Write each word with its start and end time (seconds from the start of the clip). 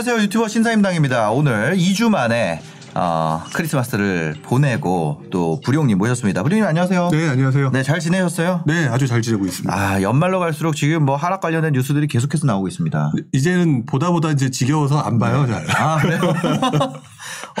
안녕하세요. 0.00 0.24
유튜버 0.24 0.48
신사임당입니다. 0.48 1.30
오늘 1.30 1.76
2주 1.76 2.08
만에 2.08 2.62
어, 2.94 3.44
크리스마스를 3.52 4.34
보내고 4.42 5.24
또 5.30 5.60
부룡님 5.62 5.98
모셨습니다. 5.98 6.42
부룡님 6.42 6.64
안녕하세요. 6.64 7.10
네, 7.12 7.28
안녕하세요. 7.28 7.70
네, 7.70 7.82
잘 7.82 8.00
지내셨어요? 8.00 8.64
네, 8.66 8.86
아주 8.86 9.06
잘 9.06 9.20
지내고 9.20 9.44
있습니다. 9.44 9.70
아, 9.70 10.00
연말로 10.00 10.38
갈수록 10.38 10.74
지금 10.74 11.04
뭐 11.04 11.16
하락 11.16 11.42
관련된 11.42 11.74
뉴스들이 11.74 12.06
계속해서 12.06 12.46
나오고 12.46 12.68
있습니다. 12.68 13.12
이제는 13.34 13.84
보다 13.84 14.10
보다 14.10 14.30
이제 14.30 14.48
지겨워서 14.48 14.98
안 15.00 15.18
봐요, 15.18 15.46
잘. 15.46 15.66
아, 15.76 15.98
그래요? 15.98 16.18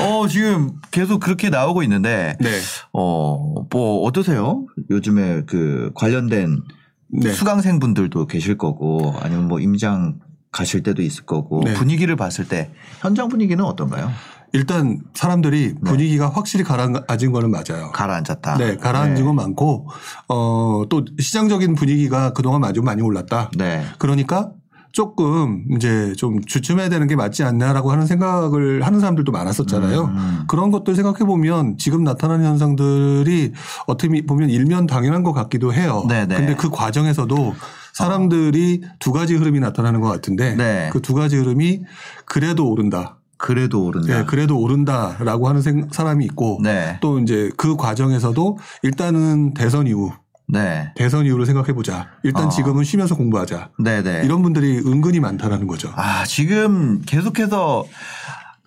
어, 0.00 0.26
지금 0.26 0.70
계속 0.90 1.20
그렇게 1.20 1.50
나오고 1.50 1.82
있는데, 1.82 2.38
네. 2.40 2.48
어, 2.94 3.66
뭐, 3.70 4.02
어떠세요? 4.04 4.64
요즘에 4.88 5.42
그 5.44 5.90
관련된 5.94 6.62
네. 7.08 7.32
수강생분들도 7.32 8.28
계실 8.28 8.56
거고, 8.56 9.14
아니면 9.20 9.46
뭐 9.46 9.60
임장 9.60 10.14
가실 10.52 10.82
때도 10.82 11.02
있을 11.02 11.24
거고, 11.24 11.62
네. 11.64 11.74
분위기를 11.74 12.16
봤을 12.16 12.48
때, 12.48 12.70
현장 13.00 13.28
분위기는 13.28 13.62
어떤가요? 13.64 14.10
일단 14.52 15.00
사람들이 15.14 15.74
네. 15.80 15.90
분위기가 15.90 16.28
확실히 16.28 16.64
가라앉은 16.64 17.32
거는 17.32 17.50
맞아요. 17.50 17.92
가라앉았다. 17.92 18.56
네, 18.56 18.76
가라앉은 18.76 19.24
건 19.24 19.36
많고, 19.36 19.88
어, 20.28 20.82
또 20.88 21.04
시장적인 21.18 21.74
분위기가 21.76 22.32
그동안 22.32 22.64
아주 22.64 22.82
많이 22.82 23.00
올랐다. 23.00 23.50
네. 23.56 23.84
그러니까 23.98 24.50
조금 24.92 25.64
이제 25.76 26.12
좀 26.16 26.42
주춤해야 26.44 26.88
되는 26.88 27.06
게 27.06 27.14
맞지 27.14 27.44
않나라고 27.44 27.92
하는 27.92 28.06
생각을 28.06 28.82
하는 28.84 28.98
사람들도 28.98 29.30
많았었잖아요. 29.30 30.04
음. 30.04 30.44
그런 30.48 30.72
것들 30.72 30.96
생각해 30.96 31.20
보면 31.20 31.78
지금 31.78 32.02
나타나는 32.02 32.44
현상들이 32.44 33.52
어떻게 33.86 34.26
보면 34.26 34.50
일면 34.50 34.86
당연한 34.86 35.22
것 35.22 35.32
같기도 35.32 35.72
해요. 35.72 36.04
네네. 36.08 36.34
근데 36.34 36.54
그 36.56 36.70
과정에서도 36.70 37.54
사람들이 37.94 38.82
두 38.98 39.12
가지 39.12 39.34
흐름이 39.34 39.60
나타나는 39.60 40.00
것 40.00 40.08
같은데 40.08 40.54
네. 40.54 40.90
그두 40.92 41.14
가지 41.14 41.36
흐름이 41.36 41.82
그래도 42.24 42.68
오른다. 42.70 43.16
그래도 43.36 43.84
오른다. 43.84 44.18
예, 44.20 44.24
그래도 44.24 44.58
오른다라고 44.58 45.48
하는 45.48 45.62
생- 45.62 45.88
사람이 45.90 46.24
있고 46.26 46.60
네. 46.62 46.98
또 47.00 47.18
이제 47.20 47.50
그 47.56 47.76
과정에서도 47.76 48.58
일단은 48.82 49.54
대선 49.54 49.86
이후 49.86 50.12
네. 50.46 50.92
대선 50.96 51.24
이후를 51.24 51.46
생각해 51.46 51.72
보자. 51.72 52.08
일단 52.22 52.46
어. 52.46 52.48
지금은 52.50 52.84
쉬면서 52.84 53.16
공부하자. 53.16 53.70
네네. 53.82 54.22
이런 54.24 54.42
분들이 54.42 54.78
은근히 54.78 55.20
많다라는 55.20 55.66
거죠. 55.68 55.90
아, 55.96 56.24
지금 56.26 57.00
계속해서 57.06 57.84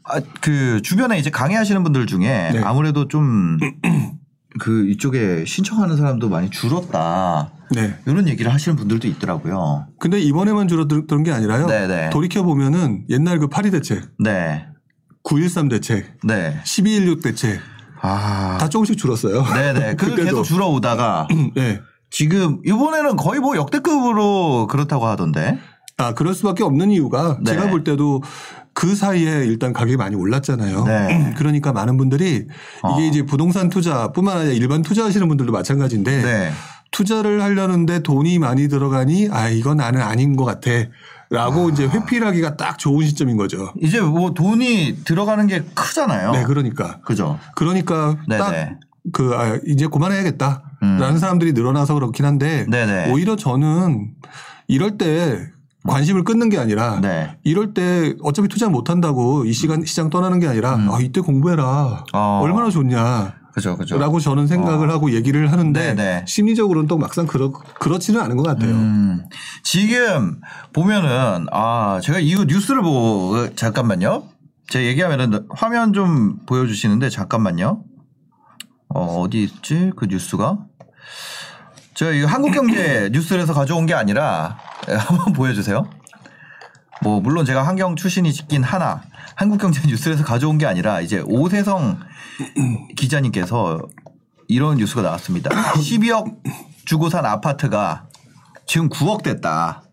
아, 0.05 0.19
그 0.41 0.81
주변에 0.81 1.19
이제 1.19 1.29
강의하시는 1.29 1.83
분들 1.83 2.07
중에 2.07 2.51
네. 2.53 2.61
아무래도 2.63 3.07
좀 3.07 3.59
그 4.59 4.87
이쪽에 4.87 5.45
신청하는 5.47 5.97
사람도 5.97 6.29
많이 6.29 6.51
줄었다. 6.51 7.49
네. 7.73 7.95
이런 8.05 8.27
얘기를 8.27 8.53
하시는 8.53 8.75
분들도 8.75 9.07
있더라고요. 9.07 9.87
근데 9.99 10.19
이번에만 10.19 10.67
줄어든 10.67 11.23
게 11.23 11.31
아니라요. 11.31 11.67
네네. 11.67 12.09
돌이켜 12.11 12.43
보면은 12.43 13.05
옛날 13.09 13.39
그 13.39 13.47
파리 13.47 13.71
대책, 13.71 14.03
네. 14.19 14.65
9.13 15.23 15.69
대책, 15.69 16.17
네. 16.23 16.59
12.16 16.63 17.23
대책 17.23 17.59
아. 18.01 18.57
다 18.59 18.69
조금씩 18.69 18.97
줄었어요. 18.97 19.43
네네. 19.53 19.95
그 19.95 20.07
그때도. 20.07 20.23
계속 20.23 20.43
줄어오다가 20.43 21.27
네. 21.55 21.81
지금 22.09 22.59
이번에는 22.65 23.15
거의 23.15 23.39
뭐 23.39 23.55
역대급으로 23.55 24.67
그렇다고 24.67 25.07
하던데. 25.07 25.57
아, 25.97 26.13
그럴 26.13 26.33
수밖에 26.33 26.63
없는 26.63 26.91
이유가 26.91 27.37
네. 27.41 27.51
제가 27.51 27.69
볼 27.69 27.83
때도 27.83 28.23
그 28.73 28.95
사이에 28.95 29.45
일단 29.45 29.71
가격이 29.73 29.95
많이 29.95 30.15
올랐잖아요. 30.15 30.83
네. 30.85 31.33
그러니까 31.37 31.71
많은 31.71 31.97
분들이 31.97 32.27
이게 32.35 32.47
어. 32.81 32.99
이제 33.01 33.23
부동산 33.23 33.69
투자뿐만 33.69 34.37
아니라 34.37 34.53
일반 34.53 34.81
투자하시는 34.81 35.27
분들도 35.27 35.51
마찬가지인데 35.51 36.21
네. 36.23 36.51
투자를 36.93 37.41
하려는데 37.41 37.99
돈이 38.03 38.39
많이 38.39 38.69
들어가니 38.69 39.27
아, 39.31 39.49
이건 39.49 39.77
나는 39.77 40.01
아닌 40.01 40.37
것 40.37 40.45
같아. 40.45 40.71
라고 41.29 41.69
이제 41.69 41.87
회피하기가 41.87 42.57
딱 42.57 42.77
좋은 42.77 43.05
시점인 43.05 43.37
거죠. 43.37 43.73
이제 43.81 43.99
뭐 43.99 44.33
돈이 44.33 44.99
들어가는 45.03 45.47
게 45.47 45.63
크잖아요. 45.73 46.31
네, 46.31 46.43
그러니까. 46.43 46.99
그죠. 47.01 47.39
그러니까 47.55 48.17
네네. 48.27 48.37
딱 48.37 48.79
그, 49.11 49.33
아, 49.35 49.57
이제 49.65 49.87
그만해야겠다. 49.87 50.63
음. 50.83 50.97
라는 50.99 51.17
사람들이 51.17 51.53
늘어나서 51.53 51.95
그렇긴 51.95 52.25
한데 52.25 52.65
네네. 52.69 53.11
오히려 53.11 53.35
저는 53.35 54.11
이럴 54.67 54.97
때 54.97 55.49
관심을 55.87 56.23
끊는 56.23 56.49
게 56.49 56.57
아니라 56.59 56.99
네. 57.01 57.35
이럴 57.43 57.73
때 57.73 58.13
어차피 58.21 58.47
투자 58.47 58.69
못 58.69 58.89
한다고 58.89 59.43
이 59.45 59.53
시간 59.53 59.83
시장 59.83 60.09
떠나는 60.09 60.39
게 60.39 60.47
아니라 60.47 60.77
아, 60.89 60.99
이때 61.01 61.19
공부해라. 61.19 61.63
음. 61.63 62.03
어. 62.13 62.41
얼마나 62.43 62.69
좋냐. 62.69 63.42
그죠. 63.53 63.77
그죠. 63.77 63.99
라고 63.99 64.19
저는 64.19 64.47
생각을 64.47 64.89
하고 64.89 65.11
얘기를 65.11 65.51
하는데 65.51 65.93
네네. 65.93 66.25
심리적으로는 66.27 66.87
또 66.87 66.97
막상 66.97 67.27
그렇, 67.27 67.51
그렇지는 67.51 68.19
않은 68.21 68.35
것 68.35 68.43
같아요. 68.43 68.71
음, 68.71 69.25
지금 69.61 70.41
보면은 70.73 71.45
아 71.51 71.99
제가 72.01 72.19
이거 72.19 72.45
뉴스를 72.45 72.81
보고 72.81 73.53
잠깐만요. 73.55 74.23
제가 74.69 74.85
얘기하면은 74.85 75.45
화면 75.51 75.93
좀 75.93 76.37
보여주시는데 76.47 77.09
잠깐만요. 77.09 77.83
어 78.89 79.21
어디 79.21 79.43
있지 79.43 79.91
그 79.95 80.05
뉴스가? 80.05 80.57
제가 81.93 82.11
이거 82.11 82.27
한국경제 82.27 83.11
뉴스에서 83.13 83.53
가져온 83.53 83.85
게 83.85 83.93
아니라 83.93 84.57
예, 84.89 84.93
한번 84.95 85.33
보여주세요. 85.33 85.87
뭐 87.03 87.21
물론 87.21 87.45
제가 87.45 87.67
환경 87.67 87.95
출신이긴 87.95 88.63
하나 88.63 89.03
한국경제 89.35 89.81
뉴스에서 89.87 90.23
가져온 90.23 90.57
게 90.57 90.65
아니라 90.65 91.01
이제 91.01 91.21
오세성 91.23 91.99
기자님께서 92.95 93.81
이런 94.47 94.77
뉴스가 94.77 95.01
나왔습니다. 95.01 95.49
12억 95.49 96.37
주고 96.85 97.09
산 97.09 97.25
아파트가 97.25 98.07
지금 98.65 98.89
9억 98.89 99.23
됐다. 99.23 99.83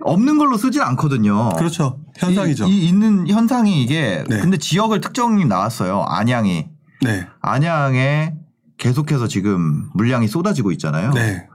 없는 0.00 0.38
걸로 0.38 0.56
쓰진 0.56 0.80
않거든요. 0.82 1.50
그렇죠. 1.56 1.98
현상이죠. 2.16 2.66
이, 2.66 2.70
이 2.70 2.88
있는 2.88 3.26
현상이 3.28 3.82
이게 3.82 4.24
네. 4.28 4.38
근데 4.38 4.56
지역을 4.56 5.00
특정이 5.00 5.44
나왔어요. 5.44 6.02
안양이 6.02 6.68
네. 7.02 7.26
안양에 7.40 8.34
계속해서 8.78 9.26
지금 9.26 9.90
물량이 9.94 10.28
쏟아지고 10.28 10.70
있잖아요. 10.72 11.10
네. 11.12 11.48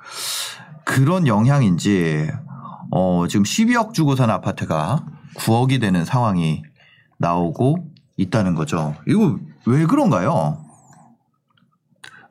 그런 0.85 1.25
영향인지 1.27 2.29
어 2.91 3.25
지금 3.29 3.43
12억 3.43 3.93
주고 3.93 4.15
산 4.15 4.29
아파트가 4.29 5.05
9억이 5.37 5.79
되는 5.79 6.03
상황이 6.05 6.61
나오고 7.17 7.92
있다는 8.17 8.55
거죠. 8.55 8.95
이거 9.07 9.37
왜 9.65 9.85
그런가요? 9.85 10.63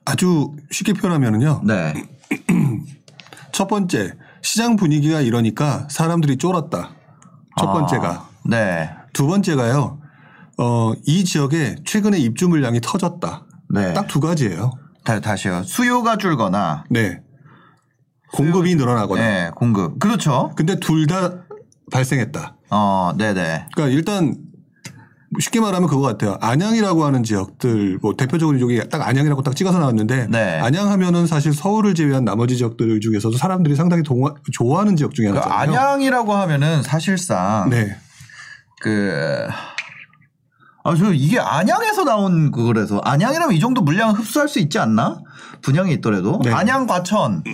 아주 0.05 0.53
쉽게 0.71 0.93
표현하면은요. 0.95 1.63
네. 1.65 2.09
첫 3.53 3.69
번째 3.69 4.13
시장 4.43 4.77
분위기가 4.77 5.21
이러니까 5.21 5.87
사람들이 5.91 6.37
쫄았다. 6.39 6.91
첫 7.59 7.69
아, 7.69 7.73
번째가 7.73 8.29
네. 8.49 8.91
두 9.13 9.27
번째가요. 9.27 10.01
어, 10.59 10.93
이 11.07 11.25
지역에 11.25 11.77
최근에 11.85 12.19
입주 12.19 12.49
물량이 12.49 12.81
터졌다. 12.81 13.47
네. 13.71 13.93
딱 13.95 14.07
두 14.07 14.21
가지예요. 14.21 14.73
다, 15.05 15.21
다시요. 15.21 15.63
수요가 15.65 16.17
줄거나 16.17 16.85
네. 16.91 17.21
공급이 18.35 18.75
늘어나거나. 18.77 19.21
네, 19.23 19.51
공급. 19.55 19.99
그렇죠. 19.99 20.53
근데 20.57 20.77
둘 20.77 21.07
다 21.07 21.33
발생했다. 21.91 22.57
어, 22.71 23.13
네네. 23.19 23.69
그러니까 23.75 23.95
일단 23.95 24.37
쉽게 25.39 25.61
말하면 25.61 25.89
그거 25.89 26.03
같아요. 26.03 26.37
안양이라고 26.41 27.05
하는 27.05 27.23
지역들, 27.23 27.99
뭐 28.03 28.15
대표적으로 28.15 28.61
여기 28.61 28.81
딱 28.91 29.07
안양이라고 29.07 29.43
딱 29.43 29.57
찍어서 29.57 29.79
나왔는데 29.79 30.27
네. 30.29 30.59
안양 30.61 30.91
하면은 30.91 31.27
사실 31.27 31.53
서울을 31.55 31.95
제외한 31.95 32.25
나머지 32.25 32.57
지역들 32.57 33.01
중에서도 33.01 33.37
사람들이 33.37 33.75
상당히 33.75 34.03
동화- 34.03 34.35
좋아하는 34.53 34.97
지역 34.97 35.15
중에 35.15 35.29
그 35.31 35.39
하나잖아요. 35.39 35.79
안양이라고 35.79 36.35
하면은 36.35 36.83
사실상 36.83 37.71
네. 37.71 37.97
그 38.81 39.47
아, 40.85 40.97
저 40.97 41.13
이게 41.13 41.39
안양에서 41.39 42.05
나온 42.05 42.51
그거라서 42.51 42.99
안양이라면 43.05 43.55
이 43.55 43.61
정도 43.61 43.83
물량을 43.83 44.15
흡수할 44.19 44.49
수 44.49 44.59
있지 44.59 44.79
않나? 44.81 45.21
분양이 45.63 45.93
있더라도 45.95 46.41
네. 46.45 46.51
안양 46.51 46.89
과천 46.89 47.45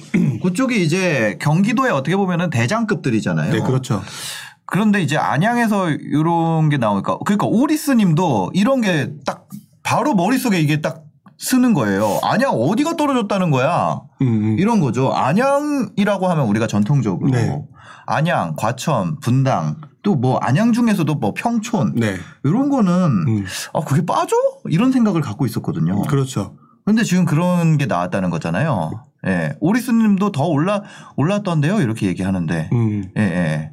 그쪽이 0.43 0.83
이제 0.83 1.37
경기도에 1.41 1.91
어떻게 1.91 2.17
보면은 2.17 2.49
대장급들이잖아요. 2.49 3.53
네, 3.53 3.61
그렇죠. 3.61 4.03
그런데 4.71 5.01
이제 5.03 5.17
안양에서 5.17 5.91
이런 5.91 6.69
게 6.69 6.77
나오니까 6.77 7.19
그러니까 7.25 7.47
오리스 7.47 7.93
님도 7.93 8.51
이런 8.55 8.81
게 8.81 9.11
딱 9.27 9.49
바로 9.83 10.15
머릿속에 10.15 10.61
이게 10.61 10.81
딱 10.83 11.05
쓰는 11.39 11.73
거예요. 11.73 12.19
안양 12.23 12.51
어디가 12.53 12.97
떨어졌다는 12.97 13.51
거야. 13.51 14.01
음, 14.21 14.27
음. 14.27 14.57
이런 14.59 14.81
거죠. 14.81 15.13
안양이라고 15.13 16.27
하면 16.29 16.47
우리가 16.49 16.67
전통적으로 16.67 17.31
네. 17.31 17.63
안양, 18.07 18.55
과천, 18.57 19.21
분당 19.21 19.77
또 20.03 20.15
뭐 20.15 20.39
안양 20.39 20.73
중에서도 20.73 21.15
뭐 21.17 21.33
평촌 21.37 21.95
네. 21.95 22.17
이런 22.45 22.71
거는 22.71 22.93
음. 23.29 23.45
아 23.75 23.81
그게 23.81 24.05
빠져? 24.07 24.35
이런 24.69 24.91
생각을 24.91 25.21
갖고 25.21 25.45
있었거든요. 25.47 26.03
그렇죠. 26.03 26.57
근데 26.85 27.03
지금 27.05 27.25
그런 27.27 27.77
게 27.79 27.85
나왔다는 27.87 28.31
거잖아요. 28.31 29.05
예. 29.27 29.55
오리스님도 29.61 30.33
더 30.33 30.45
올라 30.45 30.83
올랐던데요. 31.17 31.81
이렇게 31.81 32.07
얘기하는데. 32.07 32.71
음. 32.73 33.05
예, 33.19 33.23
예. 33.23 33.73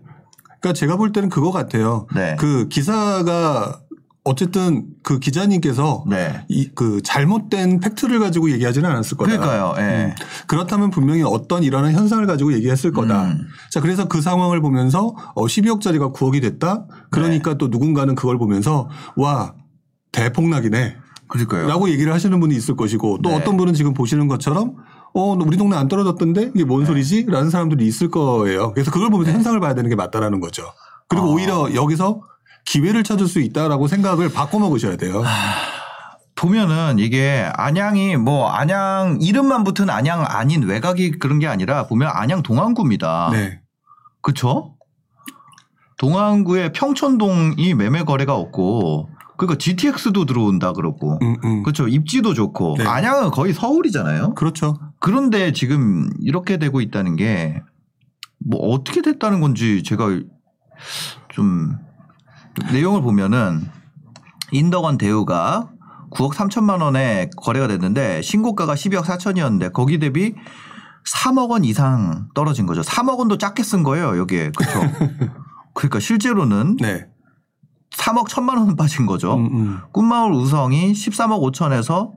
그러니까 0.66 0.74
제가 0.74 0.98
볼 0.98 1.12
때는 1.12 1.30
그거 1.30 1.52
같아요. 1.52 2.08
네. 2.16 2.36
그 2.40 2.68
기사가 2.70 3.80
어쨌든 4.24 4.88
그 5.04 5.20
기자님께서 5.20 6.06
네. 6.10 6.44
이그 6.50 7.02
잘못된 7.04 7.80
팩트를 7.80 8.20
가지고 8.20 8.50
얘기하지는 8.50 8.90
않았을 8.90 9.16
거다. 9.16 9.38
그러니까요. 9.38 9.76
예. 9.78 10.06
음. 10.06 10.16
그렇다면 10.48 10.90
분명히 10.90 11.22
어떤 11.22 11.62
일어나는 11.62 11.94
현상을 11.96 12.26
가지고 12.26 12.54
얘기했을 12.54 12.92
거다. 12.92 13.26
음. 13.26 13.48
자, 13.70 13.80
그래서 13.80 14.08
그 14.08 14.22
상황을 14.22 14.60
보면서 14.62 15.16
어 15.36 15.46
12억짜리가 15.46 16.12
9억이 16.12 16.42
됐다. 16.42 16.88
그러니까 17.12 17.52
네. 17.52 17.58
또 17.60 17.68
누군가는 17.68 18.16
그걸 18.16 18.40
보면서 18.40 18.90
와 19.16 19.54
대폭락이네. 20.14 20.96
그러니까요. 21.28 21.68
라고 21.68 21.90
얘기를 21.90 22.12
하시는 22.12 22.40
분이 22.40 22.56
있을 22.56 22.76
것이고 22.76 23.20
또 23.22 23.30
네. 23.30 23.36
어떤 23.36 23.58
분은 23.58 23.76
지금 23.76 23.94
보시는 23.94 24.28
것처럼 24.28 24.78
어, 25.16 25.32
우리 25.32 25.56
동네 25.56 25.78
안 25.78 25.88
떨어졌던데 25.88 26.52
이게 26.54 26.66
뭔 26.66 26.82
네. 26.82 26.86
소리지? 26.86 27.26
라는 27.30 27.50
사람들이 27.50 27.88
있을 27.88 28.12
거예요. 28.12 28.74
그래서 28.74 28.92
그걸 28.92 29.10
보면서 29.10 29.32
현상을 29.32 29.58
봐야 29.62 29.74
되는 29.74 29.90
게 29.90 29.96
맞다라는 29.96 30.42
거죠. 30.42 30.64
그리고 31.08 31.28
아. 31.28 31.30
오히려 31.30 31.74
여기서 31.74 32.22
기회를 32.66 33.04
찾을 33.06 33.28
수 33.28 33.40
있다라고 33.40 33.88
생각을 33.88 34.32
바꿔 34.34 34.60
먹으셔야 34.60 34.98
돼요. 34.98 35.24
보면은 36.36 37.00
이게 37.00 37.50
안양이 37.56 38.18
뭐 38.18 38.50
안양 38.50 39.20
이름만 39.22 39.64
붙은 39.64 39.90
안양 39.90 40.26
아닌 40.28 40.64
외곽이 40.64 41.12
그런 41.12 41.40
게 41.40 41.48
아니라 41.48 41.88
보면 41.88 42.12
안양 42.14 42.44
동안구입니다. 42.44 43.30
네. 43.32 43.62
그쵸? 44.22 44.76
동안구에 45.98 46.74
평촌동이 46.74 47.74
매매 47.74 48.04
거래가 48.04 48.36
없고 48.36 49.10
그러니까 49.38 49.58
GTX도 49.58 50.26
들어온다 50.26 50.74
그러고 50.74 51.20
음, 51.22 51.36
음. 51.44 51.64
그렇죠. 51.64 51.88
입지도 51.88 52.34
좋고 52.34 52.76
네. 52.78 52.86
안양은 52.86 53.32
거의 53.32 53.54
서울이잖아요. 53.54 54.34
그렇죠. 54.36 54.78
그런데 55.00 55.52
지금 55.52 56.10
이렇게 56.22 56.58
되고 56.58 56.82
있다는 56.82 57.16
게 57.16 57.62
뭐 58.48 58.60
어떻게 58.70 59.02
됐다는 59.02 59.42
건지 59.42 59.84
제가 59.84 60.20
좀 61.30 61.78
내용을 62.72 63.02
보면은 63.02 63.68
인덕원 64.52 64.98
대우가 64.98 65.70
9억 66.12 66.34
3천만 66.34 66.82
원에 66.82 67.30
거래가 67.36 67.68
됐는데 67.68 68.22
신고가가 68.22 68.76
12억 68.76 69.04
4천이었는데 69.04 69.74
거기 69.74 69.98
대비 70.00 70.36
3억 71.12 71.50
원 71.50 71.66
이상 71.66 72.30
떨어진 72.34 72.66
거죠. 72.66 72.82
3억 72.82 73.18
원도 73.18 73.38
작게 73.38 73.64
쓴 73.64 73.84
거예요, 73.84 74.18
여기에. 74.18 74.52
그렇죠. 74.56 74.80
그러니까 75.74 76.00
실제로는 76.00 76.78
네. 76.78 77.08
3억 77.98 78.28
1천만 78.28 78.58
원 78.58 78.76
빠진 78.76 79.06
거죠. 79.06 79.36
음, 79.36 79.46
음. 79.46 79.80
꿈마을 79.92 80.32
우성이 80.32 80.92
13억 80.92 81.40
5천에서 81.52 82.12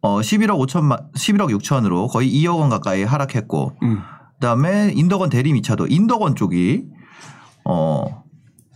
어 0.00 0.20
11억 0.20 0.64
5천만 0.66 1.12
11억 1.12 1.56
6천으로 1.58 2.08
거의 2.08 2.30
2억 2.32 2.58
원 2.60 2.70
가까이 2.70 3.02
하락했고 3.02 3.72
음. 3.82 4.02
그다음에 4.34 4.92
인덕원 4.94 5.30
대리미차도 5.30 5.88
인덕원 5.88 6.36
쪽이 6.36 6.84
어 7.64 8.22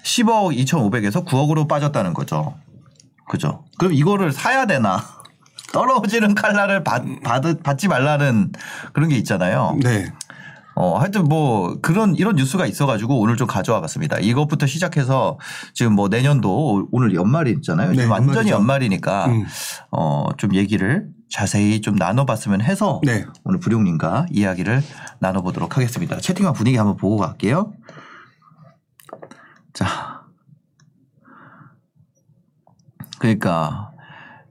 10억 0.05 0.57
2,500에서 0.57 1.25
9억으로 1.25 1.69
빠졌다는 1.69 2.13
거죠. 2.13 2.55
그죠? 3.29 3.65
그럼 3.79 3.93
이거를 3.93 4.33
사야 4.33 4.67
되나? 4.67 4.99
떨어지는 5.73 6.35
칼날을 6.35 6.85
받, 6.85 7.03
받, 7.23 7.63
받지 7.63 7.89
말라는 7.89 8.53
그런 8.93 9.09
게 9.09 9.17
있잖아요. 9.17 9.79
네. 9.81 10.13
어, 10.75 10.99
하여튼 10.99 11.25
뭐 11.25 11.79
그런 11.83 12.15
이런 12.17 12.37
뉴스가 12.37 12.67
있어가지고 12.67 13.21
오늘 13.21 13.37
좀 13.37 13.47
가져와 13.47 13.81
봤습니다. 13.81 14.19
이것부터 14.19 14.67
시작해서 14.67 15.39
지금 15.75 15.95
뭐 15.95 16.09
내년도 16.09 16.89
오늘 16.91 17.15
연말이 17.15 17.51
있잖아요. 17.53 17.93
네, 17.93 18.07
완전히 18.07 18.51
연말이죠. 18.51 18.55
연말이니까 18.55 19.27
음. 19.27 19.47
어, 19.91 20.29
좀 20.37 20.55
얘기를 20.55 21.09
자세히 21.31 21.81
좀 21.81 21.97
나눠봤으면 21.97 22.61
해서 22.63 23.01
네. 23.05 23.25
오늘 23.45 23.59
부룡님과 23.59 24.27
이야기를 24.31 24.83
나눠보도록 25.19 25.77
하겠습니다. 25.77 26.19
채팅방 26.19 26.55
분위기 26.55 26.77
한번 26.77 26.97
보고 26.97 27.17
갈게요. 27.17 27.73
자. 29.73 30.23
그러니까 33.19 33.93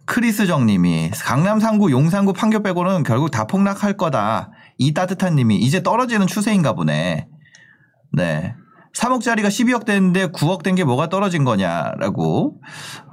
크리스 0.06 0.46
정 0.46 0.66
님이 0.66 1.10
강남 1.24 1.60
상구 1.60 1.92
용산구 1.92 2.34
판교 2.34 2.64
빼고는 2.64 3.04
결국 3.04 3.32
다 3.32 3.46
폭락할 3.46 3.98
거다. 3.98 4.51
이 4.82 4.94
따뜻한 4.94 5.36
님이 5.36 5.58
이제 5.58 5.84
떨어지는 5.84 6.26
추세인가 6.28 6.74
보네. 6.74 7.28
네. 8.14 8.56
3억짜리가 8.96 9.46
12억 9.48 9.86
됐는데 9.86 10.28
9억 10.32 10.64
된 10.64 10.76
게 10.76 10.84
뭐가 10.84 11.08
떨어진 11.08 11.46
거냐라고. 11.46 12.60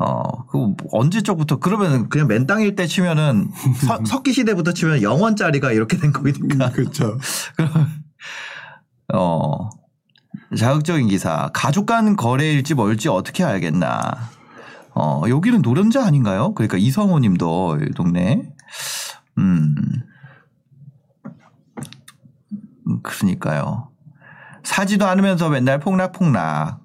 어, 0.00 0.46
그 0.46 0.74
언제적부터 0.92 1.58
그러면 1.58 2.08
그냥 2.08 2.26
맨 2.26 2.46
땅일 2.46 2.74
때 2.74 2.86
치면은 2.86 3.50
서- 3.86 4.00
석기 4.06 4.32
시대부터 4.32 4.72
치면 4.72 5.00
0원짜리가 5.00 5.72
이렇게 5.74 5.96
된 5.98 6.12
거니까. 6.12 6.70
그렇죠. 6.72 7.18
어. 9.14 9.70
자극적인 10.56 11.08
기사. 11.08 11.50
가족 11.52 11.86
간 11.86 12.16
거래일지 12.16 12.74
뭘지 12.74 13.08
어떻게 13.08 13.44
알겠나. 13.44 14.00
어, 14.94 15.22
여기는 15.28 15.62
노련자 15.62 16.04
아닌가요? 16.04 16.54
그러니까 16.54 16.76
이성호 16.78 17.18
님도 17.20 17.78
이 17.82 17.90
동네. 17.94 18.42
음. 19.38 19.74
음, 22.88 23.00
그러니까요. 23.02 23.90
사지도 24.64 25.06
않으면서 25.06 25.48
맨날 25.48 25.78
폭락폭락. 25.80 26.80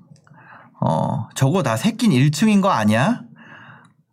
어, 0.81 1.29
저거 1.35 1.63
다 1.63 1.77
새낀 1.77 2.11
1층인 2.11 2.61
거 2.61 2.69
아니야? 2.69 3.21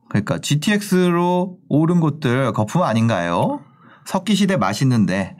그러니까 0.09 0.39
GTX로 0.39 1.59
오른 1.69 2.01
곳들 2.01 2.53
거품 2.53 2.83
아닌가요? 2.83 3.61
석기 4.07 4.35
시대 4.35 4.57
맛있는데. 4.57 5.37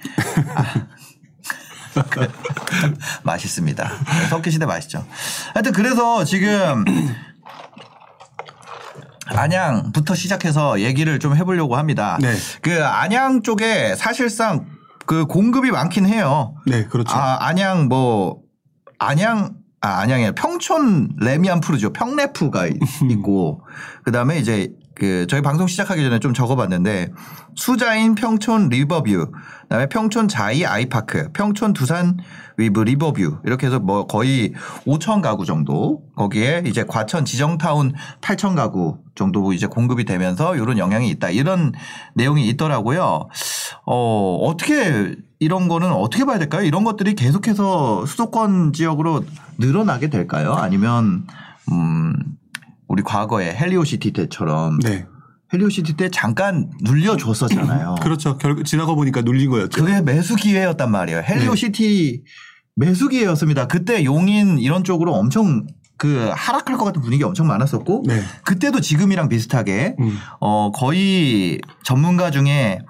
맛있습니다. 3.25 3.89
네, 3.89 4.27
석기 4.29 4.51
시대 4.51 4.67
맛있죠. 4.67 5.05
하여튼 5.55 5.73
그래서 5.73 6.25
지금 6.25 6.85
안양부터 9.27 10.15
시작해서 10.15 10.81
얘기를 10.81 11.19
좀 11.19 11.37
해보려고 11.37 11.77
합니다. 11.77 12.19
네. 12.21 12.35
그 12.63 12.85
안양 12.85 13.43
쪽에 13.43 13.95
사실상 13.97 14.67
그 15.11 15.27
공급이 15.27 15.73
많긴 15.73 16.07
해요. 16.07 16.55
네, 16.67 16.85
그렇죠. 16.85 17.13
아, 17.17 17.45
안양 17.49 17.89
뭐 17.89 18.43
안양 19.01 19.57
아 19.81 19.89
안양에 19.99 20.37
평촌 20.37 21.09
레미안 21.19 21.59
푸르죠. 21.59 21.93
평레프가 21.93 22.69
있- 22.69 22.79
있고 23.11 23.61
그다음에 24.05 24.39
이제 24.39 24.73
그 25.01 25.27
저희 25.29 25.41
방송 25.41 25.67
시작하기 25.67 26.03
전에 26.03 26.19
좀 26.19 26.35
적어봤는데 26.35 27.09
수자인 27.57 28.15
평촌 28.15 28.69
리버뷰 28.69 29.33
그다음에 29.63 29.89
평촌 29.89 30.29
자이 30.29 30.67
아이파크 30.67 31.33
평촌 31.33 31.73
두산 31.73 32.19
위브 32.59 32.81
리버뷰 32.81 33.39
이렇게 33.47 33.67
해서 33.67 33.81
뭐 33.81 34.07
거의 34.07 34.53
5천 34.87 35.23
가구 35.23 35.47
정도 35.47 36.03
거기에 36.17 36.65
이제 36.67 36.85
과천 36.85 37.25
지정타운 37.25 37.95
8천 38.21 38.55
가구 38.55 38.99
정도 39.15 39.55
이제 39.55 39.67
공급이 39.67 40.05
되면서 40.05 40.55
이런 40.55 40.77
영향이 40.77 41.09
있다 41.09 41.31
이런 41.31 41.73
내용이 42.15 42.47
있더라고요. 42.51 43.29
어 43.87 44.37
어떻게 44.43 45.17
이런 45.39 45.69
거는 45.69 45.91
어떻게 45.93 46.27
봐야 46.27 46.39
될까요? 46.39 46.63
이런 46.63 46.85
것들이 46.85 47.15
계속해서 47.15 48.05
수도권 48.05 48.75
지역으로 48.75 49.25
늘어나게 49.57 50.11
될까요? 50.11 50.53
아니면 50.53 51.27
음 51.73 52.15
우리 52.91 53.05
과거에 53.05 53.55
헬리오시티 53.55 54.11
때처럼 54.11 54.81
네. 54.81 55.07
헬리오시티 55.53 55.97
때 55.97 56.11
잠깐 56.11 56.69
눌려줬었잖아요. 56.83 57.95
그렇죠. 58.03 58.37
결국 58.37 58.65
지나가 58.65 58.95
보니까 58.97 59.23
눌린 59.23 59.49
거였죠. 59.49 59.85
그게 59.85 60.03
매수 60.03 60.35
기회였단 60.35 60.91
말이에요. 60.91 61.21
헬리오시티 61.21 62.25
매수 62.75 63.09
기회였습니다. 63.09 63.69
그때 63.69 64.05
용인 64.05 64.59
이런 64.59 64.83
쪽으로 64.83 65.15
엄청 65.15 65.69
그 65.99 66.33
하락할 66.35 66.79
것 66.79 66.85
같은 66.85 67.01
분위기 67.01 67.23
엄청 67.23 67.47
많았었고 67.47 68.05
네. 68.09 68.23
그때도 68.45 68.81
지금이랑 68.81 69.29
비슷하게 69.29 69.95
음. 70.01 70.19
어 70.41 70.73
거의 70.73 71.61
전문가 71.85 72.33
중에 72.33 72.81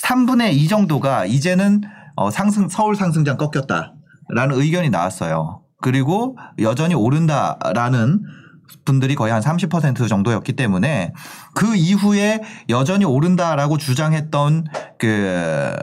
3분의 0.00 0.54
2 0.54 0.68
정도가 0.68 1.26
이제는 1.26 1.80
어 2.14 2.30
상승 2.30 2.68
서울 2.68 2.94
상승장 2.94 3.36
꺾였다라는 3.36 4.60
의견이 4.60 4.90
나왔어요. 4.90 5.62
그리고 5.80 6.36
여전히 6.60 6.94
오른다라는 6.94 8.20
분들이 8.84 9.14
거의 9.14 9.32
한 9.32 9.42
30% 9.42 10.08
정도였기 10.08 10.54
때문에 10.54 11.12
그 11.54 11.76
이후에 11.76 12.40
여전히 12.68 13.04
오른다라고 13.04 13.78
주장했던 13.78 14.66
그 14.98 15.76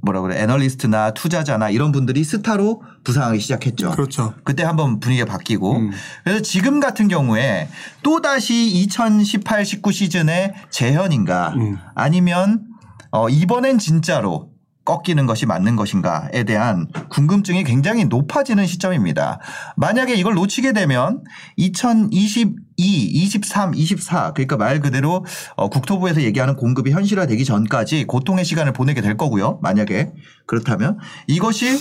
뭐라 0.00 0.20
그래 0.20 0.40
애널리스트나 0.40 1.12
투자자나 1.12 1.70
이런 1.70 1.92
분들이 1.92 2.22
스타로 2.22 2.82
부상하기 3.04 3.40
시작했죠. 3.40 3.90
그렇죠. 3.90 4.34
그때 4.44 4.62
한번 4.62 5.00
분위기가 5.00 5.26
바뀌고 5.26 5.76
음. 5.76 5.90
그래서 6.24 6.40
지금 6.40 6.80
같은 6.80 7.08
경우에 7.08 7.68
또 8.02 8.20
다시 8.20 8.54
2018, 8.54 9.64
19 9.64 9.92
시즌의 9.92 10.54
재현인가 10.70 11.54
음. 11.56 11.78
아니면 11.94 12.64
어 13.10 13.28
이번엔 13.28 13.78
진짜로 13.78 14.50
꺾이는 14.88 15.26
것이 15.26 15.44
맞는 15.44 15.76
것인가에 15.76 16.44
대한 16.44 16.88
궁금증이 17.10 17.62
굉장히 17.64 18.06
높아지는 18.06 18.66
시점입니다. 18.66 19.38
만약에 19.76 20.14
이걸 20.14 20.32
놓치게 20.32 20.72
되면 20.72 21.22
2022, 21.56 22.54
23, 22.78 23.74
24 23.74 24.32
그러니까 24.32 24.56
말 24.56 24.80
그대로 24.80 25.26
어, 25.56 25.68
국토부에서 25.68 26.22
얘기하는 26.22 26.56
공급이 26.56 26.90
현실화되기 26.92 27.44
전까지 27.44 28.06
고통의 28.06 28.46
시간을 28.46 28.72
보내게 28.72 29.02
될 29.02 29.18
거고요. 29.18 29.58
만약에 29.62 30.10
그렇다면 30.46 30.96
이것이 31.26 31.78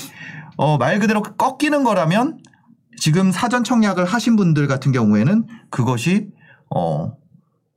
어, 0.58 0.78
말 0.78 1.00
그대로 1.00 1.22
꺾이는 1.22 1.86
거라면 1.86 2.40
지금 2.98 3.32
사전 3.32 3.64
청약을 3.64 4.04
하신 4.04 4.36
분들 4.36 4.68
같은 4.68 4.92
경우에는 4.92 5.48
그것이 5.70 6.28
어 6.76 7.14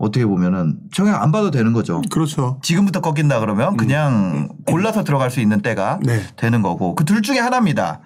어떻게 0.01 0.25
보면은 0.25 0.79
청약 0.93 1.23
안 1.23 1.31
봐도 1.31 1.51
되는 1.51 1.75
거죠. 1.75 2.01
그렇죠. 2.11 2.59
지금부터 2.63 3.01
꺾인다 3.03 3.39
그러면 3.41 3.77
그냥 3.77 4.49
골라서 4.67 5.05
들어갈 5.05 5.31
수 5.31 5.41
있는 5.41 5.61
때가 5.61 6.01
네. 6.03 6.23
되는 6.37 6.63
거고 6.63 6.95
그 6.95 7.05
둘 7.05 7.21
중에 7.23 7.39
하나입니다. 7.39 8.01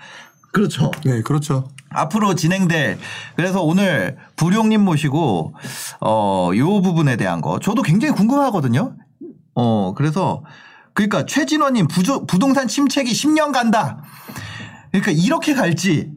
그렇죠. 0.52 0.90
네, 1.04 1.22
그렇죠. 1.22 1.68
앞으로 1.90 2.34
진행될 2.34 2.98
그래서 3.36 3.62
오늘 3.62 4.16
부룡님 4.34 4.80
모시고 4.84 5.54
어요 6.00 6.82
부분에 6.82 7.16
대한 7.16 7.40
거 7.40 7.60
저도 7.60 7.82
굉장히 7.82 8.12
궁금하거든요. 8.14 8.96
어 9.54 9.94
그래서 9.94 10.42
그러니까 10.94 11.26
최진원님 11.26 11.86
부조, 11.86 12.26
부동산 12.26 12.66
침체기 12.66 13.12
10년 13.12 13.52
간다. 13.52 14.02
그러니까 14.90 15.12
이렇게 15.12 15.54
갈지 15.54 16.10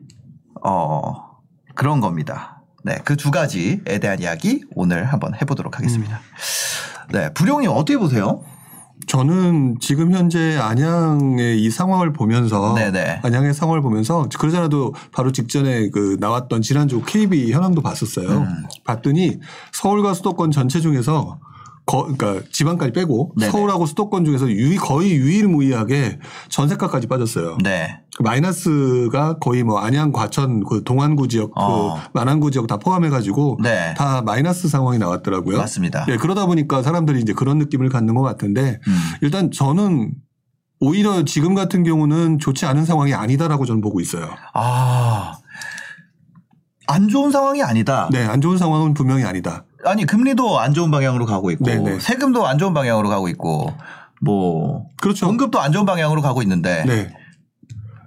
어 0.63 1.13
그런 1.75 1.99
겁니다. 1.99 2.56
네, 2.87 2.99
그 3.03 3.17
두 3.17 3.31
가지에 3.31 3.99
대한 3.99 4.21
이야기 4.21 4.63
오늘 4.73 5.03
한번 5.05 5.33
해보도록 5.35 5.77
하겠습니다. 5.77 6.21
네, 7.11 7.33
부룡님 7.33 7.69
어떻게 7.69 7.97
보세요? 7.97 8.41
저는 9.07 9.75
지금 9.79 10.11
현재 10.13 10.57
안양의 10.57 11.61
이 11.61 11.69
상황을 11.69 12.13
보면서 12.13 12.73
네네. 12.73 13.19
안양의 13.23 13.53
상황을 13.53 13.81
보면서 13.81 14.27
그러잖아도 14.39 14.93
바로 15.11 15.31
직전에 15.31 15.89
그 15.89 16.17
나왔던 16.19 16.61
지난주 16.61 17.01
KB 17.03 17.51
현황도 17.51 17.81
봤었어요. 17.81 18.29
음. 18.29 18.63
봤더니 18.85 19.39
서울과 19.73 20.13
수도권 20.13 20.51
전체 20.51 20.79
중에서 20.79 21.39
거, 21.87 22.03
그러니까 22.03 22.45
지방까지 22.51 22.91
빼고 22.91 23.33
네네. 23.37 23.49
서울하고 23.49 23.85
수도권 23.85 24.25
중에서 24.25 24.49
유일 24.51 24.77
거의 24.77 25.13
유일무이하게 25.13 26.19
전세가까지 26.49 27.07
빠졌어요. 27.07 27.57
네, 27.63 28.01
마이너스가 28.19 29.39
거의 29.39 29.63
뭐 29.63 29.79
안양, 29.79 30.11
과천, 30.11 30.65
그 30.65 30.83
동안구 30.83 31.29
지역, 31.29 31.51
어. 31.55 31.95
그 31.95 32.09
만안구 32.13 32.51
지역 32.51 32.67
다 32.67 32.77
포함해가지고 32.77 33.59
네. 33.63 33.93
다 33.95 34.21
마이너스 34.21 34.67
상황이 34.67 34.99
나왔더라고요. 34.99 35.57
맞습니다. 35.57 36.05
예, 36.09 36.17
그러다 36.17 36.45
보니까 36.45 36.83
사람들이 36.83 37.21
이제 37.21 37.31
그런 37.31 37.57
느낌을 37.57 37.87
갖는 37.87 38.15
것 38.15 38.21
같은데 38.21 38.79
음. 38.85 38.97
일단 39.21 39.49
저는 39.49 40.13
오히려 40.81 41.23
지금 41.23 41.55
같은 41.55 41.83
경우는 41.83 42.39
좋지 42.39 42.65
않은 42.65 42.85
상황이 42.85 43.13
아니다라고 43.13 43.65
저는 43.65 43.81
보고 43.81 44.01
있어요. 44.01 44.29
아, 44.53 45.37
안 46.87 47.07
좋은 47.07 47.31
상황이 47.31 47.63
아니다. 47.63 48.09
네, 48.11 48.25
안 48.25 48.41
좋은 48.41 48.57
상황은 48.57 48.93
분명히 48.93 49.23
아니다. 49.23 49.63
아니 49.85 50.05
금리도 50.05 50.59
안 50.59 50.73
좋은 50.73 50.91
방향으로 50.91 51.25
가고 51.25 51.51
있고 51.51 51.65
네네. 51.65 51.99
세금도 51.99 52.47
안 52.47 52.57
좋은 52.57 52.73
방향으로 52.73 53.09
가고 53.09 53.27
있고 53.29 53.73
뭐 54.21 54.85
그렇죠. 55.01 55.27
공급도 55.27 55.59
안 55.59 55.71
좋은 55.71 55.85
방향으로 55.85 56.21
가고 56.21 56.41
있는데 56.41 56.83
네. 56.85 57.13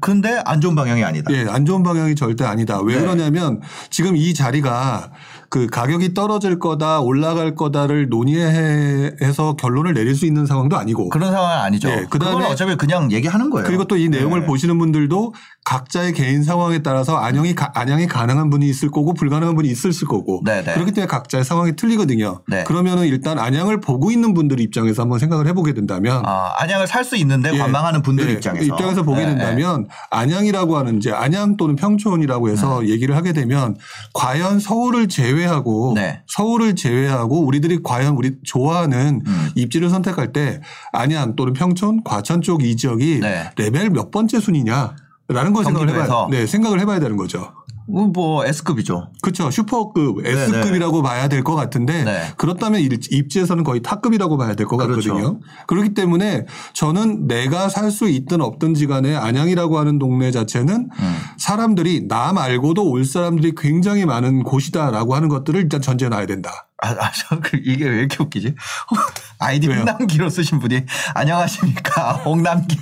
근데 0.02 0.40
안 0.46 0.62
좋은 0.62 0.74
방향이 0.74 1.04
아니다. 1.04 1.30
예, 1.32 1.44
안 1.46 1.66
좋은 1.66 1.82
방향이 1.82 2.14
절대 2.14 2.44
아니다. 2.44 2.80
왜 2.80 2.94
네. 2.94 3.00
그러냐면 3.02 3.60
지금 3.90 4.16
이 4.16 4.32
자리가 4.32 5.10
그 5.50 5.66
가격이 5.66 6.14
떨어질 6.14 6.58
거다, 6.58 7.00
올라갈 7.00 7.54
거다를 7.54 8.08
논의해서 8.08 9.56
결론을 9.58 9.92
내릴 9.92 10.14
수 10.14 10.24
있는 10.24 10.46
상황도 10.46 10.78
아니고 10.78 11.10
그런 11.10 11.30
상황은 11.32 11.64
아니죠. 11.64 11.88
네, 11.88 11.96
그건 12.08 12.18
그다음에 12.18 12.46
어차피 12.46 12.76
그냥 12.76 13.12
얘기하는 13.12 13.50
거예요. 13.50 13.66
그리고 13.66 13.84
또 13.84 13.96
이 13.96 14.08
내용을 14.08 14.40
네. 14.40 14.46
보시는 14.46 14.78
분들도 14.78 15.34
각자의 15.64 16.14
개인 16.14 16.43
상황에 16.43 16.79
따라서 16.83 17.17
안양이 17.19 17.55
가- 17.55 17.71
안양이 17.75 18.07
가능한 18.07 18.50
분이 18.50 18.67
있을 18.69 18.90
거고 18.90 19.12
불가능한 19.14 19.55
분이 19.55 19.69
있을 19.69 19.93
거고 20.09 20.43
네네. 20.45 20.73
그렇기 20.75 20.93
때문에 20.93 21.07
각자의 21.07 21.45
상황이 21.45 21.76
틀리거든요. 21.76 22.43
네. 22.49 22.64
그러면은 22.64 23.07
일단 23.07 23.38
안양을 23.38 23.81
보고 23.81 24.11
있는 24.11 24.35
분들 24.35 24.59
입장에서 24.59 25.02
한번 25.02 25.19
생각을 25.19 25.47
해보게 25.47 25.75
된다면 25.75 26.23
아, 26.26 26.52
안양을 26.59 26.87
살 26.87 27.05
수 27.05 27.17
있는데 27.17 27.52
예, 27.55 27.59
관망하는 27.59 28.02
분들 28.02 28.29
예, 28.29 28.33
입장에서 28.35 29.02
보게 29.02 29.21
네, 29.21 29.26
된다면 29.26 29.87
안양이라고 30.11 30.76
하는 30.76 30.97
이제 30.99 31.11
안양 31.12 31.57
또는 31.57 31.76
평촌이라고 31.76 32.49
해서 32.50 32.87
얘기를 32.87 33.17
하게 33.17 33.33
되면 33.33 33.76
과연 34.14 34.61
서울을 34.61 35.09
제외하고 35.09 35.93
네. 35.95 36.23
서울을 36.26 36.75
제외하고 36.76 37.45
우리들이 37.47 37.81
과연 37.83 38.14
우리 38.17 38.33
좋아하는 38.45 39.23
음. 39.26 39.50
입지를 39.55 39.88
선택할 39.90 40.33
때 40.33 40.61
안양 40.93 41.37
또는 41.37 41.52
평촌, 41.52 42.02
과천 42.05 42.43
쪽 42.43 42.62
이 42.62 42.76
지역이 42.76 43.21
네. 43.21 43.50
레벨 43.57 43.90
몇 43.90 44.11
번째 44.11 44.38
순위냐 44.40 44.95
라는 45.32 45.52
걸 45.52 45.64
생각을 45.64 45.88
해봐야 45.88 46.06
경기도에서? 46.06 46.28
네, 46.30 46.46
생각을 46.46 46.80
해봐야 46.80 47.00
되는 47.00 47.16
거죠. 47.16 47.52
어, 47.92 48.02
뭐 48.06 48.44
S급이죠. 48.46 49.10
그렇죠. 49.20 49.50
슈퍼급, 49.50 50.25
S급이라고 50.25 51.02
봐야 51.02 51.26
될 51.28 51.42
것 51.42 51.56
같은데 51.56 52.04
네. 52.04 52.22
그렇다면 52.37 52.80
일- 52.80 53.00
입지에서는 53.10 53.64
거의 53.64 53.82
탑급이라고 53.82 54.37
봐야 54.38 54.54
될것 54.54 54.78
그렇죠. 54.78 55.14
같거든요. 55.14 55.40
그렇기 55.66 55.94
때문에 55.94 56.46
저는 56.72 57.26
내가 57.26 57.68
살 57.68 57.90
수 57.90 58.08
있든 58.08 58.40
없든지 58.42 58.87
간에 58.87 59.16
안양이라고 59.16 59.76
하는 59.78 59.99
동네 59.99 60.30
자체는 60.30 60.90
음. 60.92 61.14
사람들이 61.38 62.06
나 62.06 62.32
말고도 62.32 62.88
올 62.88 63.04
사람들이 63.04 63.54
굉장히 63.56 64.04
많은 64.06 64.44
곳이다라고 64.44 65.16
하는 65.16 65.28
것들을 65.28 65.60
일단 65.60 65.80
전제해 65.80 66.08
놔야 66.08 66.26
된다. 66.26 66.68
아, 66.82 66.88
아, 66.99 67.12
저, 67.12 67.38
그, 67.40 67.60
이게 67.62 67.87
왜 67.87 67.99
이렇게 67.99 68.16
웃기지? 68.22 68.54
아이디 69.38 69.68
왜요? 69.68 69.80
홍남기로 69.80 70.30
쓰신 70.30 70.58
분이, 70.58 70.84
안녕하십니까. 71.14 72.12
홍남기. 72.25 72.78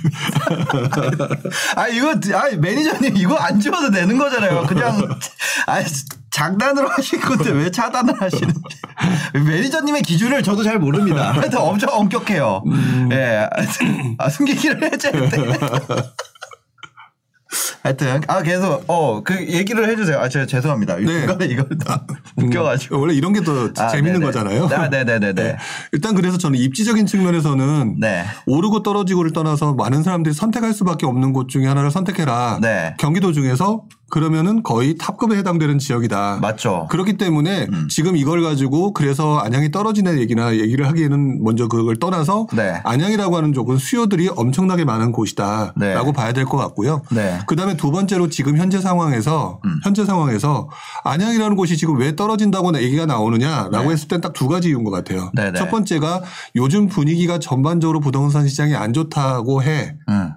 아, 1.75 1.87
이거, 1.87 2.11
아, 2.35 2.49
매니저님, 2.57 3.17
이거 3.17 3.35
안 3.35 3.59
지워도 3.59 3.91
되는 3.91 4.17
거잖아요. 4.17 4.65
그냥, 4.67 5.19
아, 5.67 5.83
장난으로 6.31 6.87
하신 6.89 7.19
건데 7.19 7.51
왜 7.51 7.69
차단을 7.71 8.21
하시는지. 8.21 8.61
매니저님의 9.33 10.03
기준을 10.03 10.43
저도 10.43 10.63
잘 10.63 10.79
모릅니다. 10.79 11.31
하여튼 11.33 11.59
엄청 11.59 11.89
엄격해요. 11.91 12.63
예. 13.11 13.47
하여튼, 13.51 14.15
아, 14.17 14.29
숨기기를 14.29 14.93
해줘야 14.93 15.29
돼. 15.29 15.37
하여튼, 17.81 18.21
아, 18.27 18.41
계속, 18.41 18.83
어, 18.87 19.21
그 19.23 19.35
얘기를 19.47 19.87
해주세요. 19.89 20.17
아, 20.19 20.27
제가 20.27 20.45
죄송합니다. 20.45 20.97
네. 20.97 21.05
중간에 21.05 21.45
이걸 21.45 21.67
웃겨가지고. 22.35 22.99
원래 22.99 23.13
이런 23.13 23.31
게더 23.33 23.69
아, 23.77 23.87
재밌는 23.87 24.19
네네. 24.19 24.25
거잖아요. 24.25 24.65
아, 24.71 24.89
네네네 24.89 25.33
네. 25.33 25.57
일단 25.93 26.13
그래서 26.15 26.37
저는 26.37 26.59
입지적인 26.59 27.05
측면에서는 27.05 27.95
네. 27.99 28.25
오르고 28.45 28.83
떨어지고를 28.83 29.31
떠나서 29.31 29.73
많은 29.73 30.03
사람들이 30.03 30.33
선택할 30.33 30.73
수밖에 30.73 31.05
없는 31.05 31.31
곳 31.33 31.47
중에 31.47 31.67
하나를 31.67 31.91
선택해라. 31.91 32.59
네. 32.61 32.95
경기도 32.99 33.31
중에서 33.31 33.83
그러면은 34.09 34.63
거의 34.63 34.95
탑급에 34.97 35.37
해당되는 35.37 35.79
지역이다. 35.79 36.39
맞죠. 36.41 36.87
그렇기 36.89 37.17
때문에 37.17 37.67
음. 37.71 37.87
지금 37.89 38.15
이걸 38.17 38.41
가지고 38.41 38.93
그래서 38.93 39.37
안양이 39.37 39.71
떨어지는 39.71 40.19
얘기나 40.19 40.55
얘기를 40.55 40.87
하기에는 40.87 41.43
먼저 41.43 41.67
그걸 41.67 41.97
떠나서 41.97 42.47
네. 42.53 42.81
안양이라고 42.83 43.35
하는 43.37 43.53
쪽은 43.53 43.77
수요들이 43.77 44.29
엄청나게 44.35 44.85
많은 44.85 45.11
곳이다라고 45.11 45.75
네. 45.77 46.13
봐야 46.13 46.33
될 46.33 46.45
것 46.45 46.57
같고요. 46.57 47.03
네. 47.11 47.37
그다음에 47.45 47.77
두 47.77 47.91
번째로 47.91 48.29
지금 48.29 48.57
현재 48.57 48.79
상황에서 48.79 49.59
음. 49.65 49.79
현재 49.83 50.05
상황에서 50.05 50.69
안양이라는 51.03 51.55
곳이 51.55 51.77
지금 51.77 51.97
왜 51.99 52.15
떨어진다고 52.15 52.71
얘기가 52.81 53.05
나오느냐라고 53.05 53.83
네. 53.87 53.89
했을 53.91 54.07
땐 54.07 54.21
딱 54.21 54.33
두 54.33 54.47
가지 54.47 54.69
이유인 54.69 54.83
것 54.85 54.91
같아요. 54.91 55.31
네네. 55.35 55.57
첫 55.59 55.69
번째가 55.69 56.21
요즘 56.55 56.87
분위기가 56.87 57.39
전반적으로 57.39 57.99
부동산 57.99 58.47
시장이 58.47 58.73
안 58.75 58.93
좋다고 58.93 59.63
해. 59.63 59.95
음. 60.07 60.31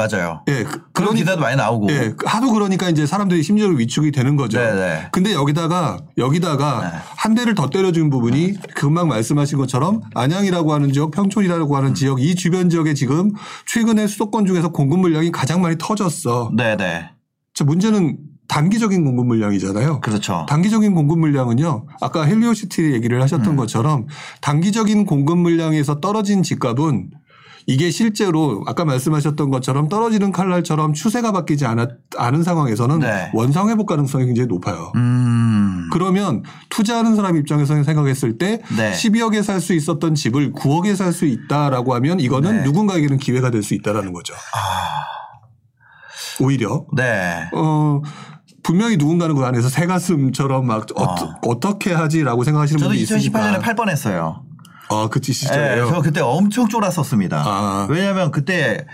맞아요. 0.00 0.42
예, 0.48 0.64
그- 0.64 0.82
그런 0.92 1.14
기사도 1.14 1.40
많이 1.40 1.56
나오고. 1.56 1.90
예, 1.90 2.14
하도 2.24 2.52
그러니까 2.52 2.88
이제 2.88 3.04
사람들이 3.06 3.42
심리적으로 3.42 3.76
위축이 3.78 4.12
되는 4.12 4.36
거죠. 4.36 4.58
네네. 4.58 5.08
근데 5.12 5.34
여기다가 5.34 5.98
여기다가 6.16 6.80
네. 6.90 6.98
한 7.16 7.34
대를 7.34 7.54
더 7.54 7.68
때려준 7.68 8.08
부분이 8.10 8.54
금방 8.74 9.08
말씀하신 9.08 9.58
것처럼 9.58 10.00
안양이라고 10.14 10.72
하는 10.72 10.92
지역, 10.92 11.10
평촌이라고 11.10 11.74
음. 11.74 11.76
하는 11.76 11.94
지역 11.94 12.20
이 12.22 12.34
주변 12.34 12.70
지역에 12.70 12.94
지금 12.94 13.32
최근에 13.66 14.06
수도권 14.06 14.46
중에서 14.46 14.70
공급 14.70 15.00
물량이 15.00 15.30
가장 15.32 15.60
많이 15.60 15.76
터졌어. 15.78 16.50
네네. 16.56 17.10
저 17.54 17.64
문제는 17.64 18.18
단기적인 18.48 19.04
공급 19.04 19.26
물량이잖아요. 19.26 20.00
그렇죠. 20.00 20.44
단기적인 20.48 20.92
공급 20.94 21.20
물량은요. 21.20 21.86
아까 22.00 22.24
헬리오시티 22.24 22.92
얘기를 22.92 23.22
하셨던 23.22 23.50
음. 23.52 23.56
것처럼 23.56 24.06
단기적인 24.40 25.06
공급 25.06 25.38
물량에서 25.38 26.00
떨어진 26.00 26.42
집값은 26.42 27.10
이게 27.70 27.92
실제로 27.92 28.64
아까 28.66 28.84
말씀하셨던 28.84 29.48
것처럼 29.50 29.88
떨어지는 29.88 30.32
칼날처럼 30.32 30.92
추세가 30.92 31.30
바뀌지 31.30 31.66
않았, 31.66 31.88
않은 32.16 32.42
상황에서는 32.42 32.98
네. 32.98 33.30
원상 33.32 33.68
회복 33.68 33.86
가능성이 33.86 34.26
굉장히 34.26 34.48
높아요. 34.48 34.90
음. 34.96 35.88
그러면 35.92 36.42
투자하는 36.70 37.14
사람 37.14 37.36
입장에서 37.36 37.80
생각했을 37.80 38.38
때 38.38 38.60
네. 38.76 38.90
12억에 38.90 39.44
살 39.44 39.60
수 39.60 39.72
있었던 39.74 40.16
집을 40.16 40.52
9억에 40.52 40.96
살 40.96 41.12
수 41.12 41.26
있다라고 41.26 41.94
하면 41.94 42.18
이거는 42.18 42.56
네. 42.56 42.62
누군가에게는 42.64 43.18
기회가 43.18 43.50
될 43.52 43.62
수 43.62 43.74
있다라는 43.74 44.12
거죠. 44.14 44.34
오히려 46.40 46.86
네. 46.96 47.48
어 47.54 48.00
분명히 48.62 48.96
누군가는 48.96 49.34
그 49.34 49.44
안에서 49.44 49.68
새가슴처럼 49.68 50.66
막 50.66 50.86
아. 50.96 51.02
어. 51.46 51.60
떻게 51.60 51.92
하지라고 51.92 52.42
생각하시는 52.42 52.78
저도 52.78 52.90
분이 52.90 53.02
있으니까 53.02 53.58
2018년에 53.58 53.62
8번 53.62 53.88
했어요. 53.90 54.42
아, 54.90 55.08
예, 55.28 55.32
시절에요. 55.32 55.86
저 55.88 56.00
그때 56.02 56.20
엄청 56.20 56.68
쫄았었습니다. 56.68 57.42
아. 57.46 57.86
왜냐하면 57.88 58.30
그때 58.30 58.86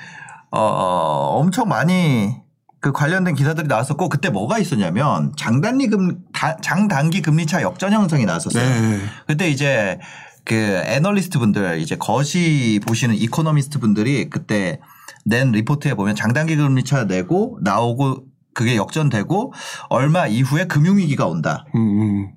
어, 0.50 1.38
엄청 1.40 1.68
많이 1.68 2.36
그 2.80 2.92
관련된 2.92 3.34
기사들이 3.34 3.66
나왔었고 3.66 4.08
그때 4.08 4.30
뭐가 4.30 4.58
있었냐면 4.58 5.32
장단기 5.36 5.88
금 5.88 6.18
다- 6.32 6.56
장단기 6.62 7.22
금리 7.22 7.46
차 7.46 7.62
역전 7.62 7.92
형성이 7.92 8.24
나왔었어요. 8.26 8.62
네. 8.64 9.00
그때 9.26 9.48
이제 9.48 9.98
그 10.44 10.54
애널리스트 10.54 11.38
분들 11.38 11.80
이제 11.80 11.96
거시 11.96 12.80
보시는 12.86 13.16
이코노미스트 13.16 13.80
분들이 13.80 14.30
그때 14.30 14.78
낸 15.24 15.50
리포트에 15.50 15.94
보면 15.94 16.14
장단기 16.14 16.54
금리 16.54 16.84
차 16.84 17.04
내고 17.04 17.58
나오고 17.62 18.22
그게 18.54 18.76
역전되고 18.76 19.52
얼마 19.88 20.26
이후에 20.28 20.66
금융위기가 20.66 21.26
온다. 21.26 21.64
음, 21.74 21.80
음. 21.80 22.28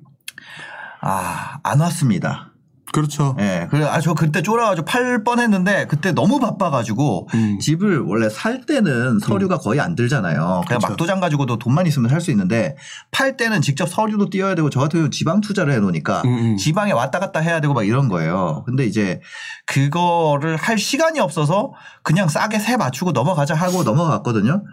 아, 1.02 1.60
안 1.64 1.80
왔습니다. 1.82 2.49
그렇죠. 2.92 3.36
예. 3.40 3.68
그래, 3.70 3.86
아, 3.86 4.00
저 4.02 4.14
그때 4.14 4.42
쫄아가지고 4.42 4.86
팔 4.86 5.24
뻔했는데 5.24 5.86
그때 5.88 6.12
너무 6.12 6.40
바빠가지고 6.40 7.30
음. 7.34 7.60
집을 7.60 8.00
원래 8.00 8.30
살 8.30 8.66
때는 8.66 9.20
서류가 9.20 9.60
거의 9.60 9.80
안 9.80 9.96
들잖아요. 9.96 10.38
그냥 10.38 10.64
그렇죠. 10.66 10.88
막도장 10.88 11.20
가지고도 11.20 11.60
돈만 11.60 11.86
있으면 11.88 12.10
살 12.10 12.20
수 12.20 12.32
있는데 12.32 12.76
팔 13.12 13.38
때는 13.38 13.62
직접 13.62 13.88
서류도 13.88 14.30
띄워야 14.30 14.56
되고 14.56 14.70
저 14.70 14.80
같은 14.80 15.00
경우 15.00 15.10
지방 15.10 15.40
투자를 15.40 15.72
해 15.74 15.80
놓으니까 15.80 16.22
음, 16.26 16.30
음. 16.30 16.58
지방에 16.58 16.92
왔다 16.92 17.20
갔다 17.20 17.40
해야 17.40 17.62
되고 17.62 17.74
막 17.74 17.84
이런 17.84 18.10
거예요. 18.10 18.64
근데 18.66 18.86
이제 18.86 19.22
그거를 19.66 20.58
할 20.58 20.78
시간이 20.78 21.20
없어서 21.20 21.72
그냥 22.04 22.28
싸게 22.28 22.60
세 22.60 22.76
맞추고 22.76 23.12
넘어가자 23.12 23.54
하고 23.56 23.84
넘어갔거든요. 23.84 24.64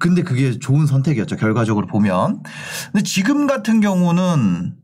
근데 0.00 0.22
그게 0.22 0.58
좋은 0.58 0.86
선택이었죠. 0.86 1.36
결과적으로 1.36 1.86
보면. 1.86 2.42
근데 2.90 3.02
지금 3.04 3.46
같은 3.46 3.80
경우는 3.80 4.74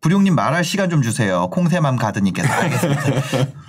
부룡님 0.00 0.34
말할 0.34 0.64
시간 0.64 0.90
좀 0.90 1.02
주세요. 1.02 1.48
콩새맘 1.50 1.96
가드님께서. 1.96 2.52
알겠습니다. 2.52 3.02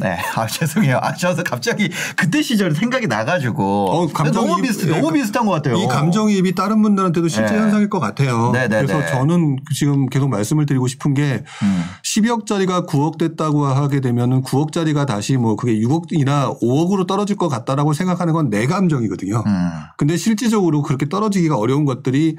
네. 0.00 0.18
아, 0.36 0.46
죄송해요. 0.46 0.98
아, 1.00 1.14
저도 1.14 1.42
갑자기 1.44 1.88
그때 2.14 2.42
시절 2.42 2.74
생각이 2.74 3.06
나가지고. 3.06 3.90
어, 3.90 4.06
감정이- 4.08 4.32
너무 4.34 4.60
비슷, 4.62 4.86
예, 4.88 4.92
너무 5.00 5.12
비슷한 5.12 5.46
것 5.46 5.52
같아요. 5.52 5.76
이 5.76 5.86
감정이입이 5.86 6.54
다른 6.54 6.82
분들한테도 6.82 7.26
실제 7.28 7.54
네. 7.54 7.60
현상일 7.60 7.88
것 7.88 7.98
같아요. 7.98 8.50
네, 8.52 8.68
네, 8.68 8.82
그래서 8.82 8.98
네. 8.98 9.06
저는 9.06 9.56
지금 9.74 10.06
계속 10.06 10.28
말씀을 10.28 10.66
드리고 10.66 10.88
싶은 10.88 11.14
게 11.14 11.42
음. 11.62 11.84
12억짜리가 12.04 12.86
9억 12.86 13.18
됐다고 13.18 13.64
하게 13.66 14.00
되면은 14.00 14.42
9억짜리가 14.42 15.06
다시 15.06 15.36
뭐 15.36 15.56
그게 15.56 15.78
6억이나 15.80 16.60
5억으로 16.60 17.06
떨어질 17.06 17.36
것 17.36 17.48
같다라고 17.48 17.92
생각하는 17.94 18.34
건 18.34 18.50
내 18.50 18.66
감정이거든요. 18.66 19.42
음. 19.46 19.70
근데 19.96 20.16
실질적으로 20.16 20.82
그렇게 20.82 21.08
떨어지기가 21.08 21.56
어려운 21.56 21.84
것들이 21.86 22.36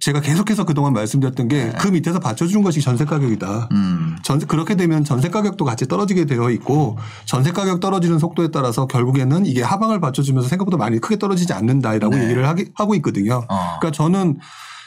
제가 0.00 0.20
계속해서 0.20 0.64
그동안 0.64 0.92
말씀드렸던 0.92 1.48
게그 1.48 1.88
밑에서 1.88 2.20
받쳐주는 2.20 2.62
것이 2.62 2.80
전세 2.80 3.04
가격이다. 3.04 3.68
음. 3.72 4.16
전세 4.22 4.46
그렇게 4.46 4.76
되면 4.76 5.02
전세 5.02 5.28
가격도 5.28 5.64
같이 5.64 5.86
떨어지게 5.88 6.24
되어 6.26 6.50
있고 6.50 6.96
전세 7.24 7.50
가격 7.50 7.80
떨어지는 7.80 8.18
속도에 8.20 8.48
따라서 8.52 8.86
결국에는 8.86 9.44
이게 9.44 9.62
하방을 9.62 10.00
받쳐주면서 10.00 10.48
생각보다 10.48 10.76
많이 10.76 11.00
크게 11.00 11.18
떨어지지 11.18 11.52
않는다라고 11.52 12.14
네. 12.14 12.24
얘기를 12.24 12.46
하기, 12.48 12.66
하고 12.74 12.94
있거든요. 12.96 13.44
어. 13.48 13.58
그러니까 13.80 13.90
저는 13.90 14.38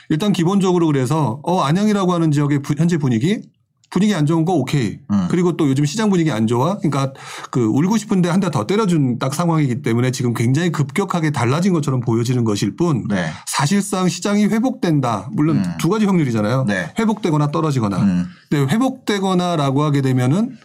일단 0.10 0.32
기본적으로 0.32 0.88
그래서 0.88 1.40
어 1.44 1.60
안양이라고 1.62 2.14
하는 2.14 2.32
지역의 2.32 2.62
부- 2.62 2.76
현재 2.78 2.98
분위기 2.98 3.42
분위기 3.92 4.16
안 4.16 4.26
좋은 4.26 4.46
거 4.46 4.54
오케이. 4.54 5.00
음. 5.12 5.28
그리고 5.30 5.58
또 5.58 5.68
요즘 5.70 5.86
시장 5.86 6.10
분위기 6.10 6.32
안 6.32 6.48
좋아. 6.48 6.78
그러니까 6.78 7.14
그 7.52 7.64
울고 7.66 7.98
싶은데 7.98 8.30
한 8.30 8.40
대 8.40 8.50
더 8.50 8.66
때려준 8.66 9.20
딱 9.20 9.34
상황이기 9.34 9.82
때문에 9.82 10.12
지금 10.12 10.34
굉장히 10.34 10.72
급격하게 10.72 11.32
달라진 11.32 11.74
것처럼 11.74 12.00
보여지는 12.00 12.44
것일 12.44 12.76
뿐 12.76 13.06
네. 13.10 13.30
사실상 13.46 14.08
시장이 14.10 14.46
회복된다. 14.46 15.30
물론 15.34 15.58
음. 15.58 15.64
두 15.80 15.90
가지 15.90 16.06
확률이잖아요. 16.06 16.66
네. 16.68 16.92
회복되거나 16.98 17.52
떨어지거나. 17.52 17.98
음. 17.98 18.26
근데 18.50 18.74
회복되거나라고 18.74 19.84
하게 19.84 20.02
되면은 20.02 20.58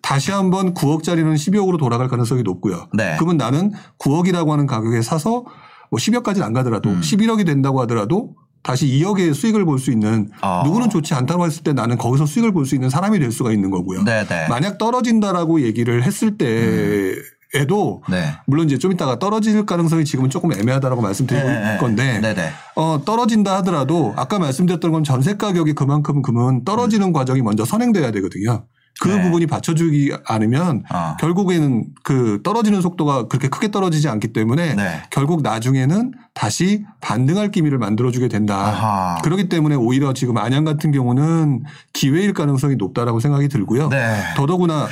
다시 0.00 0.30
한번 0.30 0.74
9억짜리는 0.74 1.34
12억으로 1.34 1.78
돌아갈 1.78 2.08
가능성이 2.08 2.42
높고요. 2.42 2.86
네. 2.94 3.16
그러면 3.18 3.36
나는 3.36 3.72
9억이라고 3.98 4.50
하는 4.50 4.66
가격에 4.66 5.02
사서 5.02 5.44
뭐 5.90 5.98
10억까지는 5.98 6.42
안 6.42 6.52
가더라도 6.52 6.90
음. 6.90 7.00
11억이 7.00 7.44
된다고 7.46 7.80
하더라도 7.82 8.34
다시 8.66 8.86
2억의 8.88 9.32
수익을 9.32 9.64
볼 9.64 9.78
수 9.78 9.92
있는 9.92 10.28
아. 10.40 10.62
누구는 10.64 10.90
좋지 10.90 11.14
않다고 11.14 11.46
했을 11.46 11.62
때 11.62 11.72
나는 11.72 11.96
거기서 11.96 12.26
수익을 12.26 12.52
볼 12.52 12.66
수 12.66 12.74
있는 12.74 12.90
사람이 12.90 13.20
될 13.20 13.30
수가 13.30 13.52
있는 13.52 13.70
거고요. 13.70 14.02
네네. 14.02 14.48
만약 14.48 14.76
떨어진다라고 14.78 15.60
얘기를 15.60 16.02
했을 16.02 16.36
때에도 16.36 18.02
네. 18.10 18.32
물론 18.46 18.66
이제 18.66 18.76
좀 18.76 18.90
이따가 18.90 19.18
떨어질 19.20 19.64
가능성이 19.64 20.04
지금은 20.04 20.30
조금 20.30 20.52
애매하다라고 20.52 21.00
말씀드리고 21.00 21.46
네, 21.46 21.60
네. 21.60 21.74
있 21.74 21.78
건데 21.78 22.20
네네. 22.20 22.50
어, 22.74 23.00
떨어진다 23.04 23.56
하더라도 23.58 24.14
아까 24.16 24.38
말씀드렸던 24.40 24.90
건 24.90 25.04
전세 25.04 25.36
가격이 25.36 25.74
그만큼 25.74 26.22
그러면 26.22 26.64
떨어지는 26.64 27.12
과정이 27.12 27.42
먼저 27.42 27.64
선행돼야 27.64 28.10
되거든요. 28.10 28.64
그 29.00 29.08
네. 29.08 29.22
부분이 29.22 29.46
받쳐주기 29.46 30.12
않으면 30.24 30.84
어. 30.92 31.16
결국에는 31.20 31.84
그 32.02 32.40
떨어지는 32.42 32.80
속도가 32.80 33.28
그렇게 33.28 33.48
크게 33.48 33.70
떨어지지 33.70 34.08
않기 34.08 34.32
때문에 34.32 34.74
네. 34.74 35.02
결국 35.10 35.42
나중에는 35.42 36.12
다시 36.34 36.84
반등할 37.00 37.50
기미를 37.50 37.78
만들어주게 37.78 38.28
된다. 38.28 38.56
아하. 38.56 39.18
그렇기 39.22 39.48
때문에 39.48 39.74
오히려 39.74 40.12
지금 40.12 40.38
안양 40.38 40.64
같은 40.64 40.92
경우는 40.92 41.64
기회일 41.92 42.32
가능성이 42.32 42.76
높다라고 42.76 43.20
생각이 43.20 43.48
들고요. 43.48 43.88
네. 43.88 44.22
더더구나 44.36 44.88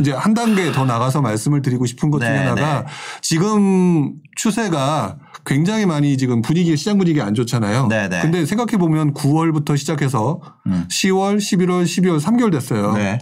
이제 0.00 0.12
한 0.12 0.34
단계 0.34 0.70
더 0.72 0.84
나가서 0.84 1.22
말씀을 1.22 1.62
드리고 1.62 1.86
싶은 1.86 2.10
것 2.10 2.20
중에 2.20 2.30
네, 2.30 2.38
하나가 2.38 2.80
네. 2.80 2.86
지금 3.22 4.14
추세가 4.36 5.16
굉장히 5.46 5.86
많이 5.86 6.16
지금 6.18 6.42
분위기 6.42 6.76
시장 6.76 6.98
분위기 6.98 7.20
안 7.22 7.34
좋잖아요. 7.34 7.86
네, 7.86 8.08
네. 8.08 8.20
근데 8.20 8.44
생각해 8.44 8.76
보면 8.76 9.14
9월부터 9.14 9.78
시작해서 9.78 10.40
음. 10.66 10.86
10월, 10.90 11.38
11월, 11.38 11.84
12월 11.84 12.20
3개월 12.20 12.52
됐어요. 12.52 12.92
네. 12.92 13.18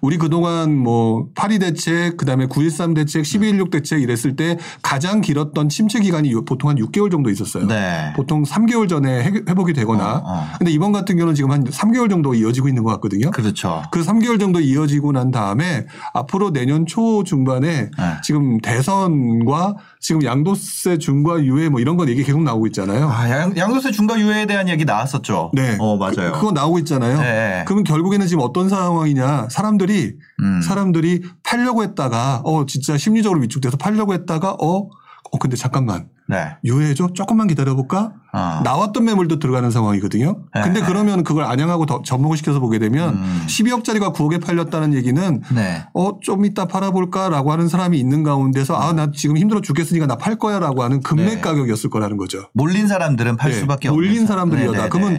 우리 0.00 0.18
그동안 0.18 0.76
뭐 0.76 1.26
파리 1.34 1.58
대책, 1.58 2.16
그다음에 2.16 2.46
9.13 2.46 2.94
대책, 2.94 3.22
12.16 3.22 3.70
대책 3.70 4.02
이랬을 4.02 4.36
때 4.36 4.58
가장 4.82 5.20
길었던 5.20 5.68
침체 5.68 6.00
기간이 6.00 6.32
보통 6.46 6.70
한 6.70 6.76
6개월 6.76 7.10
정도 7.10 7.30
있었어요. 7.30 7.66
네. 7.66 8.12
보통 8.16 8.42
3개월 8.44 8.88
전에 8.88 9.22
해- 9.24 9.42
회복이 9.48 9.72
되거나. 9.74 10.16
어, 10.16 10.22
어. 10.24 10.46
근데 10.58 10.70
이번 10.70 10.92
같은 10.92 11.16
경우는 11.16 11.34
지금 11.34 11.50
한 11.50 11.64
3개월 11.64 12.08
정도 12.10 12.34
이어지고 12.34 12.68
있는 12.68 12.82
것 12.84 12.90
같거든요. 12.92 13.30
그렇죠. 13.30 13.82
그 13.90 14.02
3개월 14.04 14.38
정도 14.40 14.60
이어지고 14.60 15.12
난 15.12 15.30
다음에 15.30 15.86
앞으로 16.14 16.52
내년 16.52 16.86
초 16.86 17.24
중반에 17.24 17.68
네. 17.68 17.90
지금 18.24 18.58
대선과 18.60 19.74
지금 20.00 20.24
양도세 20.24 20.98
중과 20.98 21.42
유예 21.42 21.68
뭐 21.68 21.80
이런 21.80 21.96
건 21.96 22.08
얘기 22.08 22.22
계속 22.24 22.42
나오고 22.42 22.66
있잖아요. 22.68 23.08
아, 23.08 23.28
양, 23.30 23.56
양도세 23.56 23.90
중과 23.90 24.18
유예에 24.18 24.46
대한 24.46 24.68
얘기 24.68 24.84
나왔었죠. 24.84 25.50
네. 25.54 25.76
어, 25.78 25.96
맞아요. 25.96 26.32
그, 26.32 26.40
거 26.40 26.52
나오고 26.52 26.78
있잖아요. 26.80 27.20
네. 27.20 27.64
그러면 27.66 27.84
결국에는 27.84 28.26
지금 28.26 28.42
어떤 28.42 28.68
상황이냐. 28.68 29.48
사람 29.50 29.67
들이 29.76 30.14
음. 30.40 30.62
사람들이 30.62 31.22
팔려고 31.42 31.82
했다가 31.82 32.42
어 32.44 32.64
진짜 32.64 32.96
심리적으로 32.96 33.40
위축돼서 33.42 33.76
팔려고 33.76 34.14
했다가 34.14 34.52
어, 34.52 34.88
어 35.30 35.38
근데 35.38 35.56
잠깐만. 35.56 36.08
네. 36.30 36.56
유예해줘? 36.62 37.08
조금만 37.14 37.46
기다려볼까? 37.48 38.12
어. 38.34 38.60
나왔던 38.62 39.02
매물도 39.06 39.38
들어가는 39.38 39.70
상황이거든요. 39.70 40.42
네. 40.54 40.60
근데 40.60 40.82
그러면 40.82 41.24
그걸 41.24 41.44
안양하고 41.44 41.86
더 41.86 42.02
접목을 42.02 42.36
시켜서 42.36 42.60
보게 42.60 42.78
되면 42.78 43.14
음. 43.14 43.42
12억짜리가 43.46 44.14
9억에 44.14 44.44
팔렸다는 44.44 44.92
얘기는 44.92 45.42
네. 45.54 45.84
어, 45.94 46.20
좀 46.20 46.44
이따 46.44 46.66
팔아볼까라고 46.66 47.50
하는 47.50 47.68
사람이 47.68 47.98
있는 47.98 48.24
가운데서 48.24 48.76
아, 48.76 48.92
나 48.92 49.10
지금 49.10 49.38
힘들어 49.38 49.62
죽겠으니까 49.62 50.06
나 50.06 50.16
팔 50.18 50.36
거야라고 50.36 50.82
하는 50.82 51.00
금매 51.00 51.36
네. 51.36 51.40
가격이었을 51.40 51.88
거라는 51.88 52.18
거죠. 52.18 52.50
몰린 52.52 52.86
사람들은 52.88 53.36
팔 53.38 53.50
네, 53.52 53.60
수밖에 53.60 53.88
없는 53.88 54.04
몰린 54.06 54.26
사- 54.26 54.34
사람들이다. 54.34 54.70
네네네. 54.72 54.88
그러면 54.90 55.18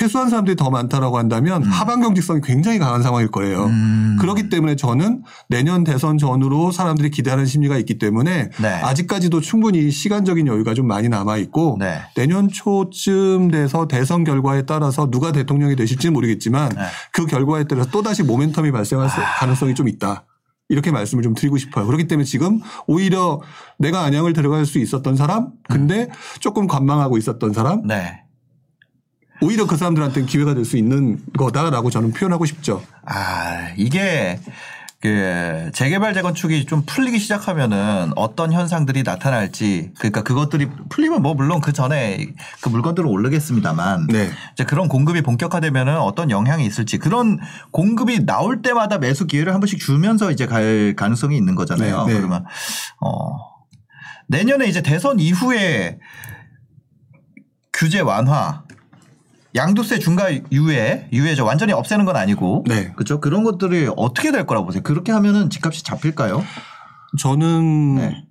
회수한 0.00 0.30
사람들이 0.30 0.56
더 0.56 0.70
많다라고 0.70 1.18
한다면 1.18 1.62
하방 1.64 2.00
경직성이 2.00 2.40
굉장히 2.42 2.78
강한 2.78 3.02
상황일 3.02 3.30
거예요. 3.30 3.66
음. 3.66 4.16
그렇기 4.20 4.48
때문에 4.48 4.74
저는 4.76 5.22
내년 5.48 5.84
대선 5.84 6.16
전후로 6.16 6.72
사람들이 6.72 7.10
기대하는 7.10 7.44
심리가 7.44 7.76
있기 7.76 7.98
때문에 7.98 8.50
네. 8.60 8.68
아직까지도 8.68 9.40
충분히 9.42 9.90
시간적인 9.90 10.46
여유가 10.46 10.72
좀 10.74 10.86
많이 10.86 11.08
남아 11.10 11.36
있고 11.38 11.76
네. 11.78 12.00
내년 12.16 12.48
초쯤 12.48 13.50
돼서 13.50 13.86
대선 13.86 14.24
결과에 14.24 14.62
따라서 14.62 15.10
누가 15.10 15.30
대통령이 15.32 15.76
되실지는 15.76 16.14
모르겠지만 16.14 16.70
네. 16.70 16.82
그 17.12 17.26
결과에 17.26 17.64
따라서 17.64 17.90
또 17.90 18.02
다시 18.02 18.22
모멘텀이 18.22 18.72
발생할 18.72 19.10
수- 19.10 19.16
가능성이 19.38 19.74
좀 19.74 19.88
있다. 19.88 20.24
이렇게 20.68 20.90
말씀을 20.90 21.22
좀 21.22 21.34
드리고 21.34 21.58
싶어요. 21.58 21.84
그렇기 21.86 22.08
때문에 22.08 22.24
지금 22.24 22.60
오히려 22.86 23.42
내가 23.78 24.02
안양을 24.04 24.32
들어갈 24.32 24.64
수 24.64 24.78
있었던 24.78 25.16
사람, 25.16 25.48
근데 25.68 26.08
조금 26.40 26.66
관망하고 26.66 27.18
있었던 27.18 27.52
사람, 27.52 27.86
네. 27.86 28.22
오히려 29.42 29.66
그 29.66 29.76
사람들한테는 29.76 30.26
기회가 30.26 30.54
될 30.54 30.64
수 30.64 30.76
있는 30.76 31.18
거다라고 31.36 31.90
저는 31.90 32.12
표현하고 32.12 32.46
싶죠. 32.46 32.82
아, 33.04 33.70
이게 33.76 34.38
그 35.00 35.72
재개발 35.74 36.14
재건축이 36.14 36.64
좀 36.66 36.84
풀리기 36.86 37.18
시작하면은 37.18 38.12
어떤 38.14 38.52
현상들이 38.52 39.02
나타날지 39.02 39.90
그러니까 39.98 40.22
그것들이 40.22 40.68
풀리면 40.90 41.22
뭐 41.22 41.34
물론 41.34 41.60
그 41.60 41.72
전에 41.72 42.28
그 42.60 42.68
물건들은 42.68 43.10
오르겠습니다만 43.10 44.06
네. 44.06 44.30
이제 44.52 44.62
그런 44.62 44.86
공급이 44.86 45.22
본격화되면은 45.22 45.98
어떤 45.98 46.30
영향이 46.30 46.64
있을지 46.64 46.98
그런 46.98 47.40
공급이 47.72 48.24
나올 48.24 48.62
때마다 48.62 48.98
매수 48.98 49.26
기회를 49.26 49.52
한 49.52 49.60
번씩 49.60 49.80
주면서 49.80 50.30
이제 50.30 50.46
갈 50.46 50.94
가능성이 50.96 51.36
있는 51.36 51.56
거잖아요. 51.56 52.06
네, 52.06 52.12
네. 52.12 52.18
그러면 52.20 52.44
어 53.00 53.38
내년에 54.28 54.66
이제 54.66 54.82
대선 54.82 55.18
이후에 55.18 55.98
규제 57.72 57.98
완화 57.98 58.62
양도세 59.54 59.98
중과 59.98 60.30
유예, 60.50 61.08
유예죠. 61.12 61.44
완전히 61.44 61.72
없애는 61.72 62.04
건 62.04 62.16
아니고. 62.16 62.64
네. 62.66 62.92
그렇죠. 62.92 63.20
그런 63.20 63.44
것들이 63.44 63.88
어떻게 63.96 64.32
될 64.32 64.46
거라고 64.46 64.66
보세요? 64.66 64.82
그렇게 64.82 65.12
하면은 65.12 65.50
집값이 65.50 65.84
잡힐까요? 65.84 66.44
저는 67.18 67.94
네. 67.96 68.24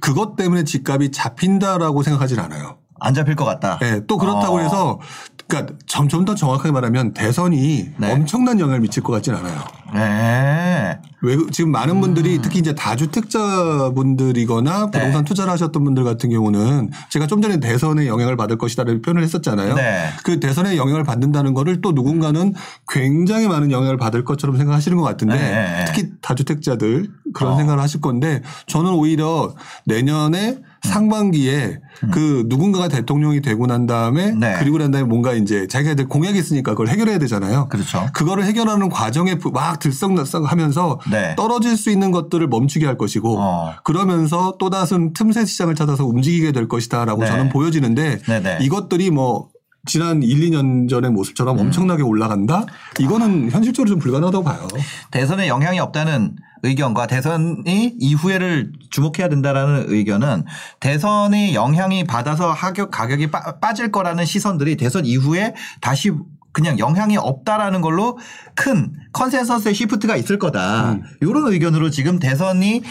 그것 0.00 0.36
때문에 0.36 0.64
집값이 0.64 1.10
잡힌다라고 1.12 2.02
생각하진 2.02 2.38
않아요. 2.38 2.78
안 3.00 3.14
잡힐 3.14 3.36
것 3.36 3.44
같다. 3.44 3.78
네, 3.78 4.06
또 4.06 4.18
그렇다고 4.18 4.56
어. 4.56 4.60
해서 4.60 5.00
그러니까 5.46 5.74
좀좀더 5.86 6.34
정확하게 6.34 6.72
말하면 6.72 7.12
대선이 7.12 7.90
네. 7.96 8.12
엄청난 8.12 8.58
영향을 8.58 8.80
미칠 8.80 9.02
것 9.02 9.12
같진 9.12 9.34
않아요. 9.34 9.62
네. 9.92 10.98
왜 11.22 11.36
지금 11.52 11.70
많은 11.70 12.00
분들이 12.00 12.40
특히 12.42 12.58
이제 12.58 12.74
다주택자 12.74 13.92
분들이거나 13.94 14.84
음. 14.86 14.90
네. 14.90 14.98
부동산 14.98 15.24
투자를 15.24 15.52
하셨던 15.52 15.84
분들 15.84 16.04
같은 16.04 16.30
경우는 16.30 16.90
제가 17.10 17.26
좀 17.26 17.40
전에 17.42 17.60
대선에 17.60 18.06
영향을 18.06 18.36
받을 18.36 18.58
것이다라는 18.58 19.02
표현을 19.02 19.22
했었잖아요. 19.22 19.74
네. 19.74 20.10
그 20.22 20.40
대선에 20.40 20.76
영향을 20.76 21.04
받는다는 21.04 21.54
거를 21.54 21.80
또 21.80 21.92
누군가는 21.92 22.54
굉장히 22.88 23.48
많은 23.48 23.70
영향을 23.70 23.96
받을 23.96 24.24
것처럼 24.24 24.56
생각하시는 24.56 24.96
것 24.96 25.04
같은데 25.04 25.36
네. 25.36 25.84
특히 25.86 26.10
다주택자들 26.20 27.10
그런 27.32 27.52
어. 27.52 27.56
생각을 27.56 27.82
하실 27.82 28.00
건데 28.00 28.42
저는 28.66 28.92
오히려 28.92 29.54
내년에 29.86 30.58
음. 30.58 30.73
상반기에 30.88 31.78
그 32.12 32.44
누군가가 32.48 32.88
대통령이 32.88 33.40
되고 33.40 33.66
난 33.66 33.86
다음에 33.86 34.32
네. 34.32 34.56
그리고 34.58 34.78
난 34.78 34.90
다음에 34.90 35.06
뭔가 35.08 35.32
이제 35.32 35.66
자기들 35.66 36.08
공약이 36.08 36.38
있으니까 36.38 36.72
그걸 36.72 36.88
해결해야 36.88 37.18
되잖아요. 37.18 37.68
그렇죠. 37.68 38.06
그거를 38.12 38.44
해결하는 38.44 38.88
과정에 38.90 39.36
부- 39.38 39.50
막 39.50 39.78
들썩날썩 39.78 40.50
하면서 40.50 41.00
네. 41.10 41.34
떨어질 41.36 41.76
수 41.76 41.90
있는 41.90 42.10
것들을 42.10 42.46
멈추게 42.48 42.86
할 42.86 42.98
것이고 42.98 43.38
어. 43.38 43.72
그러면서 43.84 44.56
또 44.58 44.70
다른 44.70 45.12
틈새 45.12 45.44
시장을 45.44 45.74
찾아서 45.74 46.04
움직이게 46.06 46.52
될 46.52 46.68
것이다라고 46.68 47.22
네. 47.22 47.26
저는 47.28 47.48
보여지는데 47.48 48.18
네네. 48.22 48.58
이것들이 48.62 49.10
뭐 49.10 49.48
지난 49.86 50.22
1, 50.22 50.50
2년 50.50 50.88
전의 50.88 51.10
음. 51.10 51.14
모습처럼 51.14 51.58
엄청나게 51.58 52.02
올라간다? 52.02 52.64
이거는 53.00 53.50
현실적으로 53.50 53.90
좀 53.90 53.98
불가능하다고 53.98 54.42
봐요. 54.44 54.66
대선에 55.10 55.46
영향이 55.48 55.78
없다는 55.78 56.36
의견과 56.64 57.06
대선이 57.06 57.94
이후에를 57.98 58.72
주목해야 58.90 59.28
된다라는 59.28 59.84
의견은 59.88 60.44
대선이 60.80 61.54
영향이 61.54 62.04
받아서 62.04 62.50
하격 62.50 62.90
가격이 62.90 63.30
빠, 63.30 63.58
빠질 63.60 63.92
거라는 63.92 64.24
시선들이 64.24 64.76
대선 64.76 65.04
이후에 65.04 65.54
다시 65.80 66.10
그냥 66.52 66.78
영향이 66.78 67.16
없다라는 67.16 67.80
걸로 67.80 68.18
큰 68.54 68.92
컨센서스의 69.12 69.74
시프트가 69.74 70.16
있을 70.16 70.38
거다. 70.38 70.92
음. 70.92 71.02
이런 71.20 71.52
의견으로 71.52 71.90
지금 71.90 72.18
대선이 72.18 72.82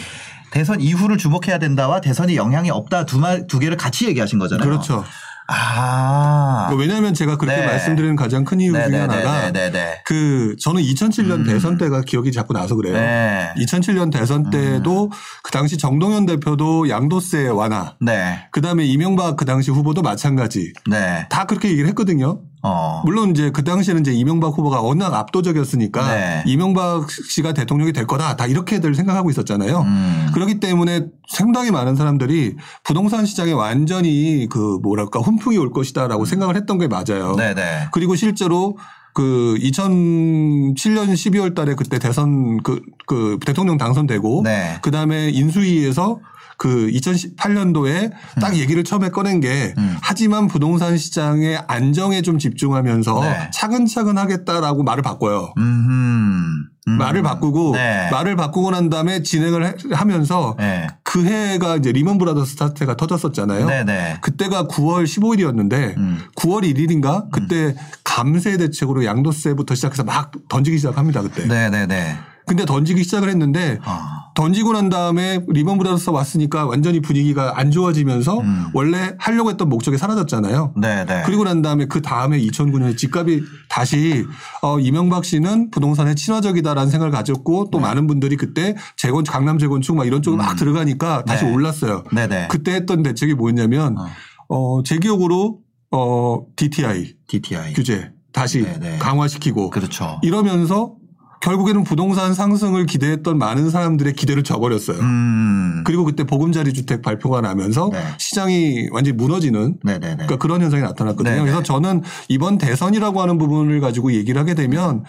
대선 0.50 0.80
이후를 0.80 1.16
주목해야 1.18 1.58
된다와 1.58 2.00
대선이 2.00 2.36
영향이 2.36 2.70
없다 2.70 3.06
두 3.06 3.18
말 3.18 3.46
두 3.48 3.58
개를 3.58 3.76
같이 3.76 4.06
얘기하신 4.06 4.38
거잖아요. 4.38 4.68
그렇죠. 4.68 5.04
아. 5.46 6.70
왜냐하면 6.78 7.14
제가 7.14 7.36
그렇게 7.36 7.60
네. 7.60 7.66
말씀드리는 7.66 8.16
가장 8.16 8.44
큰 8.44 8.60
이유 8.60 8.72
중에 8.72 8.98
하나가 8.98 9.50
네네네네. 9.50 10.02
그 10.04 10.56
저는 10.60 10.82
2007년 10.82 11.40
음. 11.40 11.44
대선 11.44 11.78
때가 11.78 12.02
기억이 12.02 12.32
자꾸 12.32 12.52
나서 12.52 12.74
그래요. 12.74 12.94
네. 12.94 13.52
2007년 13.58 14.12
대선 14.12 14.50
때도 14.50 15.10
그 15.42 15.50
당시 15.50 15.76
정동현 15.76 16.26
대표도 16.26 16.88
양도세 16.88 17.48
완화 17.48 17.94
네. 18.00 18.46
그 18.50 18.60
다음에 18.60 18.84
이명박 18.84 19.36
그 19.36 19.44
당시 19.44 19.70
후보도 19.70 20.02
마찬가지. 20.02 20.72
네. 20.90 21.26
다 21.28 21.44
그렇게 21.44 21.68
얘기를 21.68 21.88
했거든요. 21.90 22.40
어. 22.66 23.02
물론 23.04 23.30
이제 23.30 23.50
그 23.50 23.62
당시에는 23.62 24.00
이제 24.00 24.12
이명박 24.12 24.56
후보가 24.56 24.80
워낙 24.80 25.12
압도적이었으니까 25.12 26.14
네. 26.14 26.42
이명박 26.46 27.10
씨가 27.10 27.52
대통령이 27.52 27.92
될 27.92 28.06
거다. 28.06 28.36
다 28.36 28.46
이렇게들 28.46 28.94
생각하고 28.94 29.28
있었잖아요. 29.30 29.80
음. 29.82 30.30
그렇기 30.32 30.60
때문에 30.60 31.06
상당히 31.28 31.70
많은 31.70 31.94
사람들이 31.94 32.56
부동산 32.82 33.26
시장에 33.26 33.52
완전히 33.52 34.48
그 34.50 34.78
뭐랄까 34.82 35.20
훈풍이 35.20 35.58
올 35.58 35.72
것이다라고 35.72 36.24
생각을 36.24 36.56
했던 36.56 36.78
게 36.78 36.88
맞아요. 36.88 37.36
네네. 37.36 37.88
그리고 37.92 38.16
실제로 38.16 38.78
그 39.12 39.56
2007년 39.60 41.12
12월 41.12 41.54
달에 41.54 41.74
그때 41.74 41.98
대선 41.98 42.62
그, 42.62 42.80
그 43.06 43.38
대통령 43.44 43.76
당선되고 43.76 44.40
네. 44.42 44.78
그 44.82 44.90
다음에 44.90 45.28
인수위에서 45.28 46.18
그 46.56 46.88
2018년도에 46.92 48.12
딱 48.40 48.56
얘기를 48.56 48.84
처음에 48.84 49.08
꺼낸 49.10 49.40
게 49.40 49.74
음. 49.78 49.96
하지만 50.02 50.46
부동산 50.48 50.96
시장의 50.96 51.62
안정에 51.66 52.22
좀 52.22 52.38
집중하면서 52.38 53.20
네. 53.22 53.50
차근차근 53.52 54.18
하겠다라고 54.18 54.82
말을 54.82 55.02
바꿔요. 55.02 55.52
음. 55.58 56.68
음. 56.86 56.98
말을 56.98 57.22
바꾸고 57.22 57.72
네. 57.76 58.10
말을 58.10 58.36
바꾸고 58.36 58.70
난 58.70 58.90
다음에 58.90 59.22
진행을 59.22 59.66
해- 59.66 59.74
하면서 59.92 60.54
네. 60.58 60.86
그 61.02 61.24
해가 61.24 61.76
이제 61.76 61.92
리먼 61.92 62.18
브라더스 62.18 62.56
사태가 62.56 62.96
터졌었잖아요. 62.96 63.66
네네. 63.66 64.18
그때가 64.20 64.66
9월 64.68 65.04
15일이었는데 65.04 65.96
음. 65.96 66.18
9월 66.36 66.62
1일인가 66.74 67.30
그때 67.30 67.74
감세 68.04 68.56
대책으로 68.58 69.04
양도세부터 69.06 69.74
시작해서 69.74 70.04
막 70.04 70.30
던지기 70.48 70.76
시작합니다 70.76 71.22
그때. 71.22 71.46
네네네. 71.46 72.16
근데 72.46 72.64
던지기 72.66 73.02
시작을 73.04 73.28
했는데 73.28 73.78
아. 73.84 74.30
던지고 74.34 74.72
난 74.72 74.88
다음에 74.88 75.40
리먼 75.48 75.78
브라더스 75.78 76.10
왔으니까 76.10 76.66
완전히 76.66 77.00
분위기가 77.00 77.58
안 77.58 77.70
좋아지면서 77.70 78.40
음. 78.40 78.66
원래 78.74 79.14
하려고 79.18 79.50
했던 79.50 79.68
목적이 79.68 79.96
사라졌잖아요. 79.96 80.74
네네. 80.76 81.22
그리고 81.24 81.44
난 81.44 81.62
다음에 81.62 81.86
그 81.86 82.02
다음에 82.02 82.38
2009년에 82.40 82.96
집값이 82.96 83.42
다시 83.68 84.26
어 84.60 84.78
이명박 84.80 85.24
씨는 85.24 85.70
부동산에 85.70 86.14
친화적이다라는 86.14 86.90
생각을 86.90 87.12
가졌고 87.12 87.64
네. 87.64 87.70
또 87.70 87.78
많은 87.78 88.06
분들이 88.06 88.36
그때 88.36 88.74
재건 88.96 89.24
강남 89.24 89.58
재건축 89.58 89.96
막 89.96 90.06
이런 90.06 90.20
쪽으로 90.20 90.42
막 90.42 90.56
들어가니까 90.56 91.24
다시 91.24 91.44
음. 91.44 91.50
네. 91.50 91.54
올랐어요. 91.54 92.04
네네. 92.12 92.48
그때 92.50 92.74
했던 92.74 93.02
대책이 93.02 93.34
뭐였냐면 93.34 93.96
어. 93.96 94.06
어, 94.48 94.82
제 94.82 94.98
기억으로 94.98 95.60
어, 95.92 96.44
DTI 96.56 97.14
DTI. 97.28 97.72
규제 97.74 98.10
다시 98.32 98.62
네네. 98.62 98.98
강화시키고 98.98 99.70
그렇죠. 99.70 100.18
이러면서 100.22 100.96
결국에는 101.44 101.84
부동산 101.84 102.32
상승을 102.32 102.86
기대했던 102.86 103.36
많은 103.36 103.68
사람들의 103.68 104.14
기대를 104.14 104.44
저버렸어요. 104.44 104.98
음. 104.98 105.84
그리고 105.84 106.04
그때 106.04 106.24
보금자리 106.24 106.72
주택 106.72 107.02
발표가 107.02 107.42
나면서 107.42 107.90
네. 107.92 108.02
시장이 108.18 108.88
완전히 108.92 109.14
무너지는 109.14 109.76
네네네. 109.82 110.14
그러니까 110.14 110.36
그런 110.38 110.62
현상이 110.62 110.82
나타났거든요. 110.82 111.34
네네. 111.34 111.42
그래서 111.42 111.62
저는 111.62 112.02
이번 112.28 112.56
대선이라고 112.56 113.20
하는 113.20 113.36
부분을 113.36 113.80
가지고 113.80 114.14
얘기를 114.14 114.40
하게 114.40 114.54
되면 114.54 115.04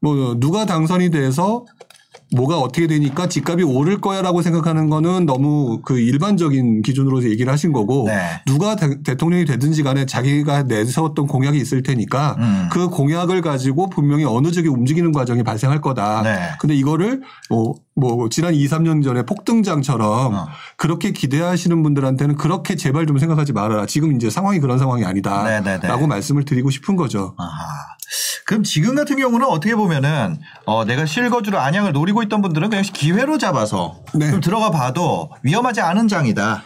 뭐 0.00 0.36
누가 0.38 0.66
당선이 0.66 1.10
돼서 1.10 1.64
뭐가 2.34 2.58
어떻게 2.58 2.86
되니까 2.86 3.28
집값이 3.28 3.64
오를 3.64 4.00
거야라고 4.00 4.42
생각하는 4.42 4.90
거는 4.90 5.26
너무 5.26 5.80
그 5.82 5.98
일반적인 5.98 6.82
기준으로 6.82 7.24
얘기를 7.24 7.50
하신 7.52 7.72
거고 7.72 8.04
네. 8.06 8.20
누가 8.46 8.76
대, 8.76 9.14
통령이 9.14 9.44
되든지 9.46 9.82
간에 9.82 10.04
자기가 10.04 10.64
내세웠던 10.64 11.26
공약이 11.26 11.58
있을 11.58 11.82
테니까 11.82 12.36
음. 12.38 12.68
그 12.70 12.88
공약을 12.88 13.40
가지고 13.40 13.88
분명히 13.88 14.24
어느 14.24 14.50
쪽에 14.50 14.68
움직이는 14.68 15.12
과정이 15.12 15.42
발생할 15.42 15.80
거다. 15.80 16.22
네. 16.22 16.38
근데 16.60 16.74
이거를 16.74 17.22
뭐, 17.48 17.74
뭐 17.98 18.28
지난 18.28 18.54
2, 18.54 18.66
3년 18.66 19.02
전에 19.02 19.24
폭등장처럼 19.24 20.34
어. 20.34 20.48
그렇게 20.76 21.10
기대하시는 21.10 21.82
분들한테는 21.82 22.36
그렇게 22.36 22.76
제발 22.76 23.06
좀 23.06 23.18
생각하지 23.18 23.52
말아라. 23.52 23.86
지금 23.86 24.14
이제 24.14 24.30
상황이 24.30 24.60
그런 24.60 24.78
상황이 24.78 25.04
아니다. 25.04 25.42
네네네. 25.42 25.88
라고 25.88 26.06
말씀을 26.06 26.44
드리고 26.44 26.70
싶은 26.70 26.96
거죠. 26.96 27.34
아하. 27.38 27.48
그럼 28.46 28.62
지금 28.62 28.94
같은 28.94 29.16
경우는 29.16 29.46
어떻게 29.46 29.74
보면은 29.74 30.38
어 30.64 30.84
내가 30.84 31.04
실거주로 31.04 31.58
안양을 31.58 31.92
노리고 31.92 32.22
있던 32.22 32.40
분들은 32.40 32.70
그냥 32.70 32.82
기회로 32.82 33.36
잡아서 33.36 34.00
네. 34.14 34.30
좀 34.30 34.40
들어가 34.40 34.70
봐도 34.70 35.30
위험하지 35.42 35.80
않은 35.82 36.08
장이다. 36.08 36.62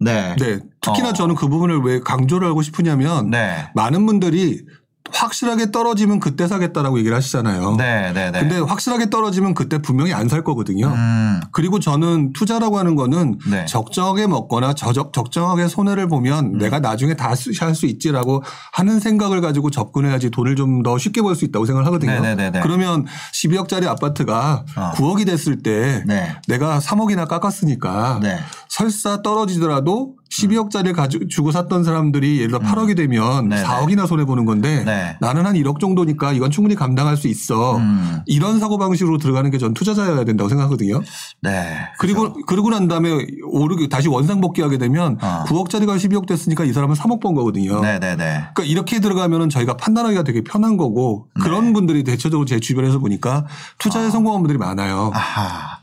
네. 0.00 0.36
네. 0.38 0.60
특히나 0.80 1.08
어. 1.08 1.12
저는 1.12 1.34
그 1.34 1.48
부분을 1.48 1.80
왜 1.80 2.00
강조를 2.00 2.46
하고 2.46 2.62
싶으냐면 2.62 3.30
네. 3.30 3.68
많은 3.74 4.06
분들이 4.06 4.64
확실하게 5.10 5.70
떨어지면 5.72 6.20
그때 6.20 6.46
사겠다라고 6.46 6.98
얘기를 6.98 7.16
하시잖아요. 7.16 7.76
네. 7.76 8.12
네. 8.12 8.30
네. 8.30 8.40
근데 8.40 8.58
확실하게 8.58 9.08
떨어지면 9.10 9.54
그때 9.54 9.78
분명히 9.78 10.12
안 10.12 10.28
살 10.28 10.44
거거든요. 10.44 10.88
음. 10.88 11.40
그리고 11.52 11.80
저는 11.80 12.34
투자라고 12.34 12.78
하는 12.78 12.94
거는 12.94 13.38
네. 13.50 13.64
적정하게 13.64 14.26
먹거나 14.26 14.74
저적, 14.74 15.14
적정하게 15.14 15.66
손해를 15.68 16.06
보면 16.08 16.44
음. 16.54 16.58
내가 16.58 16.80
나중에 16.80 17.14
다할수 17.14 17.86
있지라고 17.86 18.42
하는 18.72 19.00
생각을 19.00 19.40
가지고 19.40 19.70
접근해야지 19.70 20.28
돈을 20.30 20.54
좀 20.56 20.82
더 20.82 20.98
쉽게 20.98 21.22
벌 21.22 21.34
수 21.34 21.46
있다고 21.46 21.64
생각을 21.64 21.86
하거든요. 21.86 22.12
네 22.12 22.34
네네네. 22.34 22.60
그러면 22.60 23.06
12억짜리 23.32 23.86
아파트가 23.86 24.64
어. 24.76 24.90
9억이 24.96 25.24
됐을 25.24 25.62
때 25.62 26.04
네. 26.06 26.36
내가 26.46 26.78
3억이나 26.80 27.26
깎았으니까 27.26 28.20
네. 28.22 28.38
설사 28.68 29.22
떨어지더라도 29.22 30.17
12억짜리 30.30 30.94
가지고 30.94 31.26
주고 31.28 31.52
샀던 31.52 31.84
사람들이 31.84 32.38
예를 32.38 32.48
들어 32.48 32.58
8억이 32.60 32.96
되면 32.96 33.44
음. 33.44 33.48
네네. 33.48 33.62
4억이나 33.62 34.06
손해 34.06 34.24
보는 34.24 34.44
건데 34.44 34.84
네. 34.84 35.16
나는 35.20 35.46
한 35.46 35.54
1억 35.54 35.80
정도니까 35.80 36.32
이건 36.32 36.50
충분히 36.50 36.74
감당할 36.74 37.16
수 37.16 37.28
있어. 37.28 37.76
음. 37.78 38.20
이런 38.26 38.58
사고 38.60 38.78
방식으로 38.78 39.18
들어가는 39.18 39.50
게 39.50 39.58
전 39.58 39.74
투자자여야 39.74 40.24
된다고 40.24 40.48
생각하거든요. 40.48 41.00
네. 41.42 41.78
그리고 41.98 42.32
그러고 42.46 42.70
난 42.70 42.86
다음에 42.86 43.10
오르기 43.44 43.88
다시 43.88 44.06
원상 44.08 44.40
복귀하게 44.40 44.78
되면 44.78 45.18
어. 45.20 45.44
9억짜리가 45.48 45.96
12억 45.96 46.26
됐으니까 46.26 46.64
이 46.64 46.72
사람은 46.72 46.94
3억 46.94 47.20
번 47.20 47.34
거거든요. 47.34 47.80
네. 47.80 47.98
네. 47.98 48.14
네. 48.14 48.44
그러니까 48.54 48.62
이렇게 48.64 49.00
들어가면은 49.00 49.48
저희가 49.48 49.76
판단하기가 49.76 50.22
되게 50.22 50.42
편한 50.42 50.76
거고 50.76 51.26
네. 51.36 51.42
그런 51.42 51.72
분들이 51.72 52.04
대체적으로 52.04 52.44
제 52.46 52.60
주변에서 52.60 53.00
보니까 53.00 53.46
투자에 53.78 54.10
성공한 54.10 54.42
분들이 54.42 54.58
많아요. 54.58 55.10
아하. 55.12 55.78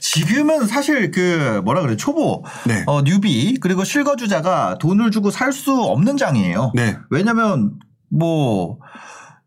지금은 0.00 0.66
사실 0.66 1.10
그 1.10 1.60
뭐라 1.64 1.82
그래 1.82 1.96
초보, 1.96 2.44
네. 2.66 2.84
어, 2.86 3.02
뉴비 3.02 3.58
그리고 3.60 3.84
실거주자가 3.84 4.78
돈을 4.78 5.10
주고 5.10 5.30
살 5.30 5.50
수 5.52 5.72
없는 5.82 6.16
장이에요. 6.16 6.72
네. 6.74 6.96
왜냐하면 7.10 7.74
뭐 8.08 8.78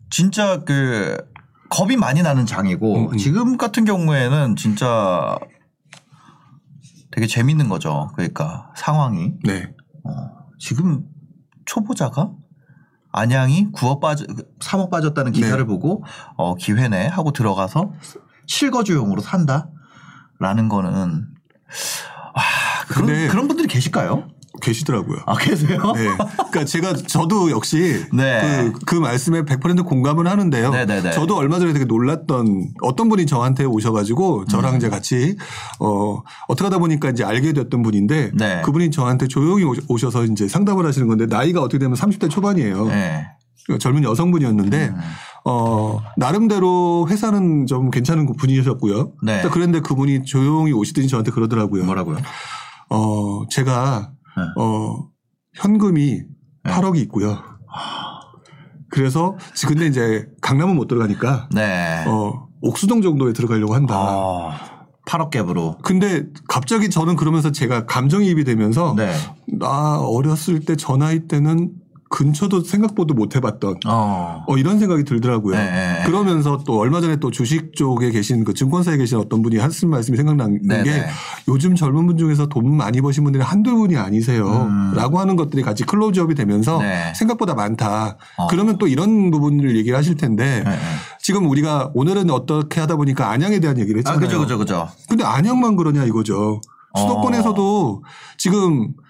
진짜 0.09 0.59
그 0.65 1.17
겁이 1.69 1.95
많이 1.95 2.21
나는 2.21 2.45
장이고 2.45 2.95
음, 2.95 3.11
음. 3.13 3.17
지금 3.17 3.57
같은 3.57 3.85
경우에는 3.85 4.55
진짜 4.57 5.37
되게 7.11 7.25
재밌는 7.25 7.69
거죠. 7.69 8.09
그러니까 8.15 8.71
상황이 8.75 9.33
네. 9.43 9.73
지금 10.59 11.03
초보자가 11.65 12.31
안양이 13.11 13.71
9억 13.71 14.01
빠져 14.01 14.25
3억 14.59 14.89
빠졌다는 14.89 15.31
기사를 15.31 15.57
네. 15.57 15.63
보고 15.65 16.03
어 16.35 16.55
기회네 16.55 17.07
하고 17.07 17.31
들어가서 17.31 17.93
실거주용으로 18.47 19.21
산다 19.21 19.69
라는 20.43 20.67
거는 20.67 21.25
아 22.35 22.85
그런 22.89 23.27
그런 23.29 23.47
분들이 23.47 23.67
계실까요? 23.67 24.27
계시더라고요. 24.61 25.17
아 25.25 25.35
계세요? 25.35 25.77
네. 25.95 26.05
그러니까 26.15 26.65
제가 26.65 26.93
저도 26.95 27.49
역시 27.51 28.05
네. 28.13 28.71
그, 28.73 28.79
그 28.85 28.95
말씀에 28.95 29.41
100% 29.43 29.85
공감을 29.85 30.27
하는데요. 30.27 30.69
네네네. 30.71 31.11
저도 31.11 31.35
얼마 31.37 31.59
전에 31.59 31.73
되게 31.73 31.85
놀랐던 31.85 32.73
어떤 32.81 33.09
분이 33.09 33.25
저한테 33.25 33.63
오셔가지고 33.65 34.39
음. 34.41 34.47
저랑 34.47 34.75
이제 34.75 34.89
같이 34.89 35.37
어 35.79 36.21
어떻게 36.47 36.65
하다 36.65 36.77
보니까 36.79 37.09
이제 37.09 37.23
알게 37.23 37.53
됐던 37.53 37.81
분인데 37.81 38.31
네. 38.35 38.61
그분이 38.63 38.91
저한테 38.91 39.27
조용히 39.27 39.63
오셔- 39.63 39.81
오셔서 39.89 40.25
이제 40.25 40.47
상담을 40.47 40.85
하시는 40.85 41.07
건데 41.07 41.25
나이가 41.25 41.61
어떻게 41.61 41.79
되면 41.79 41.95
30대 41.97 42.29
초반이에요. 42.29 42.85
네. 42.87 43.25
젊은 43.79 44.03
여성분이었는데 44.03 44.87
음. 44.89 44.97
어 45.45 45.99
나름대로 46.17 47.05
회사는 47.09 47.65
좀 47.65 47.89
괜찮은 47.91 48.25
분이셨고요. 48.37 49.13
네. 49.23 49.41
딱 49.41 49.51
그런데 49.51 49.79
그분이 49.81 50.23
조용히 50.23 50.71
오시더니 50.71 51.07
저한테 51.07 51.31
그러더라고요. 51.31 51.83
뭐라고요? 51.85 52.17
어 52.89 53.47
제가 53.49 54.11
네. 54.37 54.43
어 54.61 55.09
현금이 55.55 56.21
네. 56.63 56.71
8억이 56.71 56.97
있고요. 57.03 57.37
그래서 58.89 59.35
지- 59.53 59.65
근데 59.65 59.87
이제 59.87 60.27
강남은 60.41 60.75
못 60.75 60.87
들어가니까 60.87 61.49
네. 61.53 62.03
어 62.07 62.47
옥수동 62.61 63.01
정도에 63.01 63.33
들어가려고 63.33 63.73
한다. 63.75 63.95
어, 63.99 64.51
8억 65.05 65.31
갭으로. 65.31 65.81
근데 65.81 66.23
갑자기 66.47 66.89
저는 66.89 67.17
그러면서 67.17 67.51
제가 67.51 67.85
감정이입이 67.85 68.45
되면서 68.45 68.93
네. 68.95 69.11
나 69.59 69.99
어렸을 69.99 70.61
때 70.61 70.75
저 70.77 70.95
나이 70.95 71.27
때는 71.27 71.71
근처도 72.13 72.61
생각보다 72.61 73.15
못 73.15 73.35
해봤던 73.35 73.79
어. 73.87 74.43
어, 74.47 74.57
이런 74.57 74.77
생각이 74.77 75.03
들더라고요. 75.03 75.55
네, 75.55 75.63
네. 75.63 76.03
그러면서 76.05 76.59
또 76.63 76.77
얼마 76.77 77.01
전에 77.01 77.15
또 77.15 77.31
주식 77.31 77.75
쪽에 77.75 78.11
계신 78.11 78.43
그 78.43 78.53
증권사에 78.53 78.97
계신 78.97 79.17
어떤 79.17 79.41
분이 79.41 79.57
하신 79.57 79.89
말씀이 79.89 80.15
생각나는 80.15 80.59
네, 80.61 80.83
게 80.83 80.91
네. 80.91 81.07
요즘 81.47 81.73
젊은 81.73 82.05
분 82.05 82.15
중에서 82.17 82.45
돈 82.45 82.77
많이 82.77 83.01
버신 83.01 83.23
분들이 83.23 83.43
한두 83.43 83.75
분이 83.75 83.97
아니세요. 83.97 84.45
음. 84.45 84.93
라고 84.95 85.19
하는 85.19 85.35
것들이 85.35 85.63
같이 85.63 85.85
클로즈업이 85.85 86.35
되면서 86.35 86.77
네. 86.77 87.13
생각보다 87.15 87.55
많다. 87.55 88.17
어. 88.37 88.45
그러면 88.47 88.77
또 88.77 88.87
이런 88.87 89.31
부분을 89.31 89.75
얘기를 89.75 89.97
하실 89.97 90.15
텐데 90.15 90.61
네, 90.63 90.69
네. 90.69 90.77
지금 91.19 91.49
우리가 91.49 91.89
오늘은 91.95 92.29
어떻게 92.29 92.79
하다 92.79 92.95
보니까 92.97 93.31
안양에 93.31 93.59
대한 93.59 93.79
얘기를 93.79 94.03
아, 94.05 94.11
했잖아요. 94.11 94.19
그죠, 94.19 94.39
그죠, 94.39 94.57
그죠. 94.59 94.87
근데 95.09 95.23
안양만 95.23 95.77
그러냐 95.77 96.03
이거죠. 96.03 96.61
수도권에서도 96.95 98.03
지금 98.37 98.83
이- 98.83 99.02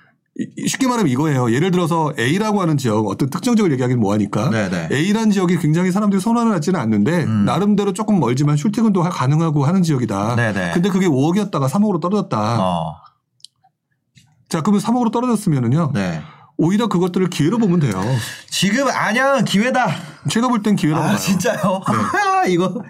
쉽게 0.67 0.87
말하면 0.87 1.11
이거예요. 1.11 1.51
예를 1.53 1.69
들어서 1.69 2.11
A라고 2.17 2.61
하는 2.61 2.75
지역 2.77 3.05
어떤 3.07 3.29
특정 3.29 3.55
지역을 3.55 3.71
얘기하기는 3.73 3.99
뭐하니까 4.01 4.49
네네. 4.49 4.89
A라는 4.91 5.29
지역이 5.31 5.57
굉장히 5.59 5.91
사람들이 5.91 6.19
선호를 6.19 6.51
하지는 6.53 6.79
않는데 6.79 7.23
음. 7.25 7.45
나름대로 7.45 7.93
조금 7.93 8.19
멀지만 8.19 8.55
출퇴근도 8.55 9.03
하- 9.03 9.09
가능하고 9.09 9.63
하는 9.65 9.83
지역이다. 9.83 10.35
네네. 10.35 10.71
근데 10.73 10.89
그게 10.89 11.05
5억이었다가 11.07 11.69
3억으로 11.69 12.01
떨어졌다. 12.01 12.57
어. 12.59 12.95
자 14.49 14.61
그러면 14.61 14.81
3억으로 14.81 15.11
떨어졌으면은요. 15.11 15.91
네. 15.93 16.21
오히려 16.57 16.87
그것들을 16.87 17.29
기회로 17.29 17.57
보면 17.57 17.79
돼요. 17.79 17.93
지금 18.49 18.87
안양은 18.87 19.45
기회다. 19.45 19.87
제가 20.29 20.47
볼 20.47 20.61
땐 20.61 20.75
기회라고 20.75 21.03
아, 21.03 21.07
봐요. 21.09 21.17
진짜요? 21.17 21.81
아, 21.85 22.45
이거. 22.47 22.83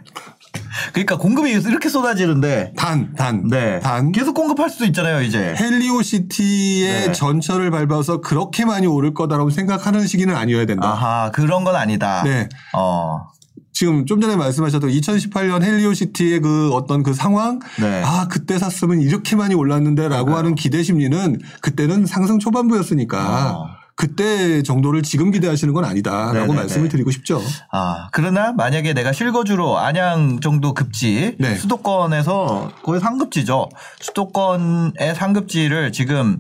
그러니까 0.92 1.18
공급이 1.18 1.52
이렇게 1.52 1.90
쏟아지는데. 1.90 2.74
단, 2.76 3.14
단, 3.16 3.48
네. 3.50 3.80
단. 3.80 4.12
계속 4.12 4.34
공급할 4.34 4.70
수도 4.70 4.86
있잖아요, 4.86 5.22
이제. 5.22 5.56
헬리오시티의 5.60 7.08
네. 7.08 7.12
전철을 7.12 7.72
밟아서 7.72 8.22
그렇게 8.22 8.66
많이 8.66 8.88
오를 8.88 9.14
거다라고 9.14 9.50
생각하는 9.50 10.08
시기는 10.08 10.36
아니어야 10.36 10.66
된다. 10.66 10.88
아하, 10.88 11.32
그런 11.32 11.64
건 11.64 11.76
아니다. 11.76 12.24
네. 12.24 12.50
어. 12.74 13.28
지금 13.76 14.06
좀 14.06 14.22
전에 14.22 14.36
말씀하셨던 14.36 14.92
2018년 14.92 15.64
헬리오시티의 15.64 16.42
그 16.42 16.72
어떤 16.74 17.02
그 17.02 17.14
상황, 17.14 17.60
네. 17.80 18.04
아 18.06 18.28
그때 18.30 18.60
샀으면 18.60 19.02
이렇게 19.02 19.36
많이 19.36 19.56
올랐는데라고 19.56 20.26
그러니까요. 20.26 20.38
하는 20.38 20.56
기대 20.56 20.84
심리는 20.84 21.40
그때는 21.62 22.06
상승 22.06 22.38
초반부였으니까 22.38 23.58
어. 23.58 23.83
그때 23.96 24.64
정도를 24.64 25.04
지금 25.04 25.30
기대하시는 25.32 25.72
건 25.74 25.86
아니다라고 25.86 26.34
네네네. 26.34 26.54
말씀을 26.56 26.90
드리고 26.90 27.12
싶죠. 27.12 27.42
아, 27.72 28.08
그러나 28.12 28.52
만약에 28.52 28.94
내가 28.94 29.12
실거주로 29.12 29.78
안양 29.78 30.40
정도 30.40 30.74
급지 30.74 31.36
네. 31.40 31.56
수도권에서 31.56 32.72
거의 32.84 33.00
상급지죠. 33.00 33.70
수도권의 34.02 35.14
상급지를 35.16 35.92
지금 35.92 36.40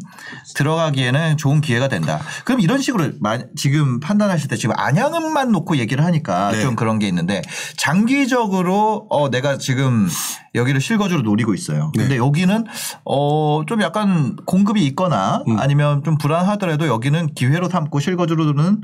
들어가기에는 0.55 1.37
좋은 1.37 1.61
기회가 1.61 1.87
된다. 1.87 2.19
그럼 2.43 2.59
이런 2.59 2.81
식으로 2.81 3.11
마- 3.19 3.39
지금 3.55 3.99
판단하실 3.99 4.47
때 4.49 4.55
지금 4.57 4.73
안양은만 4.77 5.51
놓고 5.51 5.77
얘기를 5.77 6.03
하니까 6.05 6.51
네. 6.51 6.61
좀 6.61 6.75
그런 6.75 6.97
게 6.97 7.07
있는데 7.07 7.41
장기적으로 7.77 9.05
어 9.09 9.29
내가 9.29 9.57
지금 9.57 10.07
여기를 10.55 10.81
실거주로 10.81 11.21
노리고 11.21 11.53
있어요. 11.53 11.91
근데 11.95 12.09
네. 12.09 12.17
여기는 12.17 12.65
어 13.05 13.63
좀 13.67 13.81
약간 13.81 14.35
공급이 14.45 14.85
있거나 14.87 15.43
음. 15.47 15.57
아니면 15.59 16.03
좀 16.03 16.17
불안하더라도 16.17 16.87
여기는 16.87 17.33
기회로 17.33 17.69
삼고 17.69 17.99
실거주로는 17.99 18.81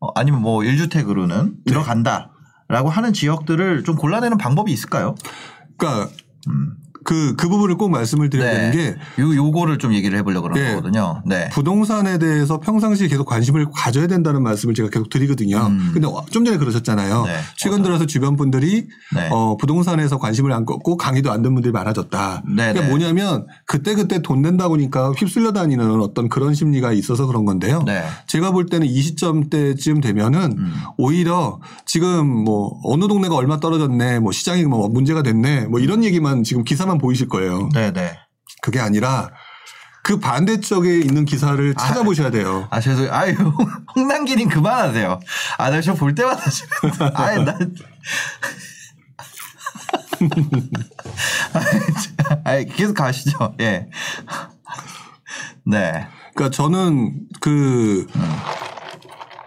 어, 0.00 0.08
아니면 0.14 0.40
뭐 0.42 0.60
1주택으로는 0.60 1.44
네. 1.64 1.72
들어간다라고 1.72 2.88
하는 2.88 3.12
지역들을 3.12 3.84
좀 3.84 3.96
골라내는 3.96 4.38
방법이 4.38 4.72
있을까요? 4.72 5.14
그러니까 5.76 6.10
그, 7.04 7.34
그 7.36 7.48
부분을 7.48 7.76
꼭 7.76 7.90
말씀을 7.90 8.30
드려야 8.30 8.52
되는 8.52 8.70
게 8.72 8.96
요, 9.20 9.34
요거를 9.34 9.78
좀 9.78 9.94
얘기를 9.94 10.18
해보려고 10.18 10.48
그런 10.48 10.62
네. 10.62 10.74
거거든요. 10.74 11.22
네. 11.26 11.48
부동산에 11.50 12.18
대해서 12.18 12.60
평상시에 12.60 13.08
계속 13.08 13.26
관심을 13.26 13.66
가져야 13.74 14.06
된다는 14.06 14.42
말씀을 14.42 14.74
제가 14.74 14.88
계속 14.88 15.10
드리거든요. 15.10 15.58
음. 15.58 15.90
근데 15.92 16.08
좀 16.30 16.44
전에 16.44 16.58
그러셨잖아요. 16.58 17.24
네. 17.24 17.36
최근 17.56 17.82
들어서 17.82 18.06
주변 18.06 18.36
분들이 18.36 18.86
네. 19.14 19.28
어, 19.30 19.56
부동산에서 19.56 20.18
관심을 20.18 20.52
안 20.52 20.64
꺾고 20.64 20.96
강의도 20.96 21.30
안 21.30 21.42
듣는 21.42 21.54
분들이 21.54 21.72
많아졌다. 21.72 22.42
네, 22.56 22.68
그게 22.68 22.80
네. 22.80 22.88
뭐냐면 22.88 23.46
그때그때 23.66 24.22
돈 24.22 24.42
낸다 24.42 24.68
보니까 24.68 25.12
휩쓸려 25.12 25.52
다니는 25.52 26.00
어떤 26.00 26.28
그런 26.28 26.54
심리가 26.54 26.92
있어서 26.92 27.26
그런 27.26 27.44
건데요. 27.44 27.82
네. 27.86 28.02
제가 28.26 28.52
볼 28.52 28.66
때는 28.66 28.86
이 28.86 29.00
시점대쯤 29.00 30.00
되면은 30.00 30.40
음. 30.58 30.72
오히려 30.96 31.60
지금 31.86 32.26
뭐 32.26 32.80
어느 32.84 33.06
동네가 33.08 33.34
얼마 33.34 33.60
떨어졌네, 33.60 34.20
뭐 34.20 34.32
시장이 34.32 34.64
뭐 34.64 34.88
문제가 34.88 35.22
됐네, 35.22 35.66
뭐 35.66 35.80
이런 35.80 36.04
얘기만 36.04 36.44
지금 36.44 36.64
기사만 36.64 36.91
보이실 36.98 37.28
거예요. 37.28 37.68
네네. 37.72 38.18
그게 38.62 38.80
아니라 38.80 39.30
그 40.04 40.18
반대쪽에 40.18 40.98
있는 40.98 41.24
기사를 41.24 41.74
찾아보셔야 41.74 42.30
돼요. 42.30 42.66
아, 42.70 42.80
죄송해요. 42.80 43.12
아유, 43.12 43.34
홍남기님 43.94 44.48
그만하세요. 44.48 45.20
아, 45.58 45.70
나 45.70 45.80
저 45.80 45.94
볼 45.94 46.14
때마다 46.14 46.50
지금. 46.50 46.90
아유, 47.14 47.42
나. 47.44 47.56
아이, 52.44 52.64
계속 52.66 52.94
가시죠. 52.94 53.54
예. 53.60 53.88
네. 55.64 56.06
그러니까 56.34 56.50
저는 56.54 57.26
그 57.40 58.06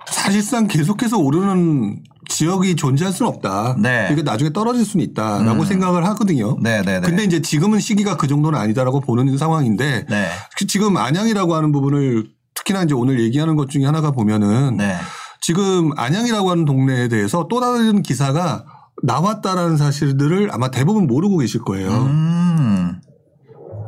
사실상 0.07 0.67
계속해서 0.67 1.17
오르는 1.17 2.03
지역이 2.35 2.75
존재할 2.75 3.13
수는 3.13 3.31
없다. 3.31 3.77
네. 3.79 4.09
이게 4.11 4.21
나중에 4.21 4.51
떨어질 4.51 4.83
수는 4.85 5.05
있다라고 5.05 5.63
생각을 5.63 6.05
하거든요. 6.07 6.57
네 6.61 6.81
네 6.81 6.99
네. 6.99 7.07
근데 7.07 7.23
이제 7.23 7.41
지금은 7.41 7.79
시기가 7.79 8.17
그 8.17 8.27
정도는 8.27 8.59
아니다라고 8.59 8.99
보는 8.99 9.37
상황인데 9.37 10.05
네. 10.09 10.27
그 10.57 10.67
지금 10.67 10.97
안양이라고 10.97 11.55
하는 11.55 11.71
부분을 11.71 12.25
특히나 12.53 12.83
이제 12.83 12.93
오늘 12.93 13.21
얘기하는 13.21 13.55
것 13.55 13.69
중에 13.69 13.85
하나가 13.85 14.11
보면은 14.11 14.75
네. 14.77 14.95
지금 15.39 15.91
안양이라고 15.97 16.49
하는 16.51 16.65
동네에 16.65 17.07
대해서 17.07 17.47
또 17.49 17.61
다른 17.61 18.01
기사가 18.01 18.65
나왔다라는 19.03 19.77
사실들을 19.77 20.49
아마 20.51 20.71
대부분 20.71 21.07
모르고 21.07 21.37
계실 21.37 21.61
거예요. 21.61 21.89
음. 21.91 23.01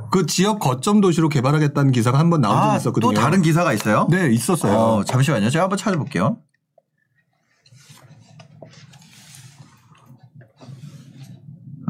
그 0.09 0.25
지역 0.25 0.59
거점 0.59 1.01
도시로 1.01 1.27
개발하겠다는 1.27 1.91
기사가 1.91 2.17
한 2.17 2.29
번 2.29 2.39
나온 2.41 2.55
적이 2.55 2.69
아, 2.69 2.75
있었거든요. 2.77 3.11
또 3.13 3.19
다른 3.19 3.41
기사가 3.41 3.73
있어요? 3.73 4.07
네, 4.09 4.29
있었어요. 4.31 4.73
어, 4.73 5.03
잠시만요. 5.03 5.49
제가 5.49 5.63
한번 5.63 5.77
찾아볼게요. 5.77 6.37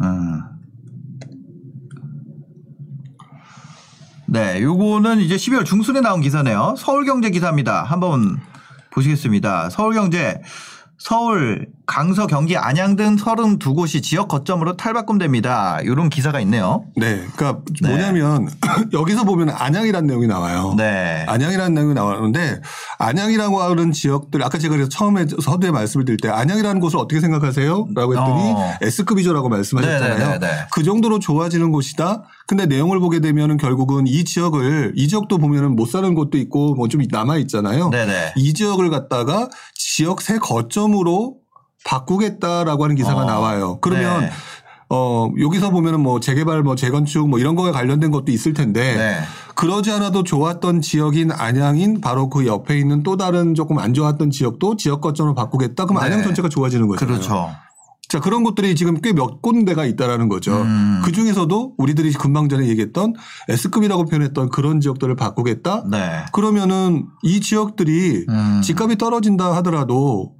음. 0.01 0.41
네, 4.29 4.61
요거는 4.61 5.19
이제 5.21 5.35
12월 5.35 5.65
중순에 5.65 6.01
나온 6.01 6.21
기사네요. 6.21 6.75
서울경제 6.77 7.29
기사입니다. 7.29 7.83
한번 7.83 8.37
보시겠습니다. 8.91 9.69
서울경제 9.69 10.41
서울 11.07 11.67
강서, 11.85 12.27
경기, 12.27 12.57
안양 12.57 12.97
등 12.97 13.15
32곳이 13.15 14.03
지역 14.03 14.27
거점으로 14.27 14.75
탈바꿈됩니다. 14.75 15.79
이런 15.83 16.09
기사가 16.09 16.41
있네요. 16.41 16.83
네. 16.97 17.23
그러니까 17.33 17.61
네. 17.81 17.87
뭐냐면 17.87 18.49
여기서 18.91 19.23
보면 19.23 19.49
안양이라는 19.49 20.05
내용이 20.05 20.27
나와요. 20.27 20.73
네. 20.75 21.23
안양이라는 21.29 21.73
내용이 21.73 21.93
나왔는데 21.93 22.59
안양이라고 22.99 23.61
하는 23.61 23.93
지역들 23.93 24.43
아까 24.43 24.57
제가 24.57 24.75
그래서 24.75 24.89
처음에 24.89 25.27
서두에 25.41 25.71
말씀을 25.71 26.03
드릴 26.03 26.17
때 26.17 26.27
안양이라는 26.27 26.81
곳을 26.81 26.99
어떻게 26.99 27.21
생각하세요? 27.21 27.87
라고 27.95 28.13
했더니 28.13 28.51
어. 28.51 28.73
S급이죠라고 28.81 29.47
말씀하셨잖아요. 29.47 30.17
네네네네. 30.17 30.67
그 30.73 30.83
정도로 30.83 31.19
좋아지는 31.19 31.71
곳이다. 31.71 32.23
근데 32.47 32.65
내용을 32.65 32.99
보게 32.99 33.21
되면은 33.21 33.55
결국은 33.55 34.07
이 34.07 34.25
지역을 34.25 34.93
이 34.97 35.07
지역도 35.07 35.37
보면은 35.37 35.77
못 35.77 35.85
사는 35.85 36.13
곳도 36.13 36.37
있고 36.37 36.75
뭐 36.75 36.87
좀 36.89 37.01
남아 37.09 37.37
있잖아요. 37.37 37.89
네네. 37.91 38.33
이 38.37 38.53
지역을 38.53 38.89
갖다가 38.89 39.47
지역 39.97 40.21
새 40.21 40.37
거점으로 40.37 41.37
바꾸겠다라고 41.83 42.83
하는 42.83 42.95
기사가 42.95 43.21
어. 43.21 43.25
나와요. 43.25 43.79
그러면 43.81 44.21
네. 44.21 44.29
어 44.91 45.31
여기서 45.41 45.71
보면은 45.71 46.01
뭐 46.01 46.19
재개발 46.19 46.61
뭐 46.61 46.75
재건축 46.75 47.27
뭐 47.27 47.39
이런 47.39 47.55
거에 47.55 47.71
관련된 47.71 48.11
것도 48.11 48.31
있을 48.31 48.53
텐데 48.53 48.95
네. 48.95 49.19
그러지 49.55 49.91
않아도 49.91 50.21
좋았던 50.21 50.81
지역인 50.81 51.31
안양인 51.31 51.99
바로 51.99 52.29
그 52.29 52.45
옆에 52.45 52.77
있는 52.77 53.01
또 53.01 53.17
다른 53.17 53.55
조금 53.55 53.79
안 53.79 53.95
좋았던 53.95 54.29
지역도 54.29 54.75
지역 54.75 55.01
거점으로 55.01 55.33
바꾸겠다. 55.33 55.85
그럼 55.85 55.99
네. 55.99 56.05
안양 56.05 56.21
전체가 56.21 56.47
좋아지는 56.47 56.87
거죠. 56.87 57.03
그렇죠. 57.03 57.49
자 58.09 58.19
그런 58.21 58.43
곳들이 58.43 58.73
지금 58.75 59.01
꽤 59.01 59.11
몇 59.13 59.41
군데가 59.41 59.85
있다라는 59.85 60.29
거죠. 60.29 60.61
음. 60.61 61.01
그 61.03 61.11
중에서도 61.11 61.73
우리들이 61.77 62.13
금방 62.13 62.47
전에 62.49 62.67
얘기했던 62.67 63.13
S급이라고 63.49 64.05
표현했던 64.05 64.49
그런 64.49 64.79
지역들을 64.79 65.15
바꾸겠다. 65.15 65.83
네. 65.89 66.25
그러면은 66.33 67.05
이 67.23 67.41
지역들이 67.41 68.25
음. 68.29 68.61
집값이 68.63 68.97
떨어진다 68.97 69.55
하더라도 69.57 70.35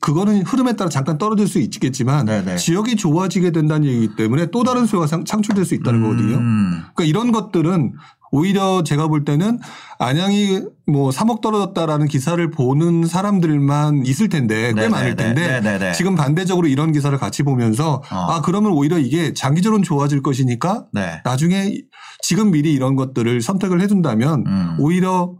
그거는 0.00 0.42
흐름에 0.42 0.74
따라 0.76 0.90
잠깐 0.90 1.16
떨어질 1.18 1.48
수 1.48 1.58
있겠지만 1.58 2.26
네네. 2.26 2.56
지역이 2.56 2.96
좋아지게 2.96 3.50
된다는 3.50 3.88
얘기이기 3.88 4.14
때문에 4.16 4.50
또 4.50 4.62
다른 4.62 4.84
수요가 4.86 5.06
상- 5.06 5.24
창출될 5.24 5.64
수 5.64 5.74
있다는 5.74 6.02
거거든요. 6.02 6.36
음. 6.36 6.82
그러니까 6.94 7.04
이런 7.04 7.32
것들은 7.32 7.94
오히려 8.30 8.82
제가 8.82 9.08
볼 9.08 9.24
때는 9.24 9.58
안양이 9.98 10.62
뭐 10.86 11.10
3억 11.10 11.40
떨어졌다라는 11.40 12.06
기사를 12.08 12.50
보는 12.50 13.06
사람들만 13.06 14.04
있을 14.06 14.28
텐데 14.28 14.68
꽤 14.68 14.72
네네네. 14.72 14.88
많을 14.88 15.16
텐데 15.16 15.60
네네네. 15.60 15.92
지금 15.92 16.14
반대적으로 16.14 16.66
이런 16.66 16.92
기사를 16.92 17.16
같이 17.18 17.42
보면서 17.42 18.02
어. 18.10 18.16
아 18.30 18.42
그러면 18.42 18.72
오히려 18.72 18.98
이게 18.98 19.32
장기적으로 19.32 19.82
좋아질 19.82 20.22
것이니까 20.22 20.86
네. 20.92 21.20
나중에 21.24 21.74
지금 22.22 22.50
미리 22.50 22.72
이런 22.72 22.96
것들을 22.96 23.40
선택을 23.40 23.80
해둔다면 23.80 24.44
음. 24.46 24.76
오히려 24.80 25.34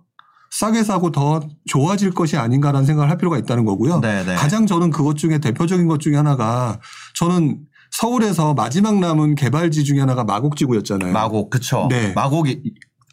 싸게 0.50 0.84
사고 0.84 1.10
더 1.10 1.40
좋아질 1.66 2.12
것이 2.12 2.36
아닌가라는 2.36 2.86
생각을 2.86 3.10
할 3.10 3.18
필요가 3.18 3.36
있다는 3.36 3.64
거고요. 3.64 4.00
네네. 4.00 4.36
가장 4.36 4.66
저는 4.66 4.90
그것 4.90 5.16
중에 5.16 5.38
대표적인 5.38 5.86
것 5.86 6.00
중에 6.00 6.16
하나가 6.16 6.78
저는 7.14 7.58
서울에서 8.00 8.52
마지막 8.54 8.98
남은 8.98 9.34
개발지 9.36 9.84
중에 9.84 10.00
하나가 10.00 10.24
마곡지구였잖아요. 10.24 11.12
마곡 11.12 11.50
그쵸. 11.50 11.86
네. 11.90 12.12
마곡이 12.14 12.60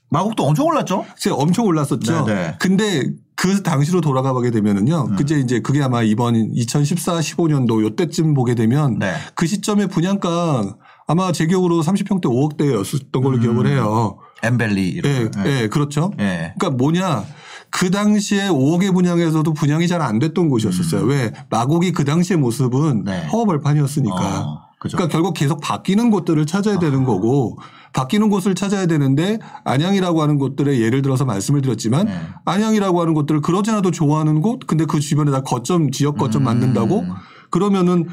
마곡도 0.10 0.44
엄청 0.44 0.66
올랐죠. 0.68 1.06
진짜 1.18 1.36
엄청 1.36 1.66
올랐었죠. 1.66 2.26
네네. 2.26 2.56
근데 2.60 3.04
그 3.36 3.64
당시로 3.64 4.02
돌아가 4.02 4.34
보게 4.34 4.52
되면은요. 4.52 5.08
음. 5.12 5.16
그제 5.16 5.40
이제 5.40 5.60
그게 5.62 5.82
아마 5.82 6.04
이번 6.04 6.36
2014, 6.36 7.20
15년도 7.20 7.82
요때쯤 7.82 8.34
보게 8.34 8.56
되면 8.56 9.00
네. 9.00 9.14
그 9.36 9.48
시점에 9.48 9.88
분양가 9.88 10.76
아마 11.08 11.32
제 11.32 11.48
기억으로 11.48 11.82
30평대 11.82 12.26
5억대였었던 12.26 13.24
걸로 13.24 13.38
음. 13.38 13.42
기억을 13.42 13.68
해요. 13.68 14.18
엠벨리. 14.44 15.02
예, 15.04 15.30
거. 15.30 15.50
예, 15.50 15.68
그렇죠. 15.70 16.12
예. 16.20 16.54
그러니까 16.58 16.70
뭐냐. 16.72 17.24
그 17.70 17.90
당시에 17.90 18.50
5억의 18.50 18.94
분양에서도 18.94 19.52
분양이 19.54 19.88
잘 19.88 20.02
안 20.02 20.20
됐던 20.20 20.50
곳이었었어요. 20.50 21.06
왜? 21.06 21.32
마곡이 21.50 21.92
그 21.94 22.04
당시의 22.06 22.38
모습은 22.38 22.80
음. 23.00 23.04
네. 23.06 23.26
허허벌판이었으니까. 23.32 24.42
어, 24.42 24.73
그죠. 24.84 24.98
그러니까 24.98 25.12
결국 25.12 25.34
계속 25.34 25.62
바뀌는 25.62 26.12
곳들을 26.12 26.46
찾아야 26.46 26.78
되는 26.78 27.04
거고 27.06 27.58
바뀌는 27.94 28.30
곳을 28.30 28.54
찾아야 28.54 28.86
되는데 28.86 29.40
안양이라고 29.64 30.22
하는 30.22 30.38
곳들의 30.38 30.82
예를 30.82 31.02
들어서 31.02 31.24
말씀을 31.26 31.62
드렸지만 31.62 32.06
네. 32.08 32.20
안양이라고 32.46 33.00
하는 33.02 33.14
곳들을 33.14 33.40
그러지 33.42 33.72
않아도 33.72 33.92
좋아하는 33.92 34.42
곳 34.42 34.60
근데 34.68 34.84
그 34.86 35.00
주변에다 35.00 35.42
거점 35.44 35.90
지역 35.92 36.18
거점 36.18 36.42
음. 36.42 36.46
만든다고 36.46 37.06
그러면은 37.50 38.08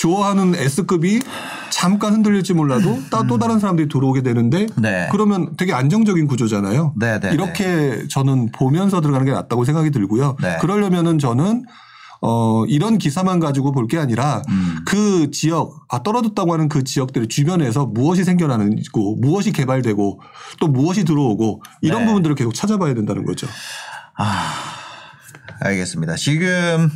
좋아하는 0.00 0.54
S급이 0.54 1.20
잠깐 1.70 2.14
흔들릴지 2.14 2.52
몰라도 2.52 2.98
따- 3.10 3.26
또 3.26 3.38
다른 3.38 3.58
사람들이 3.58 3.88
들어오게 3.88 4.22
되는데 4.22 4.66
네. 4.76 5.08
그러면 5.12 5.54
되게 5.56 5.72
안정적인 5.72 6.26
구조잖아요. 6.26 6.94
네, 6.98 7.18
네, 7.20 7.30
이렇게 7.32 8.06
저는 8.08 8.50
보면서 8.52 9.00
들어가는 9.00 9.24
게 9.24 9.32
낫다고 9.32 9.64
생각이 9.64 9.90
들고요. 9.92 10.36
네. 10.42 10.58
그러려면은 10.60 11.18
저는 11.18 11.64
어 12.24 12.64
이런 12.66 12.98
기사만 12.98 13.40
가지고 13.40 13.72
볼 13.72 13.86
게 13.88 13.98
아니라 13.98 14.42
음. 14.48 14.76
그 14.86 15.30
지역 15.32 15.74
아 15.88 16.02
떨어졌다고 16.02 16.52
하는 16.52 16.68
그 16.68 16.84
지역들 16.84 17.28
주변에서 17.28 17.86
무엇이 17.86 18.22
생겨나는고 18.24 19.16
무엇이 19.16 19.52
개발되고 19.52 20.20
또 20.60 20.68
무엇이 20.68 21.04
들어오고 21.04 21.62
이런 21.80 22.00
네. 22.02 22.06
부분들을 22.06 22.36
계속 22.36 22.54
찾아봐야 22.54 22.94
된다는 22.94 23.24
거죠. 23.24 23.46
아, 24.16 24.52
알겠습니다. 25.60 26.14
지금 26.16 26.90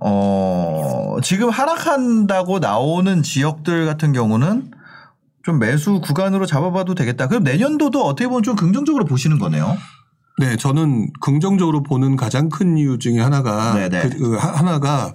어 0.00 1.16
지금 1.22 1.48
하락한다고 1.50 2.58
나오는 2.58 3.22
지역들 3.22 3.86
같은 3.86 4.12
경우는 4.12 4.70
좀 5.42 5.58
매수 5.58 6.00
구간으로 6.00 6.46
잡아봐도 6.46 6.94
되겠다. 6.94 7.28
그럼 7.28 7.44
내년도도 7.44 8.04
어떻게 8.04 8.26
보면 8.28 8.42
좀 8.42 8.56
긍정적으로 8.56 9.04
보시는 9.04 9.38
거네요. 9.38 9.76
네, 10.38 10.56
저는 10.56 11.10
긍정적으로 11.20 11.82
보는 11.82 12.16
가장 12.16 12.48
큰 12.48 12.76
이유 12.76 12.98
중에 12.98 13.20
하나가 13.20 13.74
네네. 13.74 14.08
그, 14.08 14.18
그 14.18 14.34
하- 14.36 14.52
하나가 14.52 15.14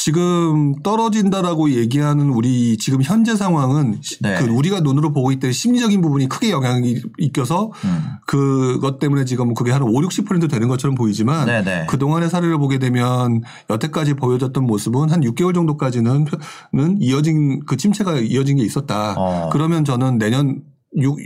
지금 0.00 0.74
떨어진다라고 0.82 1.70
얘기하는 1.72 2.30
우리 2.30 2.76
지금 2.76 3.02
현재 3.02 3.34
상황은 3.34 3.98
시- 4.00 4.22
네. 4.22 4.36
그 4.38 4.44
우리가 4.46 4.80
눈으로 4.80 5.12
보고 5.12 5.32
있던 5.32 5.50
심리적인 5.52 6.00
부분이 6.00 6.28
크게 6.28 6.50
영향이 6.50 6.96
있겨서 7.18 7.72
음. 7.84 8.04
그것 8.26 9.00
때문에 9.00 9.24
지금 9.24 9.54
그게 9.54 9.72
한 9.72 9.82
5, 9.82 9.88
60% 9.92 10.48
되는 10.48 10.68
것처럼 10.68 10.94
보이지만 10.94 11.46
네네. 11.46 11.86
그동안의 11.86 12.30
사례를 12.30 12.58
보게 12.58 12.78
되면 12.78 13.42
여태까지 13.70 14.14
보여줬던 14.14 14.64
모습은 14.64 15.10
한 15.10 15.20
6개월 15.22 15.52
정도까지는 15.54 16.26
는 16.72 16.96
이어진 17.02 17.64
그 17.66 17.76
침체가 17.76 18.18
이어진 18.18 18.56
게 18.56 18.62
있었다. 18.64 19.14
어. 19.18 19.50
그러면 19.52 19.84
저는 19.84 20.18
내년 20.18 20.62
6 20.96 21.16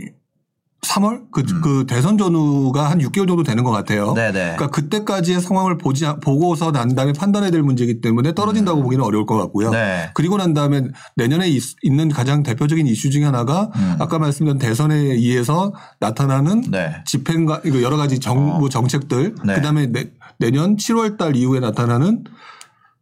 3월 0.83 1.21
그, 1.31 1.41
음. 1.41 1.61
그 1.61 1.85
대선 1.87 2.17
전후가 2.17 2.89
한 2.89 2.99
6개월 2.99 3.27
정도 3.27 3.43
되는 3.43 3.63
것 3.63 3.71
같아요. 3.71 4.13
네네. 4.13 4.31
그러니까 4.31 4.67
그때까지의 4.69 5.41
상황을 5.41 5.77
보지 5.77 6.05
않- 6.05 6.19
보고서 6.19 6.71
난 6.71 6.93
다음에 6.93 7.13
판단해야 7.13 7.51
될 7.51 7.63
문제이기 7.63 8.01
때문에 8.01 8.33
떨어진다고 8.35 8.83
보기는 8.83 9.03
어려울 9.03 9.25
것 9.25 9.37
같고요. 9.37 9.69
음. 9.69 9.71
네. 9.71 10.11
그리고 10.13 10.37
난 10.37 10.53
다음에 10.53 10.83
내년에 11.15 11.47
있, 11.49 11.63
는 11.85 12.09
가장 12.09 12.43
대표적인 12.43 12.85
이슈 12.87 13.09
중에 13.09 13.23
하나가 13.23 13.69
음. 13.75 13.95
아까 13.99 14.19
말씀드린 14.19 14.59
대선에 14.59 14.95
의해서 14.95 15.73
나타나는 15.99 16.61
네. 16.69 16.95
집행과 17.05 17.61
여러 17.81 17.97
가지 17.97 18.19
정부 18.19 18.65
어. 18.65 18.69
정책들 18.69 19.35
네. 19.45 19.55
그다음에 19.55 19.87
내, 19.87 20.11
내년 20.37 20.75
7월 20.75 21.17
달 21.17 21.35
이후에 21.35 21.59
나타나는 21.59 22.25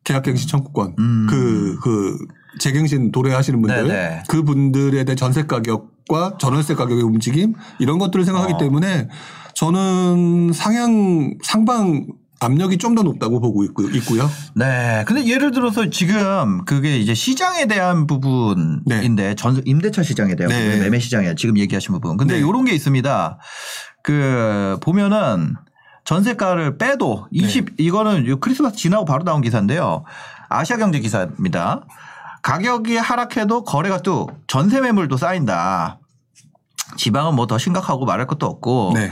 계약갱신 0.04 0.48
청구권 0.48 0.96
음. 1.00 1.28
그, 1.30 1.78
그 1.82 2.18
재갱신 2.60 3.12
도래하시는 3.12 3.62
분들 3.62 3.88
네네. 3.88 4.24
그 4.28 4.44
분들에 4.44 5.04
대한 5.04 5.16
전세 5.16 5.44
가격과 5.46 6.38
전월세 6.40 6.76
가격의 6.76 7.04
움직임 7.04 7.54
이런 7.80 7.98
것들을 7.98 8.26
생각하기 8.26 8.54
어. 8.54 8.58
때문에 8.58 9.08
저는 9.54 10.52
상향 10.54 11.36
상방 11.44 12.08
압력이 12.42 12.78
좀 12.80 12.96
더 12.96 13.04
높다고 13.04 13.40
보고 13.40 13.64
있고, 13.64 13.84
있고요. 13.84 14.28
네. 14.56 15.04
근데 15.08 15.26
예를 15.26 15.52
들어서 15.52 15.90
지금 15.92 16.66
그게 16.66 16.98
이제 16.98 17.14
시장에 17.14 17.68
대한 17.68 18.08
부분인데 18.08 19.36
전 19.36 19.62
임대차 19.64 20.04
시장에 20.04 20.36
대한 20.36 20.52
네. 20.52 20.66
부분, 20.66 20.80
매매 20.82 21.00
시장에 21.00 21.36
지금 21.36 21.58
얘기하신 21.58 21.94
부분. 21.94 22.18
근데 22.18 22.34
네. 22.34 22.40
이런 22.40 22.66
게 22.66 22.74
있습니다. 22.74 23.38
그 24.04 24.78
보면은 24.82 25.56
전세가를 26.04 26.80
빼도 26.80 27.28
20 27.32 27.66
네. 27.66 27.72
이거는 27.78 28.28
요 28.28 28.40
크리스마스 28.40 28.76
지나고 28.76 29.06
바로 29.06 29.24
나온 29.24 29.42
기사인데요. 29.42 30.04
아시아경제 30.50 31.00
기사입니다. 31.00 31.86
가격이 32.42 32.98
하락해도 32.98 33.64
거래가 33.64 34.02
뚝 34.02 34.32
전세 34.48 34.82
매물도 34.82 35.18
쌓인다. 35.18 36.00
지방은 36.98 37.36
뭐 37.36 37.46
더 37.48 37.58
심각하고 37.58 38.06
말할 38.06 38.28
것도 38.28 38.46
없고 38.46 38.92
네. 38.96 39.12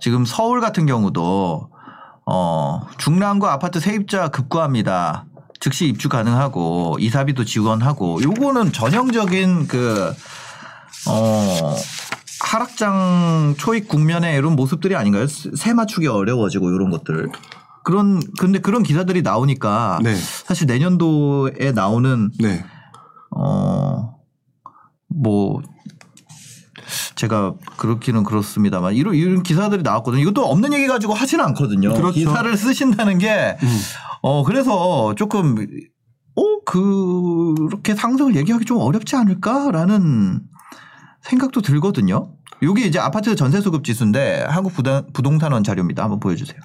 지금 0.00 0.24
서울 0.24 0.60
같은 0.60 0.86
경우도 0.86 1.70
어 2.26 2.80
중랑구 2.98 3.48
아파트 3.48 3.80
세입자 3.80 4.28
급고합니다. 4.28 5.24
즉시 5.60 5.86
입주 5.88 6.08
가능하고 6.08 6.96
이사비도 7.00 7.44
지원하고 7.44 8.22
요거는 8.22 8.72
전형적인 8.72 9.66
그 9.68 10.14
어 11.06 11.74
하락장 12.40 13.54
초입 13.58 13.88
국면의 13.88 14.36
이런 14.36 14.54
모습들이 14.56 14.94
아닌가요? 14.96 15.26
세 15.26 15.72
맞추기 15.74 16.06
어려워지고 16.06 16.70
이런 16.70 16.90
것들. 16.90 17.30
그런 17.84 18.20
근데 18.38 18.58
그런 18.60 18.82
기사들이 18.82 19.22
나오니까 19.22 19.98
네. 20.02 20.14
사실 20.14 20.66
내년도에 20.66 21.72
나오는 21.72 22.30
네. 22.38 22.64
어, 23.30 24.14
뭐, 25.08 25.60
제가 27.16 27.54
그렇기는 27.76 28.22
그렇습니다만 28.24 28.94
이런, 28.94 29.14
이런 29.14 29.42
기사들이 29.42 29.82
나왔거든요. 29.82 30.22
이것도 30.22 30.44
없는 30.46 30.72
얘기 30.72 30.86
가지고 30.86 31.14
하지는 31.14 31.44
않거든요. 31.46 31.92
그렇죠. 31.92 32.12
기사를 32.12 32.56
쓰신다는 32.56 33.18
게 33.18 33.56
음. 33.62 33.78
어, 34.22 34.44
그래서 34.44 35.14
조금 35.14 35.56
어, 36.36 36.42
그렇게 36.64 37.94
상승을 37.94 38.36
얘기하기 38.36 38.64
좀 38.64 38.78
어렵지 38.78 39.16
않을까라는 39.16 40.40
생각도 41.22 41.60
들거든요. 41.62 42.32
여기 42.62 42.86
이제 42.86 42.98
아파트 42.98 43.34
전세 43.36 43.60
수급 43.60 43.84
지수인데 43.84 44.44
한국 44.48 44.72
부동- 44.74 45.12
부동산원 45.12 45.62
자료입니다. 45.64 46.02
한번 46.04 46.20
보여주세요. 46.20 46.58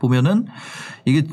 보면은 0.00 0.46
이게 1.04 1.24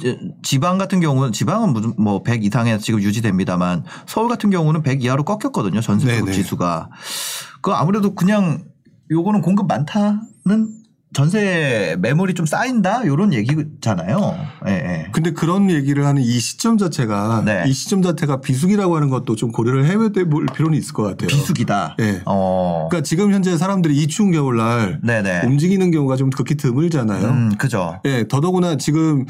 지방 0.43 0.78
같은 0.78 0.99
경우는 0.99 1.32
지방은 1.32 1.74
무슨 1.74 1.93
뭐 1.97 2.22
100 2.22 2.43
이상에 2.43 2.78
지금 2.78 3.01
유지됩니다만 3.01 3.84
서울 4.05 4.28
같은 4.28 4.49
경우는 4.51 4.84
100 4.84 5.03
이하로 5.03 5.24
꺾였거든요. 5.24 5.82
전세 5.82 6.07
네네. 6.07 6.32
지수가. 6.32 6.89
그 7.61 7.72
아무래도 7.72 8.13
그냥 8.13 8.65
요거는 9.09 9.41
공급 9.41 9.68
많다는 9.68 10.77
전세 11.14 11.95
매물이 11.99 12.34
좀 12.34 12.45
쌓인다 12.45 13.03
이런 13.03 13.34
얘기잖아요. 13.34 14.38
예, 14.68 14.72
예. 14.72 15.08
근데 15.12 15.32
그런 15.32 15.72
얘기를 15.72 16.05
하는 16.05 16.22
이 16.22 16.39
시점 16.39 16.78
자체가 16.78 17.43
네. 17.45 17.64
이 17.66 17.74
시점 17.74 18.01
자체가 18.01 18.41
비수기라고 18.41 18.95
하는 18.95 19.10
것도 19.10 19.36
좀 19.36 19.51
고려를 19.51 19.86
해볼 19.86 20.12
필요는 20.12 20.78
있을 20.78 20.93
것 20.93 21.03
같아요. 21.03 21.28
비수기다. 21.28 21.95
예. 22.01 22.22
어. 22.26 22.88
그러니까 22.89 23.05
지금 23.05 23.32
현재 23.32 23.58
사람들이 23.58 23.95
이 23.95 24.08
추운 24.08 24.32
겨울날 24.32 24.99
네네. 25.01 25.43
움직이는 25.45 25.91
경우가 25.91 26.18
좀 26.18 26.30
극히 26.30 26.55
드물잖아요. 26.55 27.28
음, 27.28 27.51
그죠. 27.58 27.99
예, 28.05 28.28
더더구나 28.28 28.78
지금 28.78 29.26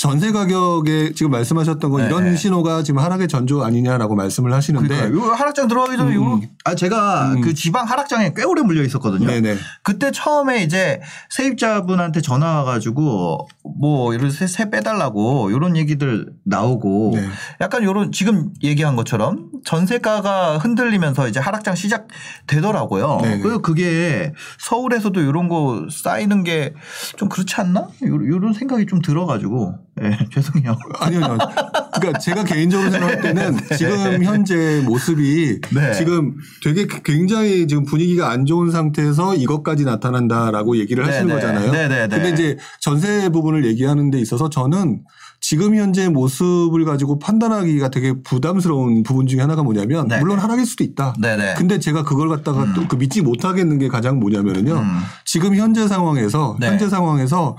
전세 0.00 0.30
가격에 0.30 1.12
지금 1.12 1.32
말씀하셨던 1.32 1.90
건 1.90 2.02
네, 2.02 2.06
이런 2.06 2.24
네. 2.24 2.36
신호가 2.36 2.82
지금 2.84 3.00
하락의 3.00 3.26
전조 3.26 3.64
아니냐라고 3.64 4.14
말씀을 4.14 4.52
하시는데 4.52 4.88
그러니까 4.88 5.18
요 5.18 5.32
하락장 5.32 5.66
들어가기 5.66 5.96
전에 5.96 6.16
음. 6.16 6.22
요, 6.22 6.40
아 6.64 6.74
제가 6.76 7.32
음. 7.32 7.40
그 7.40 7.52
지방 7.54 7.84
하락장에 7.88 8.32
꽤 8.36 8.44
오래 8.44 8.62
물려 8.62 8.82
있었거든요. 8.84 9.26
네네. 9.26 9.56
그때 9.82 10.10
처음에 10.12 10.62
이제 10.62 11.00
세입자분한테 11.30 12.20
전화 12.20 12.54
와가지고 12.58 13.48
뭐 13.80 14.14
이런 14.14 14.30
세, 14.30 14.46
세 14.46 14.70
빼달라고 14.70 15.50
이런 15.50 15.76
얘기들 15.76 16.32
나오고 16.44 17.12
네. 17.16 17.26
약간 17.60 17.82
요런 17.82 18.12
지금 18.12 18.50
얘기한 18.62 18.94
것처럼 18.94 19.50
전세가가 19.64 20.58
흔들리면서 20.58 21.26
이제 21.28 21.40
하락장 21.40 21.74
시작되더라고요. 21.74 23.18
네네. 23.22 23.38
그래서 23.42 23.58
그게 23.58 24.32
서울에서도 24.60 25.20
이런 25.20 25.48
거 25.48 25.86
쌓이는 25.90 26.44
게 26.44 26.72
좀 27.16 27.28
그렇지 27.28 27.54
않나? 27.56 27.80
요- 28.06 28.28
요런 28.28 28.52
생각이 28.52 28.86
좀 28.86 29.00
들어가지고 29.00 29.74
예, 30.02 30.18
죄송해요. 30.32 30.76
아니요, 31.00 31.24
아니요. 31.24 31.38
그러니까 31.94 32.18
제가 32.18 32.44
개인적으로 32.44 32.90
생각할 32.90 33.20
때는 33.20 33.56
지금 33.76 34.22
현재 34.24 34.82
모습이 34.84 35.60
네. 35.74 35.92
지금 35.94 36.34
되게 36.62 36.86
굉장히 37.04 37.66
지금 37.66 37.84
분위기가 37.84 38.30
안 38.30 38.46
좋은 38.46 38.70
상태에서 38.70 39.34
이것까지 39.34 39.84
나타난다라고 39.84 40.76
얘기를 40.78 41.06
하시는 41.06 41.26
네네. 41.26 41.40
거잖아요. 41.40 41.72
네네네. 41.72 42.08
근데 42.08 42.30
이제 42.30 42.56
전세 42.80 43.28
부분을 43.28 43.64
얘기하는 43.66 44.10
데 44.10 44.18
있어서 44.20 44.48
저는 44.48 45.02
지금 45.40 45.76
현재 45.76 46.08
모습을 46.08 46.84
가지고 46.84 47.18
판단하기가 47.18 47.90
되게 47.90 48.12
부담스러운 48.22 49.02
부분 49.02 49.26
중에 49.26 49.40
하나가 49.40 49.62
뭐냐면 49.62 50.08
네네. 50.08 50.20
물론 50.20 50.38
하락일 50.38 50.66
수도 50.66 50.82
있다. 50.82 51.14
네네. 51.20 51.54
근데 51.56 51.78
제가 51.78 52.02
그걸 52.02 52.28
갖다가 52.28 52.72
또그 52.74 52.96
믿지 52.96 53.22
못하겠는 53.22 53.78
게 53.78 53.88
가장 53.88 54.18
뭐냐면은요. 54.18 54.74
음. 54.74 54.98
지금 55.24 55.54
현재 55.54 55.86
상황에서 55.86 56.56
네. 56.58 56.68
현재 56.68 56.88
상황에서 56.88 57.56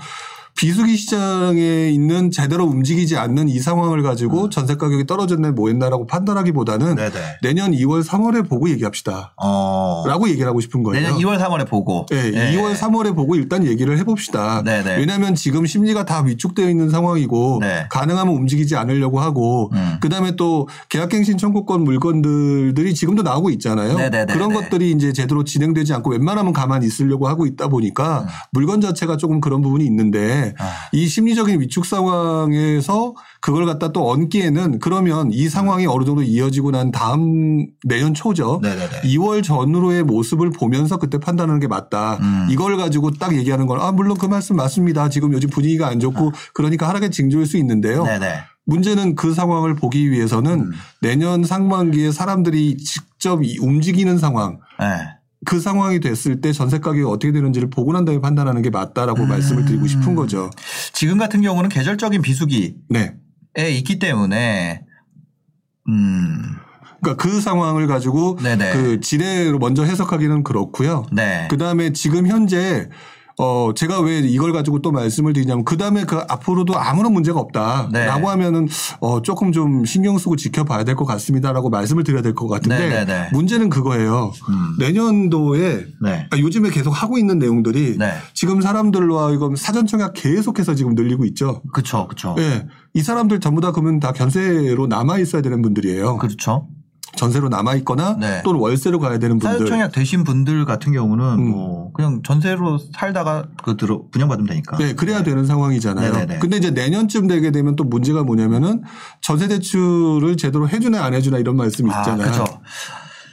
비수기 0.60 0.94
시장에 0.94 1.88
있는 1.88 2.30
제대로 2.30 2.66
움직이지 2.66 3.16
않는 3.16 3.48
이 3.48 3.58
상황을 3.60 4.02
가지고 4.02 4.50
전세 4.50 4.74
가격이 4.74 5.06
떨어졌네 5.06 5.52
뭐 5.52 5.68
했나라고 5.68 6.06
판단하기보다는 6.06 6.86
음. 6.86 6.96
네네. 6.96 7.10
내년 7.42 7.72
2월 7.72 8.04
3월에 8.04 8.46
보고 8.46 8.68
얘기합시다. 8.68 9.32
어. 9.42 10.04
라고 10.06 10.28
얘기를 10.28 10.46
하고 10.46 10.60
싶은 10.60 10.82
거예요. 10.82 11.02
내년 11.02 11.18
2월 11.18 11.38
3월에 11.40 11.66
보고. 11.66 12.04
네, 12.10 12.32
예. 12.34 12.58
2월 12.58 12.76
3월에 12.76 13.16
보고 13.16 13.36
일단 13.36 13.66
얘기를 13.66 13.96
해봅시다. 13.96 14.62
네네. 14.62 14.98
왜냐하면 14.98 15.34
지금 15.34 15.64
심리가 15.64 16.04
다 16.04 16.20
위축되어 16.20 16.68
있는 16.68 16.90
상황이고 16.90 17.60
네. 17.62 17.86
가능하면 17.88 18.34
움직이지 18.34 18.76
않으려고 18.76 19.18
하고 19.20 19.70
음. 19.72 19.96
그다음에 20.02 20.36
또 20.36 20.68
계약갱신 20.90 21.38
청구권 21.38 21.84
물건들이 21.84 22.92
지금도 22.92 23.22
나오고 23.22 23.48
있잖아요. 23.48 23.96
네네네네. 23.96 24.34
그런 24.34 24.52
것들이 24.52 24.90
이제 24.90 25.14
제대로 25.14 25.42
진행되지 25.42 25.94
않고 25.94 26.10
웬만하면 26.10 26.52
가만히 26.52 26.86
있으려고 26.86 27.28
하고 27.28 27.46
있다 27.46 27.68
보니까 27.68 28.26
물건 28.52 28.82
자체가 28.82 29.16
조금 29.16 29.40
그런 29.40 29.62
부분이 29.62 29.86
있는데 29.86 30.49
음. 30.50 30.54
아. 30.58 30.70
이 30.92 31.06
심리적인 31.06 31.60
위축 31.60 31.86
상황에서 31.86 33.14
그걸 33.40 33.66
갖다 33.66 33.92
또 33.92 34.10
얹기에는 34.10 34.78
그러면 34.78 35.30
이 35.32 35.48
상황이 35.48 35.86
어느 35.86 36.04
정도 36.04 36.22
이어지고 36.22 36.70
난 36.70 36.90
다음 36.90 37.66
내년 37.84 38.14
초죠. 38.14 38.60
네네네. 38.62 39.02
2월 39.04 39.42
전후로의 39.42 40.04
모습을 40.04 40.50
보면서 40.50 40.98
그때 40.98 41.18
판단하는 41.18 41.60
게 41.60 41.66
맞다. 41.66 42.18
음. 42.20 42.48
이걸 42.50 42.76
가지고 42.76 43.12
딱 43.12 43.36
얘기하는 43.36 43.66
건 43.66 43.80
아, 43.80 43.92
물론 43.92 44.16
그 44.16 44.26
말씀 44.26 44.56
맞습니다. 44.56 45.08
지금 45.08 45.32
요즘 45.32 45.48
분위기가 45.50 45.88
안 45.88 46.00
좋고 46.00 46.32
그러니까 46.54 46.88
하락의 46.88 47.10
징조일 47.10 47.46
수 47.46 47.56
있는데요. 47.56 48.04
아. 48.04 48.18
네네. 48.18 48.40
문제는 48.66 49.16
그 49.16 49.34
상황을 49.34 49.74
보기 49.74 50.10
위해서는 50.10 50.60
음. 50.60 50.72
내년 51.00 51.44
상반기에 51.44 52.12
사람들이 52.12 52.76
직접 52.76 53.42
이 53.42 53.58
움직이는 53.58 54.18
상황 54.18 54.60
네. 54.78 54.86
그 55.46 55.58
상황이 55.58 56.00
됐을 56.00 56.40
때 56.40 56.52
전세 56.52 56.78
가격이 56.78 57.02
어떻게 57.04 57.32
되는지를 57.32 57.70
보고 57.70 57.92
난 57.92 58.04
다음에 58.04 58.20
판단하는 58.20 58.60
게 58.62 58.70
맞다라고 58.70 59.24
말씀을 59.24 59.64
드리고 59.64 59.86
싶은 59.86 60.14
거죠. 60.14 60.50
지금 60.92 61.16
같은 61.18 61.40
경우는 61.40 61.70
계절적인 61.70 62.20
비수기에 62.20 62.74
네. 62.88 63.16
있기 63.70 63.98
때문에 63.98 64.84
음. 65.88 66.56
그러니까 67.00 67.22
그 67.22 67.40
상황을 67.40 67.86
가지고 67.86 68.36
네네. 68.42 68.72
그 68.72 69.00
지뢰로 69.00 69.58
먼저 69.58 69.84
해석하기는 69.84 70.44
그렇고요. 70.44 71.06
네. 71.12 71.48
그 71.50 71.56
다음에 71.56 71.92
지금 71.92 72.26
현재 72.26 72.90
어 73.42 73.72
제가 73.74 74.00
왜 74.00 74.18
이걸 74.18 74.52
가지고 74.52 74.80
또 74.82 74.92
말씀을 74.92 75.32
드리냐면 75.32 75.64
그 75.64 75.78
다음에 75.78 76.04
그 76.04 76.18
앞으로도 76.28 76.78
아무런 76.78 77.12
문제가 77.14 77.40
없다라고 77.40 77.90
네. 77.90 78.06
하면은 78.06 78.68
어 79.00 79.22
조금 79.22 79.50
좀 79.52 79.86
신경 79.86 80.18
쓰고 80.18 80.36
지켜봐야 80.36 80.84
될 80.84 80.94
것 80.94 81.06
같습니다라고 81.06 81.70
말씀을 81.70 82.04
드려야 82.04 82.20
될 82.20 82.34
것 82.34 82.48
같은데 82.48 82.78
네, 82.78 82.88
네, 82.88 83.04
네. 83.06 83.28
문제는 83.32 83.70
그거예요. 83.70 84.32
음. 84.48 84.76
내년도에 84.78 85.86
네. 86.02 86.26
아, 86.30 86.38
요즘에 86.38 86.70
계속 86.70 86.90
하고 86.90 87.16
있는 87.16 87.38
내용들이 87.38 87.96
네. 87.98 88.12
지금 88.34 88.60
사람들과 88.60 89.30
이거 89.32 89.50
사전 89.56 89.86
청약 89.86 90.12
계속해서 90.14 90.74
지금 90.74 90.94
늘리고 90.94 91.24
있죠. 91.26 91.62
그쵸, 91.72 92.06
그쵸. 92.08 92.34
예. 92.38 92.66
이 92.92 93.00
사람들 93.02 93.40
전부 93.40 93.60
다 93.60 93.72
그러면 93.72 94.00
다 94.00 94.12
견세로 94.12 94.86
남아 94.86 95.18
있어야 95.18 95.40
되는 95.42 95.62
분들이에요. 95.62 96.18
그렇죠. 96.18 96.66
전세로 97.16 97.48
남아 97.48 97.74
있거나 97.76 98.16
네. 98.18 98.42
또는 98.44 98.60
월세로 98.60 98.98
가야 98.98 99.18
되는 99.18 99.38
분들. 99.38 99.58
사유청약 99.58 99.92
되신 99.92 100.24
분들 100.24 100.64
같은 100.64 100.92
경우는 100.92 101.24
음. 101.24 101.50
뭐 101.50 101.92
그냥 101.92 102.22
전세로 102.22 102.78
살다가 102.94 103.46
그 103.62 103.76
들어 103.76 104.02
분양받으면 104.10 104.48
되니까. 104.48 104.76
네, 104.78 104.94
그래야 104.94 105.22
되는 105.22 105.46
상황이잖아요. 105.46 106.12
네네네. 106.12 106.38
근데 106.38 106.56
이제 106.56 106.70
내년쯤 106.70 107.26
되게 107.26 107.50
되면 107.50 107.76
또 107.76 107.84
문제가 107.84 108.22
뭐냐면은 108.22 108.82
전세 109.20 109.48
대출을 109.48 110.36
제대로 110.36 110.68
해주나 110.68 111.04
안 111.04 111.14
해주나 111.14 111.38
이런 111.38 111.56
말씀이 111.56 111.90
아, 111.90 112.00
있잖아요. 112.00 112.32
그렇죠. 112.32 112.60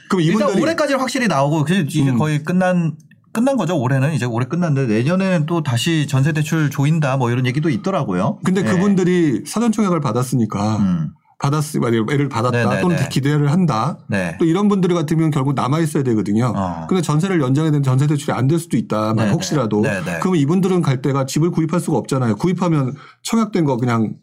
그럼 0.08 0.22
일단 0.22 0.58
올해까지는 0.58 1.00
확실히 1.00 1.28
나오고 1.28 1.64
그래서 1.64 1.82
이제 1.82 2.02
음. 2.02 2.18
거의 2.18 2.42
끝난 2.42 2.96
끝난 3.32 3.56
거죠. 3.56 3.78
올해는 3.78 4.14
이제 4.14 4.24
올해 4.24 4.46
끝났는데 4.46 4.92
내년에는 4.92 5.46
또 5.46 5.62
다시 5.62 6.06
전세 6.08 6.32
대출 6.32 6.70
조인다 6.70 7.16
뭐 7.18 7.30
이런 7.30 7.46
얘기도 7.46 7.68
있더라고요. 7.68 8.38
근데 8.44 8.62
네. 8.62 8.72
그분들이 8.72 9.44
사전 9.46 9.70
청약을 9.70 10.00
받았으니까 10.00 10.76
음. 10.78 11.10
받았 11.38 11.62
애를 12.10 12.28
받았다 12.28 12.58
네네네. 12.58 12.80
또는 12.80 13.08
기대를 13.08 13.52
한다. 13.52 13.98
네. 14.08 14.36
또 14.38 14.44
이런 14.44 14.68
분들 14.68 14.92
같으면 14.92 15.30
결국 15.30 15.54
남아 15.54 15.78
있어야 15.78 16.02
되거든요. 16.02 16.52
어. 16.56 16.86
근데 16.88 17.00
전세를 17.00 17.40
연장해야 17.40 17.70
되는 17.70 17.82
전세 17.84 18.06
대출이 18.08 18.32
안 18.36 18.48
될 18.48 18.58
수도 18.58 18.76
있다. 18.76 19.08
만 19.08 19.16
네네. 19.16 19.30
혹시라도. 19.32 19.82
네네. 19.82 20.18
그러면 20.20 20.40
이분들은 20.40 20.82
갈 20.82 21.00
때가 21.02 21.26
집을 21.26 21.50
구입할 21.50 21.80
수가 21.80 21.98
없잖아요. 21.98 22.36
구입하면 22.36 22.94
청약된 23.22 23.64
거 23.66 23.76
그냥 23.76 24.14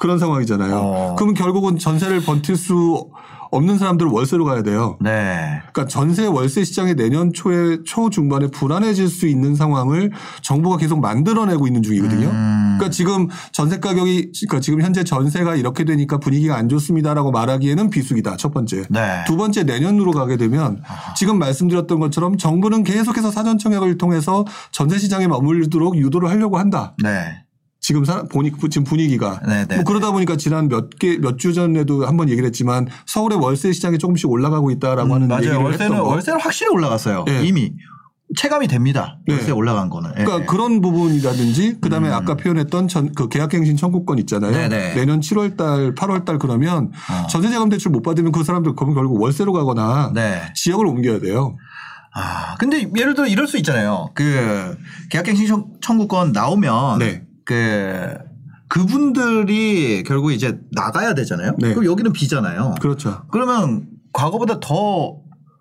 그런 0.00 0.18
상황이잖아요. 0.18 0.74
아. 0.76 0.80
어. 0.80 1.14
그러면 1.16 1.34
결국은 1.34 1.78
전세를 1.78 2.20
버틸 2.22 2.56
수 2.56 3.10
없는 3.50 3.78
사람들은 3.78 4.10
월세로 4.10 4.44
가야 4.44 4.62
돼요. 4.62 4.96
네. 5.00 5.60
그러니까 5.72 5.86
전세 5.86 6.26
월세 6.26 6.64
시장이 6.64 6.94
내년 6.94 7.32
초에 7.32 7.78
초중반에 7.84 8.48
불안해질 8.48 9.08
수 9.08 9.26
있는 9.26 9.54
상황을 9.54 10.12
정부가 10.42 10.76
계속 10.76 11.00
만들어내고 11.00 11.66
있는 11.66 11.82
중이거든요. 11.82 12.28
음. 12.28 12.76
그러니까 12.78 12.90
지금 12.90 13.28
전세 13.52 13.80
가격이 13.80 14.32
그러니까 14.46 14.60
지금 14.60 14.82
현재 14.82 15.04
전세가 15.04 15.56
이렇게 15.56 15.84
되니까 15.84 16.18
분위기가 16.18 16.56
안 16.56 16.68
좋습니다라고 16.68 17.30
말하기에는 17.30 17.90
비수기다. 17.90 18.36
첫 18.36 18.52
번째. 18.52 18.84
네. 18.88 19.24
두 19.26 19.36
번째 19.36 19.64
내년으로 19.64 20.12
가게 20.12 20.36
되면 20.36 20.82
지금 21.16 21.38
말씀드렸던 21.38 21.98
것처럼 22.00 22.36
정부는 22.36 22.84
계속해서 22.84 23.30
사전 23.30 23.58
청약을 23.58 23.98
통해서 23.98 24.44
전세 24.70 24.98
시장에 24.98 25.26
머물도록 25.26 25.96
유도를 25.96 26.28
하려고 26.30 26.58
한다. 26.58 26.94
네. 27.02 27.47
지금 27.88 28.04
사, 28.04 28.22
보니 28.24 28.52
지금 28.70 28.84
분위기가 28.84 29.40
네, 29.48 29.64
네, 29.66 29.76
뭐 29.76 29.84
그러다 29.84 30.10
보니까 30.12 30.36
지난 30.36 30.68
몇 30.68 30.90
개 31.00 31.16
몇 31.22 31.38
주 31.38 31.54
전에도 31.54 32.04
한 32.06 32.18
번 32.18 32.28
얘기를 32.28 32.46
했지만 32.46 32.86
서울의 33.06 33.38
월세 33.38 33.72
시장이 33.72 33.96
조금씩 33.96 34.28
올라가고 34.28 34.70
있다라고 34.72 35.14
하는 35.14 35.26
음, 35.26 35.28
맞아요. 35.28 35.40
얘기를 35.40 35.56
월세는 35.62 35.92
했던 35.92 36.04
거. 36.04 36.10
월세는 36.10 36.38
확실히 36.38 36.70
올라갔어요. 36.70 37.24
네. 37.26 37.44
이미 37.46 37.72
체감이 38.36 38.68
됩니다. 38.68 39.16
네. 39.26 39.32
월세 39.36 39.52
올라간 39.52 39.88
거는. 39.88 40.10
예, 40.18 40.24
그러니까 40.24 40.42
예. 40.42 40.44
그런 40.46 40.82
부분이라든지 40.82 41.78
그다음에 41.80 42.10
아까 42.10 42.34
표현했던 42.36 42.88
전, 42.88 43.14
그 43.14 43.30
계약갱신 43.30 43.78
청구권 43.78 44.18
있잖아요. 44.18 44.50
음. 44.50 44.68
네네. 44.68 44.94
내년 44.94 45.20
7월 45.20 45.56
달, 45.56 45.94
8월 45.94 46.26
달 46.26 46.38
그러면 46.38 46.92
어. 47.10 47.26
전세자금 47.28 47.70
대출 47.70 47.90
못 47.90 48.02
받으면 48.02 48.32
그 48.32 48.44
사람들 48.44 48.74
그러면 48.74 48.96
결국 48.96 49.18
월세로 49.22 49.54
가거나 49.54 50.12
네. 50.14 50.42
지역을 50.54 50.84
옮겨야 50.86 51.20
돼요. 51.20 51.56
아, 52.14 52.54
근데 52.58 52.86
예를 52.96 53.14
들어 53.14 53.26
이럴 53.26 53.46
수 53.46 53.56
있잖아요. 53.58 54.10
그 54.14 54.76
계약갱신 55.10 55.46
청- 55.46 55.66
청구권 55.80 56.32
나오면 56.32 56.98
네. 56.98 57.22
그 57.48 58.14
그분들이 58.68 60.02
결국 60.02 60.32
이제 60.32 60.58
나가야 60.72 61.14
되잖아요. 61.14 61.54
네. 61.58 61.72
그럼 61.72 61.86
여기는 61.86 62.12
비잖아요. 62.12 62.74
그렇죠. 62.78 63.22
그러면 63.30 63.86
과거보다 64.12 64.60
더 64.60 65.16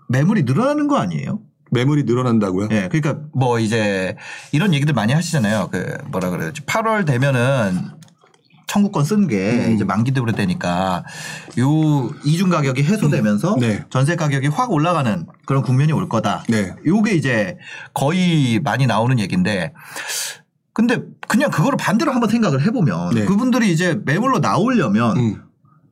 매물이 0.09 0.43
늘어나는 0.43 0.87
거 0.87 0.97
아니에요? 0.97 1.39
매물이 1.71 2.03
늘어난다고요. 2.03 2.67
예, 2.71 2.89
그러니까 2.91 3.21
뭐 3.33 3.59
이제 3.59 4.17
이런 4.51 4.73
얘기들 4.73 4.93
많이 4.93 5.13
하시잖아요. 5.13 5.69
그 5.71 5.97
뭐라 6.11 6.29
그래야지 6.29 6.61
8월 6.65 7.05
되면은 7.05 7.91
청구권 8.67 9.05
쓴게 9.05 9.67
음. 9.67 9.73
이제 9.73 9.85
만기되고 9.85 10.29
되니까 10.33 11.05
요 11.57 12.09
이중 12.25 12.49
가격이 12.49 12.83
해소되면서 12.83 13.55
네. 13.61 13.85
전세 13.89 14.17
가격이 14.17 14.47
확 14.47 14.73
올라가는 14.73 15.25
그런 15.45 15.63
국면이 15.63 15.93
올 15.93 16.09
거다. 16.09 16.43
네. 16.49 16.75
요게 16.85 17.13
이제 17.13 17.57
거의 17.93 18.59
많이 18.59 18.85
나오는 18.87 19.17
얘기인데 19.19 19.71
근데 20.77 21.01
그냥 21.27 21.51
그거를 21.51 21.77
반대로 21.77 22.11
한번 22.11 22.29
생각을 22.29 22.65
해보면 22.65 23.09
네. 23.15 23.25
그분들이 23.25 23.71
이제 23.71 23.99
매물로 24.05 24.39
나오려면 24.39 25.17
음. 25.17 25.41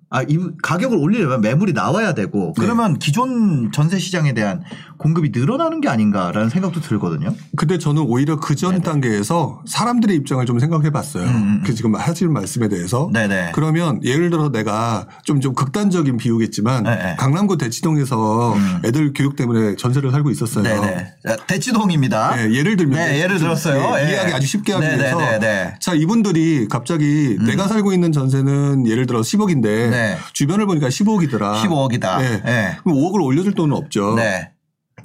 아, 0.10 0.22
이 0.22 0.38
가격을 0.62 0.98
올리려면 0.98 1.42
매물이 1.42 1.74
나와야 1.74 2.14
되고 2.14 2.54
네. 2.56 2.64
그러면 2.64 3.00
기존 3.00 3.72
전세 3.72 3.98
시장에 3.98 4.34
대한 4.34 4.64
공급이 4.98 5.32
늘어나는 5.34 5.82
게 5.82 5.90
아닌가라는 5.90 6.50
생각도 6.50 6.80
들거든요. 6.80 7.34
근데 7.58 7.78
저는 7.78 8.04
오히려 8.04 8.40
그전 8.40 8.82
단계에서 8.82 9.62
사람들의 9.66 10.16
입장을 10.18 10.46
좀 10.46 10.60
생각해 10.60 10.92
봤어요. 10.92 11.26
음, 11.26 11.36
음. 11.36 11.64
그 11.66 11.74
지금 11.74 11.96
하실 11.96 12.30
말씀에 12.30 12.70
대해서. 12.70 13.10
네네. 13.12 13.52
그러면 13.56 14.00
예를 14.04 14.30
들어 14.30 14.50
내가 14.52 15.08
좀좀 15.24 15.54
극단적인 15.54 16.18
비유겠지만 16.18 16.84
네, 16.84 16.96
네. 16.96 17.16
강남구 17.18 17.58
대치동에서 17.58 18.54
음. 18.54 18.80
애들 18.86 19.14
교육 19.14 19.36
때문에 19.36 19.76
전세를 19.76 20.12
살고 20.12 20.30
있었어요. 20.30 20.64
네네. 20.64 21.14
자, 21.28 21.36
대치동입니다. 21.48 22.36
네, 22.36 22.54
예를 22.54 22.78
들면 22.78 22.98
네, 22.98 23.22
예를 23.22 23.40
들었어요. 23.40 23.96
예, 23.98 24.04
예. 24.04 24.10
이해하기 24.10 24.34
아주 24.34 24.48
쉽게 24.48 24.74
하기 24.74 24.86
네, 24.86 24.98
위해서 24.98 25.18
네, 25.18 25.32
네, 25.32 25.40
네. 25.40 25.74
자 25.80 25.94
이분들이 25.94 26.68
갑자기 26.70 27.38
내가 27.46 27.68
살고 27.68 27.92
있는 27.92 28.12
전세는 28.12 28.88
예를 28.88 29.08
들어 29.08 29.22
10억인데 29.22 29.95
네. 29.96 30.18
주변을 30.34 30.66
보니까 30.66 30.88
15억이더라. 30.90 31.62
15억이다. 31.64 32.20
네. 32.20 32.42
네. 32.44 32.78
그럼 32.84 32.98
5억을 32.98 33.24
올려줄 33.24 33.54
돈은 33.54 33.76
없죠. 33.76 34.16
네. 34.16 34.52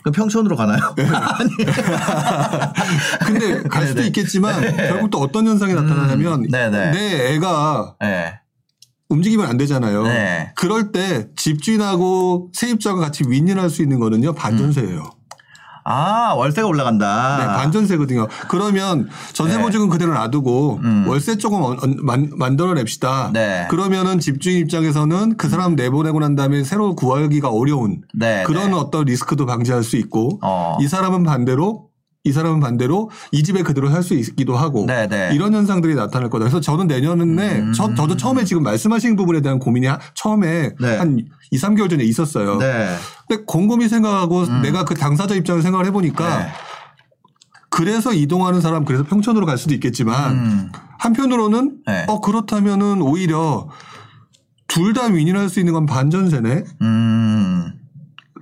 그 0.03 0.11
평촌으로 0.11 0.57
가나요? 0.57 0.95
아니. 0.97 1.51
근데 3.27 3.63
갈 3.69 3.87
수도 3.87 3.97
네네. 3.97 4.07
있겠지만 4.09 4.77
결국 4.77 5.11
또 5.11 5.19
어떤 5.19 5.47
현상이 5.47 5.75
나타나냐면 5.75 6.47
네네. 6.51 6.91
내 6.93 7.35
애가 7.35 7.97
네. 8.01 8.35
움직이면 9.09 9.47
안 9.47 9.57
되잖아요. 9.59 10.05
네. 10.05 10.53
그럴 10.57 10.93
때 10.93 11.29
집주인하고 11.37 12.51
세입자가 12.55 13.01
같이 13.01 13.25
윈윈할 13.27 13.69
수 13.69 13.83
있는 13.83 13.99
거는요 13.99 14.33
반전세예요. 14.35 15.11
아, 15.91 16.35
월세가 16.35 16.67
올라간다. 16.69 17.37
네, 17.39 17.47
반전세거든요. 17.47 18.29
그러면 18.49 19.09
전세 19.33 19.57
네. 19.57 19.63
보증은 19.63 19.89
그대로 19.89 20.15
놔두고 20.15 20.81
음. 20.83 21.05
월세 21.09 21.37
조금 21.37 21.63
얹- 21.63 21.83
얹- 21.83 21.97
만, 22.01 22.31
만들어냅시다. 22.37 23.31
네. 23.33 23.67
그러면은 23.71 24.21
집주인 24.21 24.59
입장에서는 24.59 25.37
그 25.37 25.49
사람 25.49 25.75
내보내고 25.75 26.21
난 26.21 26.35
다음에 26.37 26.63
새로 26.65 26.95
구하기가 26.95 27.49
어려운 27.51 28.03
네. 28.15 28.45
그런 28.47 28.71
네. 28.71 28.77
어떤 28.77 29.05
리스크도 29.05 29.47
방지할 29.47 29.83
수 29.83 29.97
있고 29.97 30.39
어. 30.43 30.77
이 30.81 30.87
사람은 30.89 31.25
반대로 31.25 31.90
이 32.25 32.33
사람은 32.33 32.61
반대로 32.61 33.11
이 33.33 33.43
집에 33.43 33.63
그대로 33.63 33.89
살 33.91 34.03
수 34.03 34.13
있기도 34.15 34.57
하고 34.57 34.85
네, 34.87 35.07
네. 35.09 35.31
이런 35.33 35.55
현상들이 35.55 35.95
나타날 35.95 36.29
거다. 36.29 36.45
그래서 36.45 36.61
저는 36.61 36.87
내년에 36.87 37.61
음. 37.61 37.73
저, 37.73 37.95
저도 37.95 38.17
처음에 38.17 38.45
지금 38.45 38.63
말씀하신 38.63 39.17
부분에 39.17 39.41
대한 39.41 39.59
고민이 39.59 39.87
하- 39.87 39.99
처음에 40.15 40.75
네. 40.81 40.97
한 40.99 41.19
2, 41.51 41.57
3개월 41.59 41.89
전에 41.89 42.05
있었어요. 42.05 42.59
네. 42.59 42.89
근데 43.27 43.43
곰곰이 43.47 43.89
생각하고 43.89 44.47
내가 44.61 44.85
그 44.85 44.95
당사자 44.95 45.35
입장을 45.35 45.63
생각을 45.63 45.87
해보니까 45.87 46.39
네. 46.41 46.49
그래서 47.71 48.13
이동하는 48.13 48.61
사람 48.61 48.85
그래서 48.85 49.05
평촌으로 49.05 49.47
갈 49.47 49.57
수도 49.57 49.73
있겠지만 49.75 50.33
음. 50.33 50.73
한편으로는 50.99 51.79
네. 51.87 52.05
어 52.09 52.21
그렇다면은 52.21 53.01
오히려 53.01 53.69
둘 54.69 54.93
다 54.93 55.07
윈윈할 55.07 55.49
수 55.49 55.59
있는 55.59 55.73
건 55.73 55.87
반전세네 55.87 56.65
음. 56.83 57.73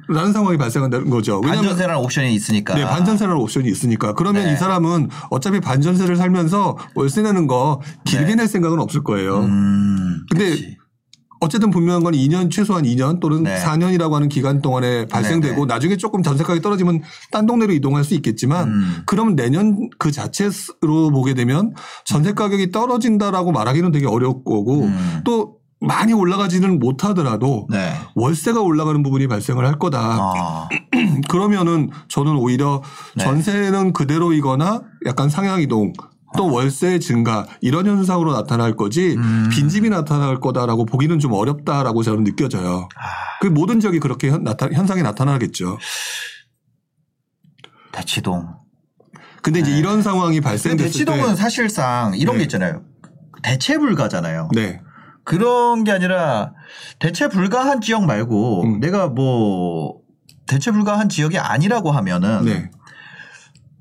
라는 0.09 0.33
상황이 0.33 0.57
발생한다는 0.57 1.11
거죠. 1.11 1.41
반전세라는 1.41 2.03
옵션이 2.03 2.35
있으니까. 2.35 2.75
네, 2.75 2.85
반전세라는 2.85 3.41
옵션이 3.41 3.69
있으니까. 3.69 4.15
그러면 4.15 4.45
네. 4.45 4.53
이 4.53 4.57
사람은 4.57 5.11
어차피 5.31 5.61
반전세를 5.61 6.17
살면서 6.17 6.79
월세 6.95 7.23
내는 7.23 7.47
거 7.47 7.81
길게 8.05 8.35
낼 8.35 8.49
생각은 8.49 8.81
없을 8.81 9.05
거예요. 9.05 9.41
네. 9.41 9.47
음. 9.47 10.27
근데 10.31 10.51
그치. 10.51 10.77
어쨌든 11.41 11.71
분명한 11.71 12.03
건 12.03 12.15
2년 12.15 12.51
최소한 12.51 12.85
2년 12.85 13.21
또는 13.21 13.45
네. 13.45 13.57
4년이라고 13.57 14.13
하는 14.13 14.29
기간 14.29 14.61
동안에 14.61 15.07
발생되고 15.07 15.55
네, 15.55 15.61
네. 15.61 15.67
나중에 15.67 15.97
조금 15.97 16.23
전세 16.23 16.43
가격이 16.43 16.63
떨어지면 16.63 17.03
딴 17.31 17.47
동네로 17.47 17.73
이동할 17.75 18.03
수 18.03 18.15
있겠지만 18.15 18.69
음. 18.69 19.03
그럼 19.07 19.37
내년 19.37 19.89
그 19.99 20.11
자체로 20.11 21.11
보게 21.13 21.35
되면 21.35 21.75
전세 22.05 22.33
가격이 22.33 22.73
떨어진다라고 22.73 23.53
말하기는 23.53 23.93
되게 23.93 24.07
어려울 24.07 24.43
거고 24.45 24.85
음. 24.85 25.21
또 25.25 25.58
많이 25.81 26.13
올라가지는 26.13 26.79
못하더라도 26.79 27.67
네. 27.71 27.93
월세가 28.15 28.61
올라가는 28.61 29.03
부분이 29.03 29.29
발생을 29.29 29.65
할 29.65 29.79
거다. 29.79 29.99
아. 30.01 30.69
그러면은 31.29 31.91
저는 32.09 32.37
오히려 32.37 32.83
네. 33.17 33.25
전세는 33.25 33.93
그대로이거나 33.93 34.83
약간 35.07 35.29
상향 35.29 35.61
이동 35.61 35.93
또 36.37 36.51
월세 36.51 36.99
증가 36.99 37.47
이런 37.61 37.87
현상으로 37.87 38.33
나타날 38.33 38.77
거지 38.77 39.17
아. 39.19 39.21
음. 39.21 39.49
빈집이 39.53 39.89
나타날 39.89 40.41
거다라고 40.41 40.85
보기는 40.85 41.19
좀 41.21 41.33
어렵다라고 41.33 42.03
저는 42.03 42.25
느껴져요. 42.25 42.89
아. 42.97 43.09
그 43.41 43.47
모든 43.47 43.79
지역이 43.79 44.01
그렇게 44.01 44.31
현, 44.31 44.43
나타, 44.43 44.69
현상이 44.73 45.03
나타나겠죠. 45.03 45.79
대치동. 47.93 48.49
근데 49.43 49.61
이제 49.61 49.77
이런 49.77 50.03
상황이 50.03 50.41
발생됐을 50.41 50.91
대치동은 50.91 51.29
때 51.31 51.37
사실상 51.37 52.15
이런 52.17 52.35
네. 52.35 52.39
게 52.39 52.43
있잖아요. 52.45 52.83
대체 53.43 53.79
불가잖아요. 53.79 54.51
네. 54.55 54.81
그런 55.29 55.85
게 55.85 55.93
아니라 55.93 56.55
대체 56.99 57.29
불가한 57.29 57.83
지역 57.83 58.07
말고 58.07 58.63
음. 58.63 58.81
내가 58.81 59.09
뭐 59.09 59.99
대체 60.47 60.71
불가한 60.71 61.11
지역이 61.11 61.39
아니라고 61.39 61.91
하면은 61.91 62.47
네. 62.47 62.71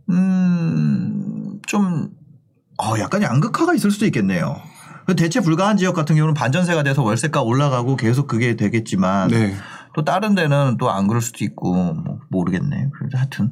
음, 0.10 1.60
좀, 1.66 2.10
어, 2.78 3.00
약간 3.00 3.22
양극화가 3.22 3.74
있을 3.76 3.92
수도 3.92 4.06
있겠네요. 4.06 4.58
대체 5.16 5.40
불가한 5.40 5.78
지역 5.78 5.94
같은 5.96 6.18
경우는 6.18 6.34
반전세가 6.34 6.84
돼서 6.84 7.02
월세가 7.02 7.42
올라가고 7.42 7.96
계속 7.96 8.28
그게 8.28 8.58
되겠지만 8.58 9.30
네. 9.30 9.56
또 9.98 10.04
다른 10.04 10.36
데는 10.36 10.78
또 10.78 10.92
안 10.92 11.08
그럴 11.08 11.22
수도 11.22 11.44
있고 11.44 11.74
뭐 11.74 12.20
모르겠네. 12.30 12.90
그래서 12.94 13.18
하여튼 13.18 13.52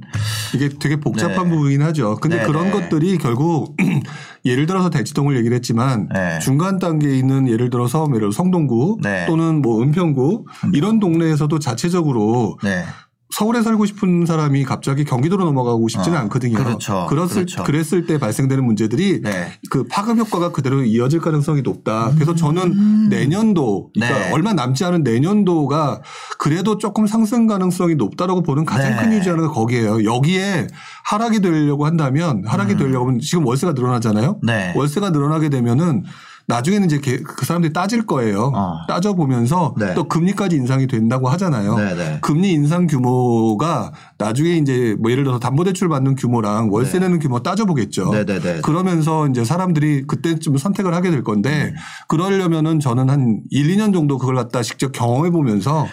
이게 0.54 0.70
되게 0.70 0.96
복잡한 0.98 1.46
네. 1.46 1.50
부분이긴 1.50 1.82
하죠. 1.82 2.18
근데 2.18 2.38
네, 2.38 2.46
그런 2.46 2.66
네. 2.66 2.72
것들이 2.72 3.18
결국 3.18 3.76
예를 4.46 4.68
들어서 4.68 4.92
대치동을 4.92 5.36
얘기를 5.38 5.56
했지만 5.56 6.08
네. 6.14 6.38
중간 6.40 6.78
단계에 6.78 7.18
있는 7.18 7.48
예를 7.48 7.72
들어서 7.72 8.06
예를 8.10 8.20
들어 8.20 8.32
성동구 8.32 9.00
네. 9.02 9.26
또는 9.26 9.64
뭐 9.64 9.82
은평구 9.82 10.46
이런 10.74 11.00
동네에서도 11.00 11.58
자체적으로 11.58 12.60
네. 12.64 12.84
서울에 13.32 13.62
살고 13.64 13.86
싶은 13.86 14.26
사람이 14.26 14.64
갑자기 14.64 15.04
경기도로 15.04 15.44
넘어가고 15.46 15.88
싶지는 15.88 16.18
어, 16.18 16.22
않거든요. 16.22 16.58
그렇죠. 16.58 17.08
그랬을, 17.10 17.46
그렇죠. 17.46 17.64
그랬을 17.64 18.06
때 18.06 18.18
발생되는 18.20 18.64
문제들이 18.64 19.22
네. 19.22 19.52
그 19.70 19.84
파급 19.86 20.18
효과가 20.18 20.52
그대로 20.52 20.84
이어질 20.84 21.20
가능성이 21.20 21.62
높다. 21.62 22.12
그래서 22.14 22.36
저는 22.36 23.10
내년도, 23.10 23.90
그러니까 23.94 24.18
음. 24.18 24.22
네. 24.22 24.32
얼마 24.32 24.54
남지 24.54 24.86
않은 24.86 25.04
내년도가 25.04 26.02
그래도 26.38 26.78
조금 26.78 27.08
상승 27.08 27.48
가능성이 27.48 27.96
높다라고 27.96 28.44
보는 28.44 28.64
가장 28.64 28.92
네. 28.92 29.02
큰 29.02 29.14
유지하는 29.14 29.48
게 29.48 29.54
거기에요. 29.54 30.04
여기에 30.04 30.68
하락이 31.06 31.42
되려고 31.42 31.86
한다면 31.86 32.44
하락이 32.46 32.78
되려고 32.78 33.08
하면 33.08 33.20
지금 33.20 33.46
월세가 33.46 33.74
늘어나잖아요. 33.74 34.40
음. 34.44 34.46
네. 34.46 34.74
월세가 34.76 35.10
늘어나게 35.10 35.50
되면은 35.50 36.04
나중에는 36.48 36.86
이제 36.86 37.00
개- 37.00 37.18
그 37.18 37.46
사람들이 37.46 37.74
따질 37.74 38.06
거예요. 38.06 38.52
어. 38.56 38.78
따져 38.88 39.14
보면서 39.14 39.74
네. 39.80 39.94
또 39.96 40.08
금리까지 40.08 40.56
인상이 40.56 40.86
된다고 40.88 41.28
하잖아요. 41.30 41.76
네, 41.78 41.96
네. 41.96 42.18
금리 42.22 42.52
인상 42.52 42.86
규모가 42.86 43.92
나중에 44.20 44.52
이제 44.58 44.96
뭐 45.00 45.10
예를 45.12 45.24
들어서 45.24 45.40
담보대출 45.40 45.90
받는 45.90 46.16
규모랑 46.16 46.72
월세 46.72 47.00
네. 47.00 47.06
내는 47.06 47.20
규모 47.20 47.42
따져 47.42 47.66
보겠죠. 47.66 48.12
네, 48.12 48.26
네, 48.26 48.40
네. 48.40 48.62
그러면서 48.62 49.28
이제 49.28 49.44
사람들이 49.44 50.06
그때쯤 50.06 50.58
선택을 50.58 50.94
하게 50.94 51.10
될 51.10 51.24
건데 51.24 51.72
음. 51.74 51.76
그러려면은 52.08 52.80
저는 52.80 53.10
한 53.10 53.42
1, 53.50 53.76
2년 53.78 53.92
정도 53.94 54.18
그걸 54.20 54.36
갖다 54.36 54.62
직접 54.62 54.92
경험해 54.92 55.32
보면서 55.32 55.88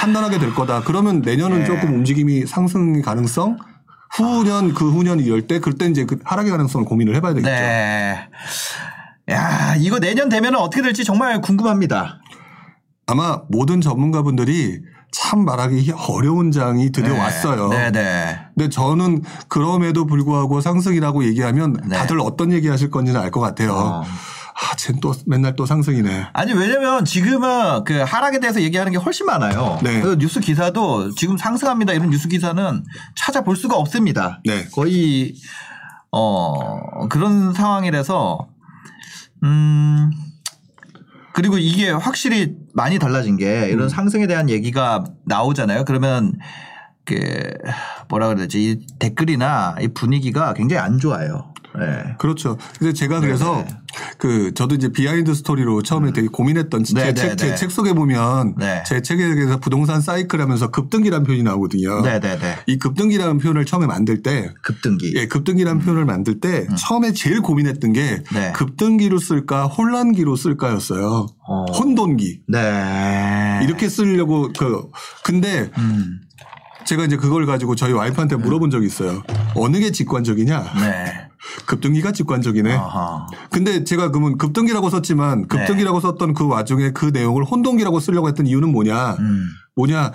판단하게 0.00 0.38
될 0.38 0.54
거다. 0.54 0.82
그러면 0.84 1.22
내년은 1.22 1.60
네. 1.60 1.64
조금 1.64 1.94
움직임이 1.94 2.46
상승 2.46 3.02
가능성 3.02 3.58
후년 4.12 4.72
그 4.72 4.88
후년 4.88 5.18
이럴 5.18 5.42
때 5.48 5.58
그때 5.58 5.86
이제 5.86 6.04
그 6.04 6.16
하락의 6.24 6.52
가능성을 6.52 6.86
고민을 6.86 7.16
해봐야 7.16 7.34
되겠죠. 7.34 7.50
네. 7.50 8.28
야, 9.30 9.74
이거 9.78 9.98
내년 9.98 10.28
되면 10.28 10.54
어떻게 10.54 10.82
될지 10.82 11.04
정말 11.04 11.40
궁금합니다. 11.40 12.20
아마 13.06 13.40
모든 13.48 13.80
전문가분들이 13.80 14.80
참 15.12 15.44
말하기 15.44 15.92
어려운 16.08 16.52
장이 16.52 16.90
드디어 16.92 17.14
네. 17.14 17.18
왔어요. 17.18 17.68
네 17.68 17.90
네. 17.90 18.38
근데 18.54 18.68
저는 18.68 19.22
그럼에도 19.48 20.04
불구하고 20.06 20.60
상승이라고 20.60 21.24
얘기하면 21.24 21.76
네. 21.88 21.96
다들 21.96 22.20
어떤 22.20 22.52
얘기 22.52 22.68
하실 22.68 22.90
건지는 22.90 23.20
알 23.20 23.30
것 23.30 23.40
같아요. 23.40 23.72
어. 23.72 24.02
아, 24.02 24.76
쟤는 24.76 25.00
또 25.00 25.12
맨날 25.26 25.54
또 25.54 25.66
상승이네. 25.66 26.28
아니 26.32 26.52
왜냐면 26.52 27.04
지금은 27.04 27.84
그 27.84 27.98
하락에 28.00 28.40
대해서 28.40 28.60
얘기하는 28.60 28.90
게 28.92 28.98
훨씬 28.98 29.26
많아요. 29.26 29.78
네. 29.82 30.00
그 30.00 30.16
뉴스 30.18 30.40
기사도 30.40 31.14
지금 31.14 31.36
상승합니다 31.36 31.92
이런 31.92 32.10
뉴스 32.10 32.28
기사는 32.28 32.84
찾아볼 33.16 33.56
수가 33.56 33.76
없습니다. 33.76 34.40
네. 34.44 34.66
거의 34.72 35.34
어 36.10 37.06
그런 37.08 37.52
상황이라서 37.54 38.48
음 39.42 40.10
그리고 41.32 41.58
이게 41.58 41.90
확실히 41.90 42.56
많이 42.72 42.98
달라진 42.98 43.36
게 43.36 43.68
이런 43.68 43.84
음. 43.84 43.88
상승에 43.88 44.26
대한 44.26 44.48
얘기가 44.48 45.04
나오잖아요. 45.26 45.84
그러면 45.84 46.32
그 47.04 47.52
뭐라 48.08 48.28
그래야 48.28 48.42
되지 48.42 48.70
이 48.70 48.86
댓글이나 48.98 49.76
이 49.80 49.88
분위기가 49.88 50.54
굉장히 50.54 50.82
안 50.82 50.98
좋아요. 50.98 51.52
네. 51.78 52.14
그렇죠. 52.18 52.56
근데 52.78 52.92
제가 52.92 53.20
그래서 53.20 53.64
네. 53.66 53.76
그 54.18 54.52
저도 54.54 54.74
이제 54.74 54.90
behind 54.90 55.34
스토리로 55.34 55.82
처음에 55.82 56.12
되게 56.12 56.28
고민했던 56.28 56.84
네, 56.94 57.14
네, 57.14 57.36
제 57.36 57.36
네. 57.36 57.54
책 57.54 57.70
속에 57.70 57.92
보면 57.92 58.54
네. 58.58 58.82
제 58.86 59.02
책에서 59.02 59.58
부동산 59.58 60.00
사이클 60.00 60.40
하면서 60.40 60.70
급등기라는 60.70 61.24
표현이 61.26 61.42
나오거든요. 61.42 62.02
네네네. 62.02 62.56
이 62.66 62.78
급등기라는 62.78 63.38
표현을 63.38 63.64
처음에 63.64 63.86
만들 63.86 64.22
때 64.22 64.52
급등기. 64.62 65.12
예, 65.16 65.26
급등기라는 65.26 65.80
표현을 65.82 66.04
만들 66.04 66.40
때 66.40 66.66
처음에 66.76 67.12
제일 67.12 67.40
고민했던 67.40 67.92
게 67.92 68.02
음. 68.02 68.34
네. 68.34 68.52
급등기로 68.52 69.18
쓸까 69.18 69.66
혼란기로 69.66 70.36
쓸까였어요. 70.36 71.26
어. 71.48 71.64
혼돈기. 71.72 72.42
네. 72.48 73.60
이렇게 73.62 73.88
쓰려고 73.88 74.50
그 74.58 74.88
근데 75.24 75.70
음. 75.78 76.20
제가 76.86 77.04
이제 77.04 77.16
그걸 77.16 77.46
가지고 77.46 77.74
저희 77.74 77.92
와이프한테 77.92 78.36
물어본 78.36 78.70
적이 78.70 78.86
있어요. 78.86 79.22
어느 79.54 79.78
게 79.78 79.90
직관적이냐? 79.90 80.72
네. 80.80 81.28
급등기가 81.66 82.12
직관적이네. 82.12 82.72
아하. 82.74 83.26
근데 83.50 83.84
제가 83.84 84.10
그러면 84.10 84.38
급등기라고 84.38 84.90
썼지만 84.90 85.48
급등기라고 85.48 86.00
썼던 86.00 86.34
그 86.34 86.46
와중에 86.46 86.90
그 86.90 87.06
내용을 87.06 87.44
혼동기라고 87.44 88.00
쓰려고 88.00 88.28
했던 88.28 88.46
이유는 88.46 88.70
뭐냐? 88.70 89.16
음. 89.18 89.48
뭐냐? 89.74 90.12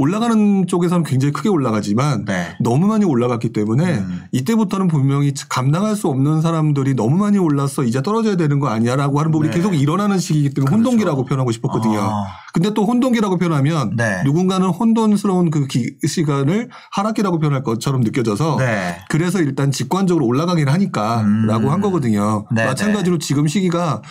올라가는 0.00 0.66
쪽에서는 0.66 1.04
굉장히 1.04 1.32
크게 1.32 1.48
올라가지만 1.48 2.24
네. 2.24 2.56
너무 2.60 2.86
많이 2.86 3.04
올라갔기 3.04 3.52
때문에 3.52 3.98
음. 3.98 4.22
이때부터는 4.32 4.88
분명히 4.88 5.32
감당할 5.48 5.94
수 5.96 6.08
없는 6.08 6.40
사람들이 6.40 6.94
너무 6.94 7.16
많이 7.18 7.38
올랐어 7.38 7.84
이제 7.84 8.02
떨어져야 8.02 8.36
되는 8.36 8.58
거 8.60 8.68
아니야라고 8.68 9.18
하는 9.18 9.30
부분이 9.30 9.50
네. 9.50 9.56
계속 9.56 9.74
일어나는 9.74 10.18
시기이기 10.18 10.54
때문에 10.54 10.68
그렇죠. 10.70 10.76
혼동기라고 10.90 11.24
표현하고 11.26 11.52
싶었거든요. 11.52 11.98
아. 12.00 12.24
근데 12.52 12.72
또 12.74 12.84
혼동기라고 12.84 13.36
표현하면 13.38 13.94
네. 13.96 14.22
누군가는 14.24 14.66
혼돈스러운 14.66 15.50
그 15.50 15.66
기- 15.66 15.94
시간을 16.06 16.68
하락기라고 16.92 17.38
표현할 17.38 17.62
것처럼 17.62 18.00
느껴져서 18.00 18.56
네. 18.58 18.96
그래서 19.08 19.40
일단 19.40 19.70
직관적으로 19.70 20.26
올라가긴 20.26 20.68
하니까라고 20.68 21.66
음. 21.66 21.70
한 21.70 21.80
거거든요. 21.80 22.46
네, 22.52 22.64
마찬가지로 22.64 23.18
지금 23.18 23.46
시기가 23.46 24.02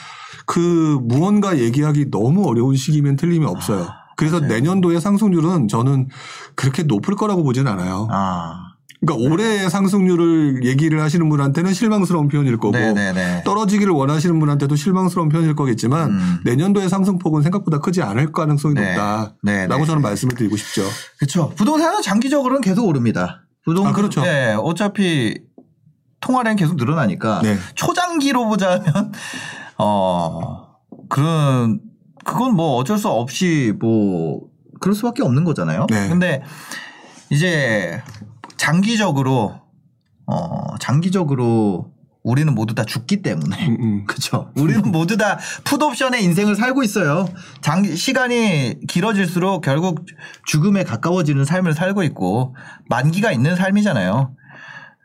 그 0.45 0.99
무언가 1.03 1.57
얘기하기 1.59 2.09
너무 2.11 2.47
어려운 2.47 2.75
시기면 2.75 3.15
틀림이 3.17 3.45
없어요. 3.45 3.87
그래서 4.19 4.41
맞아요. 4.41 4.53
내년도의 4.53 4.99
상승률은 4.99 5.69
저는 5.69 6.09
그렇게 6.55 6.83
높을 6.83 7.15
거라고 7.15 7.41
보진 7.43 7.67
않아요. 7.67 8.09
아. 8.11 8.73
그러니까 8.99 9.29
올해의 9.29 9.69
상승률을 9.69 10.65
얘기를 10.65 11.01
하시는 11.01 11.29
분한테는 11.29 11.73
실망스러운 11.73 12.27
표현일 12.27 12.57
거고 12.57 12.71
네네네. 12.71 13.43
떨어지기를 13.45 13.93
원하시는 13.93 14.37
분한테도 14.37 14.75
실망스러운 14.75 15.29
표현일 15.29 15.55
거겠지만 15.55 16.09
음. 16.09 16.39
내년도의 16.43 16.89
상승폭은 16.89 17.41
생각보다 17.43 17.79
크지 17.79 18.01
않을 18.01 18.33
가능성이 18.33 18.73
네. 18.73 18.89
높다라고 18.89 19.35
네, 19.43 19.67
네. 19.67 19.85
저는 19.85 20.01
말씀을 20.01 20.35
드리고 20.35 20.57
싶죠. 20.57 20.81
그렇죠. 21.17 21.53
부동산은 21.55 22.01
장기적으로는 22.01 22.59
계속 22.59 22.85
오릅니다. 22.85 23.43
부동산 23.63 23.93
아, 23.93 23.95
그렇죠. 23.95 24.21
네, 24.21 24.53
어차피 24.59 25.39
통화량이 26.19 26.57
계속 26.57 26.75
늘어나니까 26.75 27.39
네. 27.41 27.57
초장기로 27.75 28.49
보자면 28.49 29.13
어 29.79 30.67
그런 31.07 31.79
그건 32.23 32.55
뭐 32.55 32.75
어쩔 32.75 32.97
수 32.97 33.07
없이 33.07 33.73
뭐 33.79 34.41
그럴 34.79 34.95
수밖에 34.95 35.23
없는 35.23 35.43
거잖아요. 35.43 35.87
네. 35.89 36.09
근데 36.09 36.43
이제 37.29 38.01
장기적으로 38.57 39.59
어 40.25 40.77
장기적으로 40.79 41.91
우리는 42.23 42.53
모두 42.53 42.75
다 42.75 42.83
죽기 42.83 43.21
때문에 43.21 43.67
음, 43.67 43.77
음. 43.79 44.05
그렇죠. 44.07 44.51
우리는 44.55 44.81
모두 44.91 45.17
다 45.17 45.39
풋옵션의 45.63 46.23
인생을 46.23 46.55
살고 46.55 46.83
있어요. 46.83 47.27
장 47.61 47.83
시간이 47.83 48.81
길어질수록 48.87 49.61
결국 49.61 50.05
죽음에 50.45 50.83
가까워지는 50.83 51.45
삶을 51.45 51.73
살고 51.73 52.03
있고 52.03 52.55
만기가 52.87 53.31
있는 53.31 53.55
삶이잖아요. 53.55 54.35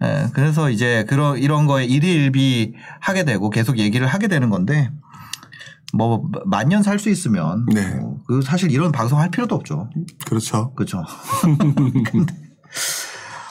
예, 0.03 0.27
그래서 0.33 0.71
이제 0.71 1.05
그런 1.09 1.39
이런 1.39 1.67
거에 1.67 1.85
일희일비 1.85 2.75
하게 3.01 3.25
되고 3.25 3.49
계속 3.49 3.79
얘기를 3.79 4.07
하게 4.07 4.27
되는 4.27 4.51
건데 4.51 4.91
뭐 5.97 6.23
만년 6.45 6.83
살 6.83 6.99
수 6.99 7.09
있으면 7.11 7.67
네. 7.73 7.95
뭐, 7.97 8.19
그 8.27 8.43
사실 8.43 8.71
이런 8.71 8.93
방송 8.93 9.19
할 9.21 9.31
필요도 9.31 9.55
없죠. 9.55 9.91
그렇죠. 10.27 10.75
그렇죠. 10.75 11.05
근데 12.11 12.35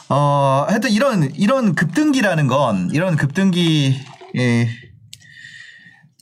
어 0.09 0.65
하여튼 0.67 0.91
이런 0.91 1.31
이런 1.35 1.75
급등기라는 1.75 2.47
건 2.47 2.89
이런 2.91 3.15
급등기 3.15 3.99
예. 4.35 4.67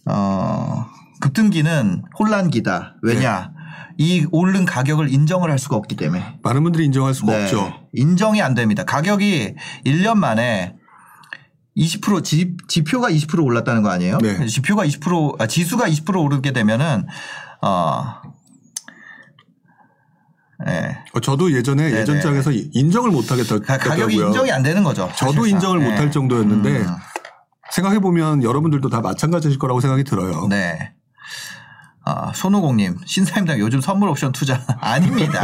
어 0.06 0.86
급등기는 1.22 2.04
혼란기다. 2.18 2.96
왜냐? 3.04 3.52
이 3.98 4.26
오른 4.32 4.66
가격을 4.66 5.14
인정을 5.14 5.52
할 5.52 5.60
수가 5.60 5.76
없기 5.76 5.96
때문에. 5.96 6.40
많은 6.42 6.64
분들이 6.64 6.86
인정할 6.86 7.14
수가 7.14 7.34
네. 7.38 7.44
없죠. 7.44 7.72
인정이 7.94 8.42
안 8.42 8.56
됩니다. 8.56 8.84
가격이 8.84 9.56
1년 9.86 10.16
만에 10.18 10.76
20% 11.78 12.24
지, 12.24 12.56
지표가 12.68 13.10
20% 13.10 13.44
올랐다는 13.46 13.82
거 13.82 13.90
아니에요? 13.90 14.18
네. 14.20 14.46
지표가 14.46 14.86
20% 14.86 15.42
아, 15.42 15.48
지수가 15.48 15.86
20% 15.88 16.22
오르게 16.22 16.52
되면은 16.52 17.08
어 17.62 18.22
예. 20.68 20.98
어, 21.14 21.20
저도 21.20 21.52
예전에 21.54 21.86
네네. 21.90 22.02
예전 22.02 22.22
장에서 22.22 22.52
인정을 22.52 23.10
못하겠다. 23.10 23.60
가- 23.60 23.78
가격이 23.78 24.16
인정이 24.16 24.52
안 24.52 24.62
되는 24.62 24.84
거죠. 24.84 25.10
저도 25.18 25.32
사실상. 25.34 25.50
인정을 25.50 25.80
네. 25.80 25.90
못할 25.90 26.12
정도였는데 26.12 26.70
음, 26.82 26.88
생각해 27.72 28.00
보면 28.00 28.44
여러분들도 28.44 28.90
다 28.90 29.02
마찬가지일 29.02 29.58
거라고 29.58 29.80
생각이 29.82 30.04
들어요. 30.04 30.48
네. 30.50 30.94
아, 32.04 32.32
손오공님, 32.34 32.98
신사임당 33.06 33.60
요즘 33.60 33.80
선물 33.80 34.10
옵션 34.10 34.32
투자 34.32 34.62
아닙니다. 34.82 35.44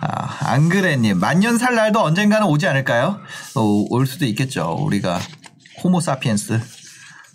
아, 0.00 0.52
안그래님, 0.52 1.18
만년 1.18 1.58
살 1.58 1.74
날도 1.74 2.00
언젠가는 2.00 2.46
오지 2.46 2.66
않을까요? 2.66 3.20
어, 3.54 3.60
올 3.90 4.06
수도 4.06 4.24
있겠죠. 4.26 4.76
우리가 4.80 5.20
호모사피엔스. 5.82 6.60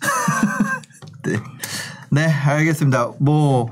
네. 1.24 1.36
네, 2.10 2.26
알겠습니다. 2.26 3.12
뭐 3.20 3.68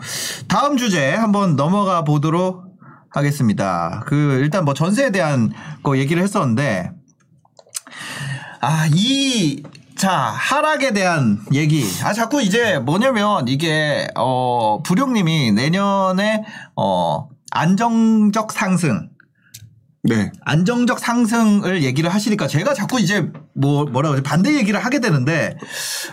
다음 0.48 0.76
주제 0.76 1.12
한번 1.14 1.56
넘어가 1.56 2.02
보도록 2.02 2.64
하겠습니다. 3.10 4.02
그 4.06 4.38
일단 4.42 4.64
뭐 4.64 4.74
전세에 4.74 5.10
대한 5.12 5.52
거 5.82 5.98
얘기를 5.98 6.22
했었는데 6.22 6.90
아, 8.60 8.88
이, 8.92 9.62
자, 9.96 10.10
하락에 10.12 10.92
대한 10.92 11.40
얘기. 11.52 11.84
아, 12.02 12.12
자꾸 12.12 12.42
이제 12.42 12.78
뭐냐면 12.78 13.46
이게, 13.48 14.08
어, 14.16 14.82
부룡님이 14.82 15.52
내년에, 15.52 16.44
어, 16.76 17.28
안정적 17.52 18.50
상승, 18.52 19.08
네. 20.02 20.32
안정적 20.44 20.98
상승을 20.98 21.82
얘기를 21.82 22.12
하시니까 22.12 22.46
제가 22.46 22.74
자꾸 22.74 23.00
이제 23.00 23.30
뭐, 23.54 23.84
뭐라 23.84 24.10
그러지, 24.10 24.22
반대 24.22 24.54
얘기를 24.54 24.84
하게 24.84 24.98
되는데, 24.98 25.56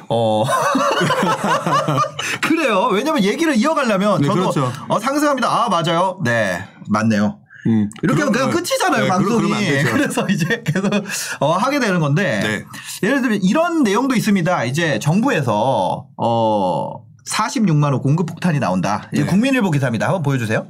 어, 0.10 0.44
그래요. 2.42 2.88
왜냐면 2.92 3.24
얘기를 3.24 3.56
이어가려면 3.56 4.22
네, 4.22 4.28
저도, 4.28 4.40
그렇죠. 4.40 4.72
어, 4.88 5.00
상승합니다. 5.00 5.50
아, 5.50 5.70
맞아요. 5.70 6.20
네, 6.24 6.64
맞네요. 6.88 7.41
음. 7.68 7.90
이렇게 8.02 8.22
하면 8.22 8.34
그냥 8.34 8.50
끝이잖아요, 8.50 9.04
네, 9.04 9.08
방송이. 9.10 9.84
그래서 9.84 10.28
이제 10.30 10.64
계속 10.66 10.92
어, 11.40 11.54
하게 11.54 11.80
되는 11.80 12.00
건데. 12.00 12.40
네. 12.42 13.08
예를 13.08 13.22
들면 13.22 13.40
이런 13.44 13.84
내용도 13.84 14.16
있습니다. 14.16 14.64
이제 14.66 15.00
정부에서 15.00 16.08
어 16.18 17.04
46만 17.30 17.94
호 17.94 18.02
공급 18.02 18.26
폭탄이 18.26 18.60
나온다. 18.60 19.08
네. 19.14 19.24
국민일보 19.26 19.70
기사입니다. 19.72 20.08
한번 20.08 20.24
보여주세요. 20.24 20.66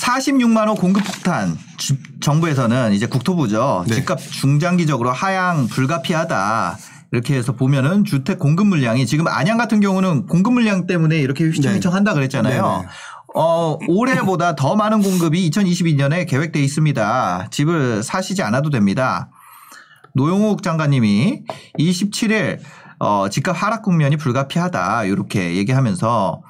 46만 0.00 0.68
호 0.68 0.74
공급 0.74 1.04
폭탄 1.04 1.56
주- 1.78 1.96
정부에서는 2.20 2.92
이제 2.92 3.06
국토부죠. 3.06 3.84
네. 3.88 3.94
집값 3.96 4.20
중장기적으로 4.20 5.10
하향 5.12 5.66
불가피하다. 5.68 6.78
이렇게 7.12 7.34
해서 7.36 7.52
보면은 7.52 8.04
주택 8.04 8.38
공급 8.38 8.66
물량이 8.66 9.06
지금 9.06 9.26
안양 9.28 9.56
같은 9.58 9.80
경우는 9.80 10.26
공급 10.26 10.52
물량 10.52 10.86
때문에 10.86 11.18
이렇게 11.18 11.44
휘청휘청 11.44 11.94
한다 11.94 12.14
그랬잖아요. 12.14 12.62
네, 12.62 12.82
네. 12.82 12.88
어, 13.36 13.78
올해보다 13.86 14.56
더 14.56 14.76
많은 14.76 15.02
공급이 15.02 15.50
2022년에 15.50 16.26
계획돼 16.26 16.58
있습니다. 16.62 17.48
집을 17.50 18.02
사시지 18.02 18.42
않아도 18.42 18.70
됩니다. 18.70 19.28
노영욱 20.14 20.62
장관님이 20.62 21.42
27일 21.78 22.58
어, 22.98 23.28
집값 23.28 23.62
하락 23.62 23.82
국면이 23.82 24.16
불가피하다 24.16 25.04
이렇게 25.04 25.56
얘기하면서 25.56 26.42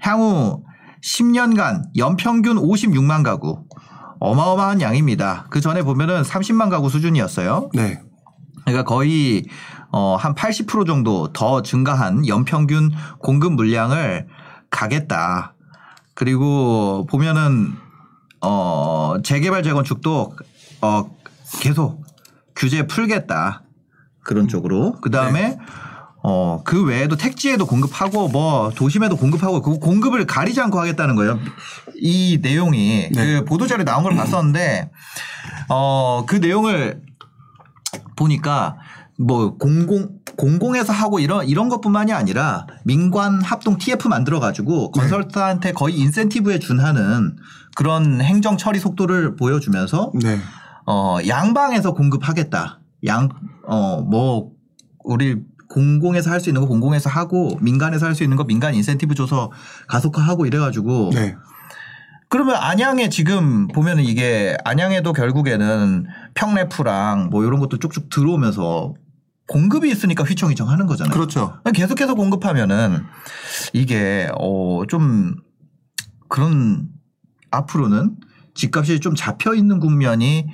향후 0.00 0.64
10년간 1.00 1.84
연평균 1.96 2.56
56만 2.56 3.22
가구. 3.22 3.64
어마어마한 4.18 4.80
양입니다. 4.80 5.46
그 5.50 5.60
전에 5.60 5.82
보면은 5.82 6.22
30만 6.22 6.70
가구 6.70 6.90
수준이었어요. 6.90 7.70
네. 7.72 8.00
그러니까 8.64 8.84
거의 8.84 9.44
어, 9.92 10.16
한 10.16 10.34
80% 10.34 10.86
정도 10.88 11.32
더 11.32 11.62
증가한 11.62 12.26
연평균 12.26 12.90
공급 13.20 13.52
물량을 13.52 14.26
가겠다. 14.70 15.54
그리고 16.14 17.06
보면은 17.08 17.74
어, 18.40 19.16
재개발 19.22 19.62
재건축도 19.62 20.36
어, 20.82 21.16
계속 21.60 22.04
규제 22.54 22.86
풀겠다. 22.86 23.62
그런 24.22 24.48
쪽으로. 24.48 24.92
그 25.00 25.10
다음에 25.10 25.58
어, 26.22 26.62
그 26.64 26.84
외에도 26.84 27.16
택지에도 27.16 27.66
공급하고 27.66 28.28
뭐 28.28 28.70
도심에도 28.70 29.16
공급하고 29.16 29.60
그 29.60 29.78
공급을 29.78 30.26
가리지 30.26 30.60
않고 30.60 30.78
하겠다는 30.78 31.16
거예요. 31.16 31.38
이 31.96 32.38
내용이 32.40 33.08
네. 33.10 33.40
그 33.40 33.44
보도 33.44 33.66
자료 33.66 33.84
나온 33.84 34.04
걸 34.04 34.14
봤었는데 34.14 34.90
어, 35.68 36.24
그 36.26 36.36
내용을 36.36 37.02
보니까 38.16 38.76
뭐 39.18 39.56
공공 39.56 40.21
공공에서 40.36 40.92
하고 40.92 41.18
이런 41.20 41.46
이런 41.46 41.68
것뿐만이 41.68 42.12
아니라 42.12 42.66
민관 42.84 43.42
합동 43.42 43.78
TF 43.78 44.08
만들어 44.08 44.40
가지고 44.40 44.90
건설사한테 44.90 45.72
거의 45.72 45.96
인센티브에 45.98 46.58
준하는 46.58 47.36
그런 47.76 48.20
행정 48.20 48.56
처리 48.56 48.78
속도를 48.78 49.36
보여주면서 49.36 50.12
네. 50.22 50.38
어 50.86 51.18
양방에서 51.26 51.94
공급하겠다. 51.94 52.80
양 53.06 53.28
어 53.64 54.02
뭐 54.02 54.50
우리 55.04 55.36
공공에서 55.68 56.30
할 56.30 56.40
수 56.40 56.50
있는 56.50 56.60
거 56.62 56.68
공공에서 56.68 57.08
하고 57.10 57.56
민간에서 57.60 58.06
할 58.06 58.14
수 58.14 58.22
있는 58.24 58.36
거 58.36 58.44
민간 58.44 58.74
인센티브 58.74 59.14
줘서 59.14 59.50
가속화하고 59.88 60.46
이래 60.46 60.58
가지고 60.58 61.10
네. 61.14 61.34
그러면 62.28 62.56
안양에 62.56 63.08
지금 63.10 63.68
보면은 63.68 64.04
이게 64.04 64.56
안양에도 64.64 65.12
결국에는 65.12 66.06
평래프랑 66.34 67.28
뭐 67.30 67.44
이런 67.44 67.60
것도 67.60 67.78
쭉쭉 67.78 68.08
들어오면서 68.10 68.94
공급이 69.52 69.90
있으니까 69.90 70.24
휘청휘청 70.24 70.68
하는 70.70 70.86
거잖아요. 70.86 71.12
그렇죠. 71.12 71.54
계속해서 71.74 72.14
공급하면은 72.14 73.04
이게 73.72 74.28
어 74.38 74.82
좀 74.88 75.34
그런 76.28 76.88
앞으로는 77.50 78.16
집값이 78.54 79.00
좀 79.00 79.14
잡혀 79.14 79.54
있는 79.54 79.78
국면이 79.78 80.46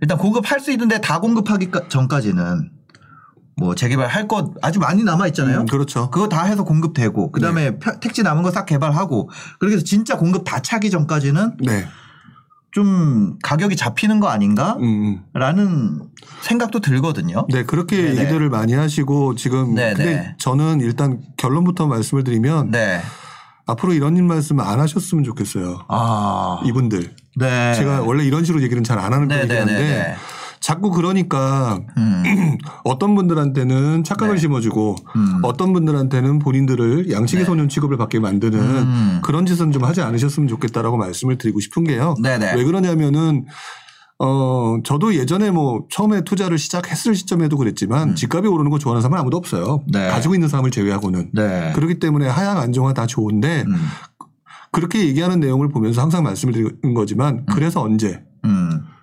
일단 0.00 0.18
공급할 0.18 0.60
수 0.60 0.70
있는데 0.72 1.00
다 1.00 1.20
공급하기 1.20 1.70
전까지는 1.88 2.70
뭐 3.56 3.74
재개발 3.76 4.08
할 4.08 4.26
것 4.26 4.52
아주 4.62 4.80
많이 4.80 5.04
남아 5.04 5.28
있잖아요. 5.28 5.60
음, 5.60 5.66
그렇죠. 5.66 6.10
그거 6.10 6.28
다 6.28 6.42
해서 6.44 6.64
공급되고 6.64 7.30
그다음에 7.30 7.78
펴- 7.78 8.00
택지 8.00 8.22
남은 8.24 8.42
거 8.42 8.50
싹 8.50 8.66
개발하고 8.66 9.30
그렇게 9.60 9.76
해서 9.76 9.84
진짜 9.84 10.16
공급 10.18 10.42
다 10.44 10.60
차기 10.60 10.90
전까지는 10.90 11.56
네. 11.60 11.86
좀 12.74 13.36
가격이 13.44 13.76
잡히는 13.76 14.18
거 14.18 14.26
아닌가라는 14.28 14.82
음, 14.82 15.20
음. 15.22 16.00
생각도 16.42 16.80
들거든요. 16.80 17.46
네, 17.48 17.62
그렇게 17.62 17.96
네네. 17.96 18.20
얘기들을 18.22 18.50
많이 18.50 18.72
하시고 18.74 19.36
지금 19.36 19.74
네네. 19.76 19.94
근데 19.94 20.34
저는 20.38 20.80
일단 20.80 21.20
결론부터 21.36 21.86
말씀을 21.86 22.24
드리면 22.24 22.72
네. 22.72 23.00
앞으로 23.66 23.92
이런 23.92 24.16
일 24.16 24.24
말씀 24.24 24.58
안 24.58 24.80
하셨으면 24.80 25.22
좋겠어요. 25.22 25.84
아. 25.88 26.60
이분들. 26.66 27.14
네. 27.36 27.74
제가 27.74 28.02
원래 28.02 28.24
이런 28.24 28.44
식으로 28.44 28.60
얘기는 28.64 28.82
잘 28.82 28.98
안 28.98 29.12
하는 29.12 29.28
편이긴 29.28 29.56
한데 29.56 29.72
네네네. 29.72 30.16
자꾸 30.64 30.90
그러니까 30.90 31.78
음. 31.98 32.56
어떤 32.84 33.14
분들한테는 33.14 34.02
착각을 34.02 34.36
네. 34.36 34.40
심어주고 34.40 34.96
음. 35.14 35.40
어떤 35.42 35.74
분들한테는 35.74 36.38
본인들을 36.38 37.10
양식의 37.10 37.42
네. 37.42 37.44
소년 37.44 37.68
취급을 37.68 37.98
받게 37.98 38.18
만드는 38.18 38.58
음. 38.58 39.20
그런 39.22 39.44
짓은 39.44 39.72
좀 39.72 39.84
하지 39.84 40.00
않으셨으면 40.00 40.48
좋겠다라고 40.48 40.96
말씀을 40.96 41.36
드리고 41.36 41.60
싶은 41.60 41.84
게요. 41.84 42.14
네네. 42.22 42.54
왜 42.54 42.64
그러냐면은 42.64 43.44
어 44.18 44.78
저도 44.84 45.14
예전에 45.16 45.50
뭐 45.50 45.84
처음에 45.90 46.22
투자를 46.22 46.56
시작했을 46.56 47.14
시점에도 47.14 47.58
그랬지만 47.58 48.14
집값이 48.14 48.48
오르는 48.48 48.70
거 48.70 48.78
좋아하는 48.78 49.02
사람은 49.02 49.20
아무도 49.20 49.36
없어요. 49.36 49.82
음. 49.86 49.92
네. 49.92 50.08
가지고 50.08 50.34
있는 50.34 50.48
사람을 50.48 50.70
제외하고는. 50.70 51.32
네. 51.34 51.72
그렇기 51.74 51.98
때문에 51.98 52.26
하향 52.26 52.56
안정화 52.56 52.94
다 52.94 53.04
좋은데 53.06 53.64
음. 53.66 53.74
그렇게 54.72 55.06
얘기하는 55.08 55.40
내용을 55.40 55.68
보면서 55.68 56.00
항상 56.00 56.22
말씀을 56.22 56.54
드리는 56.54 56.94
거지만 56.94 57.44
그래서 57.52 57.82
언제 57.82 58.24
음. 58.46 58.93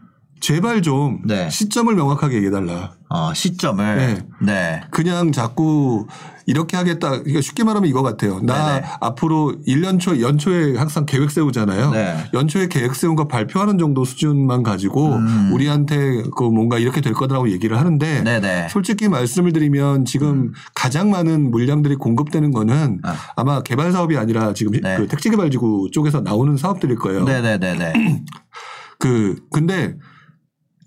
제발 0.41 0.81
좀 0.81 1.21
네. 1.23 1.49
시점을 1.49 1.93
명확하게 1.95 2.35
얘기해달라. 2.37 2.93
어, 3.09 3.33
시점을 3.33 3.97
네. 3.97 4.25
네. 4.41 4.81
그냥 4.89 5.31
자꾸 5.31 6.07
이렇게 6.47 6.75
하겠다. 6.75 7.11
그러니까 7.11 7.41
쉽게 7.41 7.63
말하면 7.63 7.87
이거 7.87 8.01
같아요. 8.01 8.39
나 8.41 8.73
네네. 8.73 8.87
앞으로 9.01 9.53
1년 9.67 9.99
초, 9.99 10.19
연초에 10.19 10.75
항상 10.77 11.05
계획 11.05 11.29
세우잖아요. 11.29 11.91
네. 11.91 12.17
연초에 12.33 12.67
계획 12.67 12.95
세운 12.95 13.15
거 13.15 13.27
발표하는 13.27 13.77
정도 13.77 14.03
수준만 14.03 14.63
가지고 14.63 15.13
음. 15.13 15.51
우리한테 15.53 16.23
그 16.35 16.43
뭔가 16.43 16.79
이렇게 16.79 17.01
될 17.01 17.13
거라고 17.13 17.49
얘기를 17.51 17.77
하는데 17.77 18.23
네네. 18.23 18.69
솔직히 18.69 19.09
말씀을 19.09 19.53
드리면 19.53 20.05
지금 20.05 20.53
가장 20.73 21.11
많은 21.11 21.51
물량들이 21.51 21.95
공급되는 21.95 22.51
거는 22.51 23.01
아. 23.03 23.15
아마 23.35 23.61
개발 23.61 23.91
사업이 23.91 24.17
아니라 24.17 24.53
지금 24.53 24.73
네. 24.81 24.97
그 24.97 25.07
택지개발지구 25.07 25.89
쪽에서 25.91 26.21
나오는 26.21 26.57
사업들일 26.57 26.95
거예요. 26.95 27.25
네네네네. 27.25 27.93
그 28.97 29.35
근데 29.51 29.97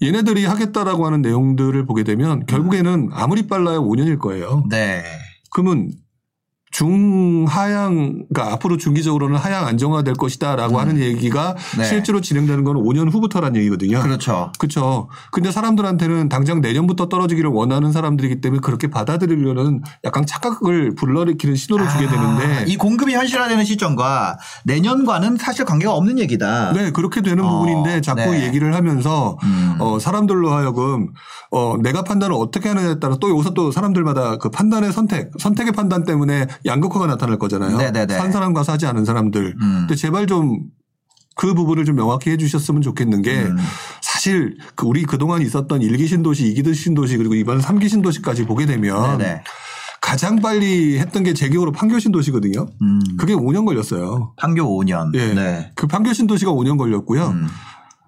얘네들이 0.05 0.44
하겠다라고 0.44 1.07
하는 1.07 1.22
내용들을 1.22 1.86
보게 1.86 2.05
되면 2.05 2.46
결국에는 2.46 3.11
아무리 3.12 3.46
빨라야 3.46 3.78
5년일 3.78 4.18
거예요. 4.18 4.64
네. 4.68 5.02
그러면 5.50 5.90
중하향, 6.74 8.24
그러니까 8.28 8.52
앞으로 8.52 8.76
중기적으로는 8.76 9.36
하향 9.36 9.64
안정화될 9.64 10.14
것이다라고 10.14 10.80
하는 10.80 10.98
얘기가 10.98 11.54
네. 11.78 11.84
실제로 11.84 12.20
진행되는 12.20 12.64
건 12.64 12.74
5년 12.74 13.12
후부터란 13.12 13.54
얘기거든요. 13.54 14.00
그렇죠. 14.02 14.50
그렇죠. 14.58 15.08
근데 15.30 15.52
사람들한테는 15.52 16.28
당장 16.28 16.60
내년부터 16.60 17.08
떨어지기를 17.08 17.48
원하는 17.48 17.92
사람들이기 17.92 18.40
때문에 18.40 18.60
그렇게 18.60 18.88
받아들이려는 18.88 19.82
약간 20.02 20.26
착각을 20.26 20.96
불러일으키는 20.96 21.54
신호를 21.54 21.88
주게 21.88 22.06
아, 22.06 22.10
되는데 22.10 22.64
이 22.66 22.76
공급이 22.76 23.14
현실화되는 23.14 23.64
시점과 23.64 24.38
내년과는 24.64 25.36
사실 25.36 25.64
관계가 25.64 25.94
없는 25.94 26.18
얘기다. 26.18 26.72
네, 26.72 26.90
그렇게 26.90 27.22
되는 27.22 27.44
어, 27.44 27.50
부분인데 27.50 28.00
자꾸 28.00 28.32
네. 28.32 28.46
얘기를 28.46 28.74
하면서 28.74 29.38
음. 29.44 29.76
어, 29.78 30.00
사람들로 30.00 30.50
하여금 30.50 31.12
어, 31.52 31.76
내가 31.80 32.02
판단을 32.02 32.34
어떻게 32.34 32.68
하느냐에 32.68 32.98
따라 32.98 33.16
또 33.20 33.30
여기서 33.30 33.54
또 33.54 33.70
사람들마다 33.70 34.38
그 34.38 34.50
판단의 34.50 34.92
선택, 34.92 35.30
선택의 35.38 35.72
판단 35.72 36.02
때문에 36.02 36.48
양극화가 36.64 37.06
나타날 37.06 37.38
거잖아요. 37.38 37.76
네네네. 37.76 38.14
산 38.14 38.32
사람과 38.32 38.62
사지 38.62 38.86
않은 38.86 39.04
사람들. 39.04 39.54
음. 39.60 39.76
근데 39.86 39.94
제발 39.94 40.26
좀 40.26 40.70
그 41.36 41.54
부분을 41.54 41.84
좀 41.84 41.96
명확히 41.96 42.30
해 42.30 42.36
주셨으면 42.36 42.82
좋겠는 42.82 43.22
게 43.22 43.42
음. 43.42 43.56
사실 44.00 44.56
그 44.76 44.86
우리 44.86 45.02
그동안 45.02 45.42
있었던 45.42 45.82
일기 45.82 46.06
신도시, 46.06 46.46
이기 46.46 46.72
신도시 46.74 47.16
그리고 47.16 47.34
이번 47.34 47.60
삼기 47.60 47.88
신도시까지 47.88 48.46
보게 48.46 48.66
되면 48.66 49.18
네네. 49.18 49.42
가장 50.00 50.36
빨리 50.36 50.98
했던 50.98 51.24
게 51.24 51.32
제 51.32 51.48
기억으로 51.48 51.72
판교 51.72 51.98
신도시거든요. 51.98 52.66
음. 52.82 53.00
그게 53.18 53.34
5년 53.34 53.64
걸렸어요. 53.64 54.34
판교 54.36 54.62
5년. 54.62 55.14
예. 55.14 55.34
네. 55.34 55.72
그 55.74 55.86
판교 55.86 56.12
신도시가 56.12 56.52
5년 56.52 56.78
걸렸고요. 56.78 57.28
음. 57.28 57.46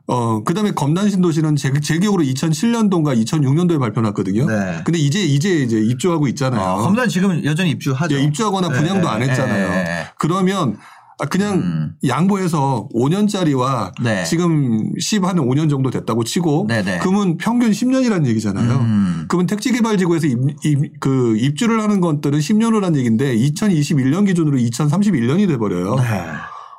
어, 0.09 0.43
그 0.45 0.55
다음에 0.55 0.71
검단 0.71 1.11
신도시는 1.11 1.57
제, 1.57 1.73
제 1.81 1.99
기억으로 1.99 2.23
2007년도인가 2.23 3.21
2006년도에 3.25 3.79
발표 3.81 4.01
났거든요. 4.03 4.47
네. 4.47 4.81
근데 4.85 4.99
이제, 4.99 5.21
이제, 5.25 5.63
이제 5.63 5.79
입주하고 5.81 6.29
있잖아요. 6.29 6.61
어, 6.63 6.83
검단 6.83 7.09
지금 7.09 7.45
여전히 7.45 7.71
입주하죠. 7.71 8.15
예, 8.17 8.23
입주하거나 8.23 8.69
분양도 8.69 9.01
네, 9.03 9.09
안 9.09 9.23
했잖아요. 9.23 9.69
네, 9.71 9.85
네. 9.85 10.07
그러면 10.19 10.77
아, 11.19 11.25
그냥 11.25 11.55
음. 11.55 11.93
양보해서 12.07 12.89
5년짜리와 12.95 13.93
네. 14.03 14.23
지금 14.25 14.93
10한 15.01 15.37
5년 15.37 15.71
정도 15.71 15.91
됐다고 15.91 16.25
치고 16.25 16.67
네, 16.69 16.83
네. 16.83 16.99
그러면 17.01 17.39
평균 17.39 17.71
10년이라는 17.71 18.27
얘기잖아요. 18.27 18.73
음. 18.77 19.25
그러면 19.27 19.47
택지개발지구에서 19.47 20.27
입, 20.27 20.39
입- 20.65 21.01
그 21.01 21.37
입주를 21.39 21.83
하는 21.83 22.01
것들은 22.03 22.39
10년 22.39 22.75
후란 22.75 22.95
얘기인데 22.97 23.35
2021년 23.35 24.27
기준으로 24.27 24.59
2031년이 24.59 25.49
돼버려요. 25.49 25.95
네. 25.97 26.23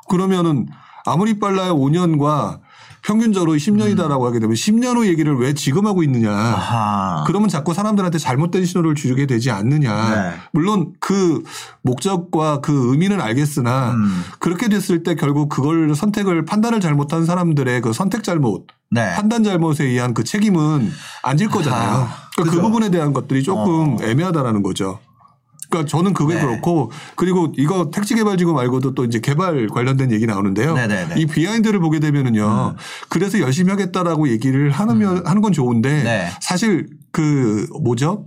그러면은 0.08 0.68
아무리 1.06 1.40
빨라야 1.40 1.72
5년과 1.72 2.60
평균적으로 3.08 3.54
10년이다라고 3.54 4.24
하게 4.24 4.40
되면 4.40 4.54
10년 4.54 4.98
후 4.98 5.08
얘기를 5.08 5.34
왜 5.38 5.54
지금 5.54 5.88
하고 5.88 6.04
있느냐. 6.04 6.30
음. 6.30 6.36
아하. 6.36 7.24
그러면 7.26 7.48
자꾸 7.48 7.74
사람들한테 7.74 8.18
잘못된 8.18 8.66
신호를 8.66 8.96
주게 8.96 9.26
되지 9.26 9.50
않느냐. 9.50 10.10
네. 10.14 10.34
물론 10.52 10.92
그 11.00 11.42
목적과 11.84 12.60
그 12.60 12.92
의미는 12.92 13.22
알겠으나 13.22 13.92
음. 13.92 14.24
그렇게 14.40 14.68
됐을 14.68 15.04
때 15.04 15.16
결국 15.16 15.48
그걸 15.48 15.96
선택을 15.96 16.44
판단을 16.44 16.82
잘못한 16.82 17.26
사람들의 17.26 17.80
그 17.80 17.94
선택 17.94 18.24
잘못, 18.26 18.68
네. 18.92 19.14
판단 19.16 19.42
잘못에 19.42 19.86
의한 19.86 20.14
그 20.14 20.26
책임은 20.26 20.92
안 21.24 21.38
질 21.38 21.48
거잖아요. 21.48 21.90
아, 21.90 22.10
그러니까 22.36 22.56
그. 22.58 22.62
부분에 22.62 22.90
대한 22.90 23.14
것들이 23.14 23.42
조금 23.44 23.94
어. 23.94 23.98
애매하다라는 24.02 24.64
거죠. 24.64 25.00
그러니까 25.70 25.90
저는 25.90 26.14
그게 26.14 26.36
네. 26.36 26.42
그렇고 26.42 26.92
그리고 27.16 27.54
이거 27.58 27.92
택지 27.92 28.16
개발지구 28.16 28.54
말고도 28.54 28.94
또 28.94 29.06
이제 29.06 29.20
개발 29.20 29.68
관련된 29.68 30.12
얘기 30.12 30.26
나오는데요. 30.26 30.74
네네네. 30.74 31.16
이 31.18 31.26
비하인드를 31.26 31.80
보게 31.80 32.00
되면은요. 32.00 32.76
그래서 33.10 33.40
열심히 33.40 33.72
하겠다라고 33.72 34.30
얘기를 34.30 34.72
하면 34.72 35.26
하는 35.26 35.42
건 35.42 35.52
좋은데 35.52 36.04
네. 36.04 36.30
사실 36.42 36.88
그 37.12 37.68
뭐죠? 37.82 38.24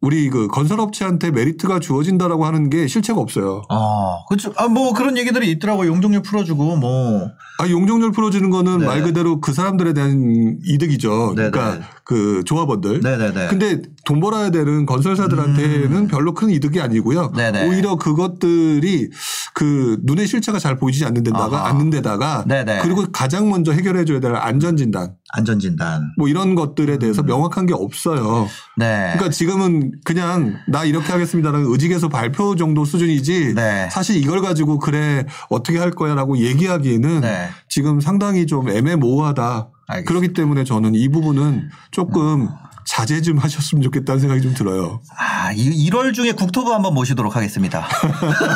우리 0.00 0.30
그 0.30 0.46
건설업체한테 0.46 1.32
메리트가 1.32 1.80
주어진다라고 1.80 2.46
하는 2.46 2.70
게 2.70 2.86
실체가 2.86 3.20
없어요. 3.20 3.62
아, 3.68 4.18
그렇죠. 4.28 4.52
아, 4.56 4.68
뭐 4.68 4.92
그런 4.92 5.18
얘기들이 5.18 5.50
있더라고. 5.52 5.86
용적률 5.86 6.22
풀어주고 6.22 6.76
뭐. 6.76 7.28
아, 7.58 7.68
용적률 7.68 8.12
풀어주는 8.12 8.48
거는 8.50 8.78
네. 8.78 8.86
말 8.86 9.02
그대로 9.02 9.40
그 9.40 9.52
사람들에 9.52 9.92
대한 9.92 10.58
이득이죠. 10.64 11.34
네, 11.36 11.50
그러니까 11.50 11.78
네. 11.78 11.84
그 12.04 12.44
조합원들. 12.44 13.00
네네네. 13.00 13.48
근데 13.48 13.82
돈 14.04 14.20
벌어야 14.20 14.50
되는 14.50 14.86
건설사들한테는 14.86 16.06
별로 16.06 16.32
큰 16.32 16.50
이득이 16.50 16.80
아니고요. 16.80 17.32
음. 17.34 17.36
네네. 17.36 17.68
오히려 17.68 17.96
그것들이 17.96 19.10
그 19.54 19.98
눈의 20.04 20.28
실체가 20.28 20.60
잘 20.60 20.78
보이지 20.78 21.04
않는 21.04 21.24
데다가 21.24 21.64
아하. 21.64 21.70
않는 21.70 21.90
데다가 21.90 22.44
네네. 22.46 22.80
그리고 22.82 23.04
가장 23.10 23.50
먼저 23.50 23.72
해결해 23.72 24.04
줘야 24.04 24.20
될 24.20 24.36
안전 24.36 24.76
진단 24.76 25.16
안전 25.34 25.58
진단. 25.58 26.12
뭐 26.16 26.28
이런 26.28 26.54
것들에 26.54 26.98
대해서 26.98 27.22
명확한 27.24 27.66
게 27.66 27.74
없어요. 27.74 28.42
음. 28.42 28.46
네. 28.76 29.10
그러니까 29.14 29.30
지금은 29.30 29.87
그냥 30.04 30.56
나 30.68 30.84
이렇게 30.84 31.12
하겠습니다라는 31.12 31.70
의직에서 31.70 32.08
발표 32.08 32.56
정도 32.56 32.84
수준이지 32.84 33.54
네. 33.54 33.88
사실 33.90 34.16
이걸 34.16 34.40
가지고 34.40 34.78
그래 34.78 35.26
어떻게 35.48 35.78
할 35.78 35.90
거야라고 35.90 36.38
얘기하기에는 36.38 37.20
네. 37.20 37.48
지금 37.68 38.00
상당히 38.00 38.46
좀 38.46 38.68
애매모호하다. 38.68 39.68
알겠습니다. 39.88 40.08
그렇기 40.08 40.32
때문에 40.34 40.64
저는 40.64 40.94
이 40.94 41.08
부분은 41.08 41.70
조금 41.90 42.48
자제 42.88 43.20
좀 43.20 43.36
하셨으면 43.36 43.82
좋겠다는 43.82 44.18
생각이 44.18 44.40
좀 44.40 44.54
들어요. 44.54 45.02
아, 45.16 45.52
이 45.52 45.90
1월 45.90 46.14
중에 46.14 46.32
국토부 46.32 46.72
한번 46.72 46.94
모시도록 46.94 47.36
하겠습니다. 47.36 47.86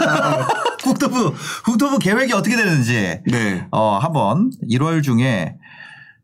국토부, 0.83 1.35
국토부 1.65 1.99
계획이 1.99 2.33
어떻게 2.33 2.57
되는지, 2.57 3.21
네. 3.27 3.67
어, 3.71 3.99
한번 3.99 4.51
1월 4.71 5.03
중에, 5.03 5.57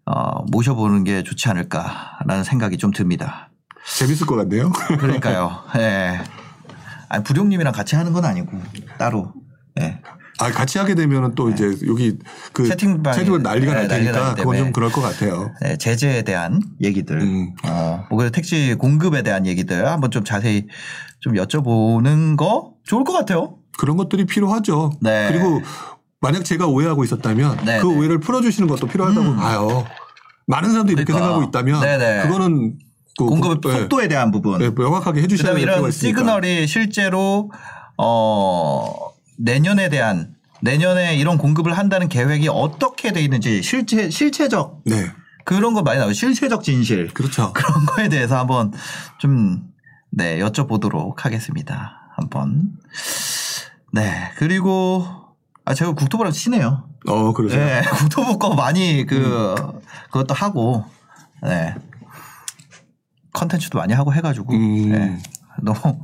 어, 0.06 0.42
모셔보는 0.50 1.04
게 1.04 1.22
좋지 1.22 1.50
않을까라는 1.50 2.44
생각이 2.44 2.78
좀 2.78 2.92
듭니다. 2.92 3.47
재밌을 3.96 4.26
것 4.26 4.36
같네요. 4.36 4.70
그러니까요. 4.70 5.64
예. 5.78 6.20
아니, 7.08 7.24
부룡님이랑 7.24 7.72
같이 7.72 7.96
하는 7.96 8.12
건 8.12 8.24
아니고, 8.24 8.58
따로. 8.98 9.32
예. 9.80 10.00
아, 10.40 10.52
같이 10.52 10.78
하게 10.78 10.94
되면은 10.94 11.34
또 11.34 11.50
이제 11.50 11.74
여기 11.88 12.16
그 12.52 12.68
채팅방에 12.68 13.16
채팅은 13.16 13.42
난리가 13.42 13.72
네, 13.74 13.78
날 13.80 13.88
난리가 13.88 14.12
테니까 14.12 14.34
그건. 14.36 14.56
좀 14.56 14.72
그럴 14.72 14.92
것 14.92 15.00
같아요. 15.00 15.52
네, 15.60 15.76
제재에 15.76 16.22
대한 16.22 16.60
얘기들, 16.80 17.20
음. 17.20 17.54
어, 17.64 18.04
뭐 18.08 18.18
그래도 18.18 18.32
택시 18.32 18.76
공급에 18.78 19.22
대한 19.22 19.46
얘기들 19.46 19.88
한번 19.88 20.12
좀 20.12 20.22
자세히 20.22 20.66
좀 21.18 21.32
여쭤보는 21.34 22.36
거 22.36 22.74
좋을 22.84 23.02
것 23.02 23.12
같아요. 23.14 23.56
그런 23.78 23.96
것들이 23.96 24.26
필요하죠. 24.26 24.92
네. 25.00 25.28
그리고 25.28 25.60
만약 26.20 26.44
제가 26.44 26.68
오해하고 26.68 27.02
있었다면 27.02 27.64
네, 27.64 27.80
그 27.80 27.86
네. 27.88 27.96
오해를 27.96 28.20
풀어주시는 28.20 28.68
것도 28.68 28.86
필요하다고 28.86 29.34
봐요. 29.36 29.84
많은 30.46 30.70
사람들이 30.70 30.94
이렇게 30.94 31.12
그러니까. 31.12 31.34
생각하고 31.34 31.48
있다면 31.48 31.80
네네. 31.80 32.22
그거는 32.28 32.78
그 33.18 33.24
공급 33.24 33.60
네, 33.62 33.72
속도에 33.72 34.06
대한 34.06 34.30
부분. 34.30 34.60
네, 34.60 34.70
명확하게 34.70 35.22
해주셔야 35.22 35.52
그다음에 35.52 35.58
될 35.58 35.66
필요가 35.66 35.78
이런. 35.80 35.90
시그널이 35.90 36.66
실제로 36.68 37.50
어 37.96 38.94
내년에 39.36 39.88
대한 39.88 40.36
내년에 40.62 41.16
이런 41.16 41.36
공급을 41.36 41.76
한다는 41.76 42.08
계획이 42.08 42.48
어떻게 42.48 43.12
돼 43.12 43.20
있는지 43.20 43.60
실체 43.62 44.08
실체적 44.08 44.82
네, 44.84 45.10
그런 45.44 45.74
거 45.74 45.82
많이 45.82 45.98
나와요. 45.98 46.12
실체적 46.12 46.62
진실 46.62 47.12
그렇죠. 47.12 47.52
그런 47.54 47.86
거에 47.86 48.08
대해서 48.08 48.38
한번 48.38 48.72
좀 49.18 49.64
네, 50.10 50.38
여쭤보도록 50.38 51.18
하겠습니다. 51.18 52.12
한번. 52.14 52.70
네. 53.92 54.30
그리고 54.36 55.04
아 55.64 55.74
제가 55.74 55.92
국토부랑 55.94 56.32
친해요. 56.32 56.88
어, 57.08 57.32
그러세요. 57.32 57.64
네. 57.64 57.82
국토부 57.98 58.38
거 58.38 58.54
많이 58.54 59.06
그 59.06 59.56
그것도 60.12 60.34
하고 60.34 60.84
네. 61.42 61.74
컨텐츠도 63.32 63.78
많이 63.78 63.92
하고 63.92 64.12
해가지고 64.12 64.52
음. 64.52 64.90
네. 64.90 65.18
너무 65.62 65.78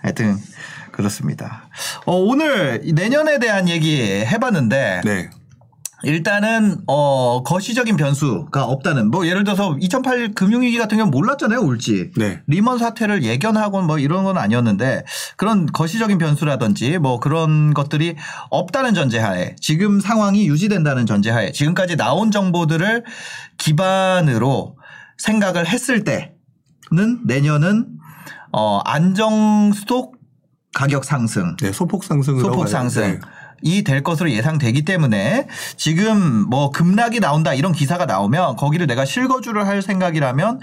하여튼 0.00 0.36
그렇습니다. 0.90 1.68
어, 2.04 2.14
오늘 2.16 2.80
이 2.84 2.92
내년에 2.92 3.38
대한 3.38 3.68
얘기 3.68 4.02
해봤는데 4.02 5.00
네. 5.04 5.30
일단은 6.04 6.78
어 6.86 7.42
거시적인 7.44 7.96
변수가 7.96 8.64
없다는 8.64 9.10
뭐 9.10 9.26
예를 9.26 9.44
들어서 9.44 9.76
2008 9.80 10.32
금융위기 10.34 10.76
같은 10.78 10.98
경우는 10.98 11.10
몰랐잖아요 11.10 11.60
올지 11.60 12.10
네. 12.16 12.40
리먼 12.46 12.78
사태를 12.78 13.22
예견하고 13.22 13.82
뭐 13.82 13.98
이런 13.98 14.24
건 14.24 14.36
아니었는데 14.36 15.04
그런 15.36 15.66
거시적인 15.66 16.18
변수라든지 16.18 16.98
뭐 16.98 17.20
그런 17.20 17.72
것들이 17.72 18.16
없다는 18.50 18.94
전제하에 18.94 19.54
지금 19.60 20.00
상황이 20.00 20.48
유지된다는 20.48 21.06
전제하에 21.06 21.52
지금까지 21.52 21.96
나온 21.96 22.30
정보들을 22.30 23.04
기반으로 23.58 24.76
생각을 25.22 25.66
했을 25.66 26.04
때는 26.04 27.20
내년은 27.24 27.86
어 28.52 28.80
안정 28.84 29.72
수독 29.72 30.16
가격 30.74 31.04
상승 31.04 31.56
네, 31.56 31.72
소폭 31.72 32.04
상승을 32.04 32.40
소폭 32.40 32.68
상승. 32.68 33.02
네. 33.02 33.20
이될 33.64 34.02
것으로 34.02 34.28
예상되기 34.30 34.84
때문에 34.84 35.46
지금 35.76 36.48
뭐 36.50 36.70
급락이 36.70 37.20
나온다 37.20 37.54
이런 37.54 37.72
기사가 37.72 38.06
나오면 38.06 38.56
거기를 38.56 38.88
내가 38.88 39.04
실거주를 39.04 39.68
할 39.68 39.82
생각이라면 39.82 40.58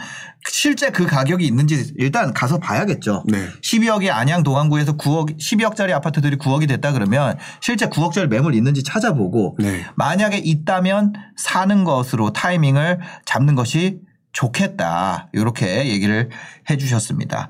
실제 0.49 0.89
그 0.89 1.05
가격이 1.05 1.45
있는지 1.45 1.93
일단 1.97 2.33
가서 2.33 2.59
봐야겠죠. 2.59 3.23
네. 3.27 3.47
12억이 3.63 4.09
안양 4.11 4.43
도강구에서 4.43 4.97
9억 4.97 5.39
12억짜리 5.39 5.91
아파트들이 5.91 6.37
9억이 6.37 6.67
됐다 6.67 6.91
그러면 6.91 7.37
실제 7.61 7.85
9억짜리 7.87 8.27
매물 8.27 8.53
있는지 8.53 8.83
찾아보고 8.83 9.55
네. 9.59 9.85
만약에 9.95 10.37
있다면 10.37 11.13
사는 11.37 11.83
것으로 11.85 12.33
타이밍을 12.33 12.99
잡는 13.25 13.55
것이 13.55 14.01
좋겠다. 14.31 15.29
이렇게 15.33 15.89
얘기를 15.89 16.29
해 16.69 16.77
주셨습니다. 16.77 17.49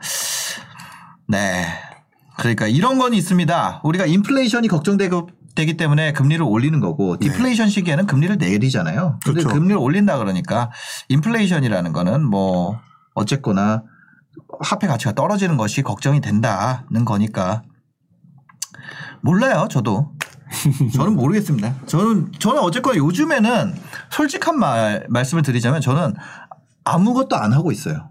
네. 1.27 1.65
그러니까 2.38 2.67
이런 2.67 2.97
건 2.97 3.13
있습니다. 3.13 3.82
우리가 3.84 4.05
인플레이션이 4.05 4.67
걱정되고 4.67 5.30
되기 5.55 5.75
때문에 5.75 6.13
금리를 6.13 6.41
올리는 6.43 6.80
거고 6.80 7.17
디플레이션 7.17 7.69
시기에는 7.69 8.05
금리를 8.05 8.38
내리잖아요. 8.38 9.19
근데 9.25 9.41
그렇죠. 9.41 9.49
금리를 9.49 9.77
올린다 9.77 10.17
그러니까 10.17 10.71
인플레이션이라는 11.09 11.91
거는 11.91 12.23
뭐 12.23 12.80
어쨌거나 13.13 13.84
화폐 14.61 14.88
가치가 14.88 15.11
떨어지는 15.11 15.57
것이 15.57 15.82
걱정이 15.82 16.21
된다는 16.21 17.03
거니까 17.03 17.63
몰라요, 19.21 19.67
저도. 19.69 20.13
저는 20.95 21.15
모르겠습니다. 21.15 21.75
저는 21.86 22.32
저는 22.39 22.61
어쨌거나 22.61 22.97
요즘에는 22.97 23.75
솔직한 24.09 24.57
말 24.57 25.05
말씀을 25.09 25.43
드리자면 25.43 25.82
저는 25.82 26.13
아무것도 26.94 27.36
안 27.36 27.54
하고 27.54 27.72
있어요. 27.72 28.10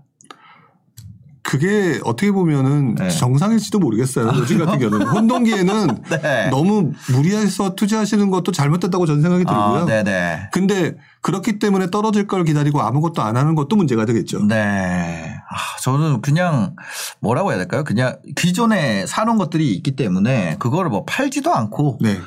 그게 1.43 1.99
어떻게 2.05 2.31
보면은 2.31 2.95
네. 2.97 3.09
정상일지도 3.09 3.79
모르겠어요. 3.79 4.31
요즘 4.37 4.59
같은 4.59 4.79
경우는 4.79 5.07
혼동기에는 5.07 6.03
네. 6.23 6.49
너무 6.51 6.93
무리해서 7.11 7.75
투자하시는 7.75 8.29
것도 8.29 8.53
잘못됐다고 8.53 9.07
저는 9.07 9.23
생각이 9.23 9.45
들고요. 9.47 9.63
아, 9.63 9.85
네네. 9.87 10.51
근데 10.53 10.97
그렇기 11.23 11.59
때문에 11.59 11.89
떨어질 11.91 12.27
걸 12.27 12.45
기다리고 12.45 12.83
아무것도 12.83 13.23
안 13.23 13.39
하는 13.39 13.55
것도 13.55 13.77
문제가 13.77 14.05
되겠죠. 14.05 14.45
네. 14.45 15.37
아, 15.51 15.57
저는 15.81 16.21
그냥 16.21 16.77
뭐라고 17.21 17.51
해야 17.51 17.57
될까요? 17.59 17.83
그냥 17.83 18.17
기존에 18.37 19.07
사놓은 19.07 19.39
것들이 19.39 19.75
있기 19.75 19.97
때문에 19.97 20.57
그거를 20.59 20.91
뭐 20.91 21.07
팔지도 21.07 21.55
않고 21.55 21.97
네. 22.03 22.19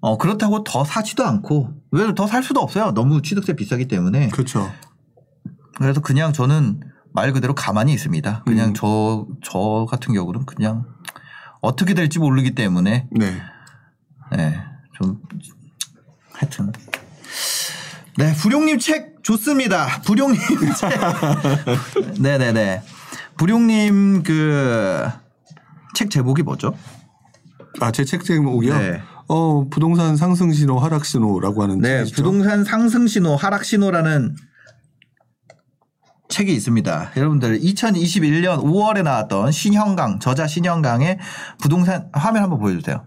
어, 0.00 0.16
그렇다고 0.16 0.64
더 0.64 0.84
사지도 0.84 1.22
않고 1.26 1.68
왜 1.90 2.14
더 2.14 2.26
살 2.26 2.42
수도 2.42 2.60
없어요. 2.60 2.92
너무 2.94 3.20
취득세 3.20 3.52
비싸기 3.54 3.88
때문에. 3.88 4.28
그렇죠. 4.28 4.70
그래서 5.76 6.00
그냥 6.00 6.32
저는 6.32 6.80
말 7.12 7.32
그대로 7.32 7.54
가만히 7.54 7.92
있습니다. 7.92 8.42
그냥 8.44 8.68
음. 8.70 8.74
저, 8.74 9.26
저 9.42 9.86
같은 9.90 10.14
경우는 10.14 10.46
그냥 10.46 10.84
어떻게 11.60 11.94
될지 11.94 12.18
모르기 12.18 12.54
때문에 12.54 13.08
네. 13.10 13.42
네, 14.32 14.60
좀 14.94 15.20
하여튼 16.32 16.72
네, 18.18 18.34
불용님 18.34 18.78
책 18.78 19.22
좋습니다. 19.22 20.00
불용님 20.02 20.40
책. 20.78 22.20
네 22.20 22.38
네네. 22.38 22.82
불용님 23.36 24.22
그 24.22 25.08
책 25.94 26.10
제목이 26.10 26.42
뭐죠? 26.42 26.74
아, 27.80 27.90
제 27.92 28.04
책 28.04 28.24
제목이요? 28.24 28.76
네. 28.78 29.00
어, 29.28 29.66
부동산 29.70 30.16
상승 30.16 30.52
신호, 30.52 30.78
하락 30.78 31.04
신호라고 31.04 31.62
하는 31.62 31.78
네. 31.80 32.04
부동산 32.14 32.64
상승 32.64 33.06
신호, 33.06 33.36
하락 33.36 33.64
신호라는 33.64 34.34
책이 36.28 36.52
있습니다. 36.52 37.12
여러분들 37.16 37.60
2021년 37.60 38.62
5월에 38.62 39.02
나왔던 39.02 39.52
신형강 39.52 40.20
저자 40.20 40.46
신형강의 40.46 41.18
부동산 41.60 42.08
화면 42.12 42.42
한번 42.42 42.58
보여주세요. 42.58 43.04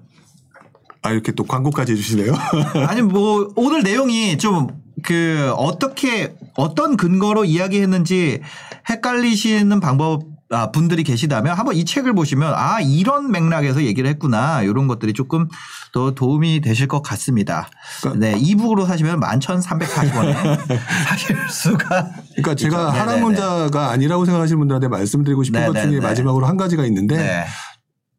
아, 1.02 1.12
이렇게 1.12 1.32
또 1.32 1.44
광고까지 1.44 1.94
해주시네요. 1.94 2.34
아니 2.88 3.02
뭐 3.02 3.52
오늘 3.56 3.84
내용이 3.84 4.38
좀 4.38 4.88
그 5.04 5.54
어떻게 5.58 6.36
어떤 6.56 6.98
근거로 6.98 7.46
이야기했는지 7.46 8.42
헷갈리시는 8.90 9.80
방법 9.80 10.24
아, 10.50 10.72
분들이 10.72 11.04
계시다면 11.04 11.58
한번 11.58 11.76
이 11.76 11.84
책을 11.84 12.14
보시면 12.14 12.54
아 12.56 12.80
이런 12.80 13.32
맥락에서 13.32 13.84
얘기를 13.84 14.10
했구나 14.10 14.62
이런 14.62 14.88
것들이 14.88 15.14
조금 15.14 15.48
더 15.92 16.12
도움이 16.12 16.62
되실 16.62 16.88
것 16.88 17.02
같습니다. 17.02 17.70
그러니까 18.02 18.26
네 18.28 18.38
이북으로 18.40 18.86
사시면 18.86 19.20
11,340원에 19.20 20.34
사실 21.08 21.38
수가 21.50 22.12
그러니까 22.32 22.56
제가 22.56 22.78
네네네. 22.78 23.00
하락론자가 23.00 23.90
아니라고 23.92 24.26
생각하시는 24.26 24.58
분들한테 24.58 24.88
말씀드리고 24.88 25.44
싶은 25.44 25.66
것 25.66 25.74
네네네. 25.74 25.92
중에 25.92 26.00
마지막으로 26.00 26.46
한 26.46 26.56
가지가 26.56 26.86
있는데 26.86 27.18
네. 27.18 27.46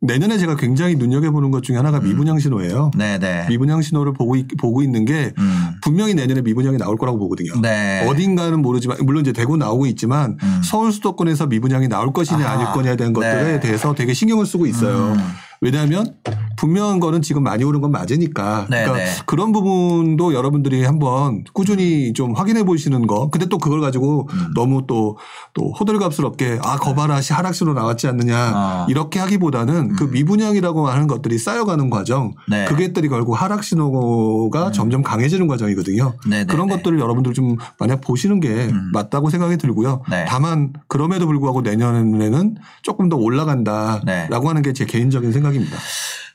내년에 0.01 0.39
제가 0.39 0.55
굉장히 0.57 0.95
눈여겨보는 0.95 1.51
것 1.51 1.63
중에 1.65 1.77
하나가 1.77 1.99
미분양 1.99 2.39
신호예요. 2.39 2.93
네네. 2.97 3.47
미분양 3.49 3.83
신호를 3.83 4.13
보고, 4.13 4.37
있, 4.37 4.47
보고 4.57 4.81
있는 4.83 5.05
게 5.05 5.33
음. 5.39 5.71
분명히 5.83 6.15
내년에 6.15 6.41
미분양이 6.43 6.77
나올 6.79 6.97
거라고 6.97 7.19
보거든요. 7.19 7.61
네. 7.61 8.07
어딘가는 8.09 8.61
모르지만 8.63 8.99
물론 9.03 9.23
이제 9.23 9.33
대구 9.33 9.57
나오고 9.57 9.87
있지만 9.87 10.39
음. 10.41 10.61
서울 10.63 10.93
수도권에서 10.93 11.47
미분양이 11.47 11.89
나올 11.89 12.13
것이냐 12.13 12.47
아하. 12.47 12.55
아닐 12.55 12.67
거냐에 12.73 12.97
대한 12.97 13.13
것들에 13.13 13.53
네. 13.55 13.61
대해서 13.61 13.93
되게 13.95 14.15
신경을 14.15 14.47
쓰고 14.47 14.67
있어요. 14.67 15.15
음. 15.15 15.19
왜냐하면 15.61 16.15
분명한 16.57 16.99
거는 17.01 17.23
지금 17.23 17.43
많이 17.45 17.63
오른 17.63 17.81
건 17.81 17.93
맞으니까. 17.93 18.67
네, 18.71 18.85
그러니까 18.85 18.97
네. 18.97 19.11
그런 19.27 19.53
부분도 19.53 20.35
여러분들이 20.35 20.85
한번 20.85 21.45
꾸준히 21.53 22.13
좀 22.13 22.35
확인해 22.35 22.65
보시는 22.65 23.07
거. 23.07 23.31
근데 23.31 23.47
또 23.47 23.59
그걸 23.59 23.81
가지고 23.81 24.29
음. 24.33 24.53
너무 24.55 24.87
또, 24.87 25.19
또 25.55 25.73
호들갑스럽게 25.73 26.61
아, 26.63 26.77
거봐라 26.77 27.21
시 27.21 27.33
하락신호 27.33 27.75
나왔지 27.75 28.09
않느냐. 28.09 28.53
어. 28.55 28.87
이렇게 28.89 29.19
하기보다는 29.21 29.95
그 29.95 30.05
미분양이라고 30.05 30.89
하는 30.89 31.07
것들이 31.07 31.39
쌓여가는 31.39 31.91
과정. 31.91 32.33
네. 32.49 32.65
그게들이 32.65 33.09
결국 33.09 33.35
하락신호가 33.35 34.73
점점 34.73 35.03
강해지는 35.03 35.47
과정이거든요. 35.47 36.15
네, 36.29 36.39
네, 36.39 36.45
그런 36.45 36.69
네. 36.69 36.77
것들을 36.77 36.99
여러분들 36.99 37.35
좀 37.35 37.57
만약 37.79 38.01
보시는 38.01 38.41
게 38.41 38.49
음. 38.49 38.91
맞다고 38.93 39.31
생각이 39.31 39.59
들고요. 39.59 40.03
네. 40.11 40.25
다만 40.29 40.73
그럼에도 40.89 41.27
불구하고 41.27 41.61
내년에는 41.63 42.57
조금 42.83 43.09
더 43.09 43.17
올라간다라고 43.17 44.05
네. 44.07 44.29
하는 44.31 44.63
게 44.63 44.73
제 44.79 44.85
개인적인 44.85 45.33
생각입니다. 45.49 45.77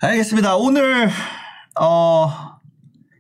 알겠습니다. 0.01 0.55
오늘 0.57 1.09
어 1.80 2.53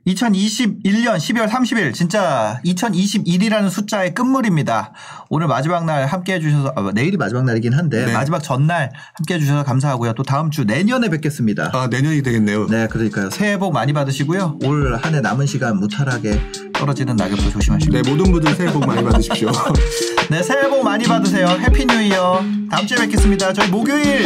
2021년 0.05 1.15
12월 1.15 1.47
30일 1.47 1.93
진짜 1.93 2.59
2021이라는 2.65 3.69
숫자의 3.69 4.13
끝물입니다. 4.13 4.91
오늘 5.29 5.47
마지막 5.47 5.85
날 5.85 6.05
함께 6.07 6.33
해주셔서 6.33 6.73
아, 6.75 6.91
내일이 6.93 7.15
마지막 7.15 7.45
날이긴 7.45 7.71
한데 7.73 8.05
네. 8.07 8.11
마지막 8.11 8.43
전날 8.43 8.91
함께 9.13 9.35
해주셔서 9.35 9.63
감사하고요. 9.63 10.11
또 10.13 10.23
다음 10.23 10.51
주 10.51 10.65
내년에 10.65 11.07
뵙겠습니다. 11.07 11.69
아 11.73 11.87
내년이 11.87 12.21
되겠네요. 12.21 12.67
네, 12.67 12.87
그러니까요. 12.87 13.29
새해 13.29 13.57
복 13.57 13.71
많이 13.71 13.93
받으시고요. 13.93 14.59
올 14.65 14.97
한 15.01 15.13
해 15.15 15.21
남은 15.21 15.45
시간 15.47 15.77
무탈하게 15.79 16.37
떨어지는 16.73 17.15
낙엽도 17.15 17.49
조심하시고. 17.51 17.93
네 17.93 18.01
모든 18.09 18.29
분들 18.29 18.55
새해 18.55 18.73
복 18.73 18.85
많이 18.85 19.01
받으십시오. 19.01 19.51
네, 20.29 20.43
새해 20.43 20.67
복 20.67 20.83
많이 20.83 21.05
받으세요. 21.05 21.47
Happy 21.47 21.85
New 21.85 22.01
Year. 22.01 22.43
다음 22.69 22.85
주에 22.85 22.97
뵙겠습니다. 22.97 23.53
저희 23.53 23.69
목요일 23.69 24.25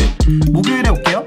목요일에 0.51 0.89
올게요. 0.89 1.23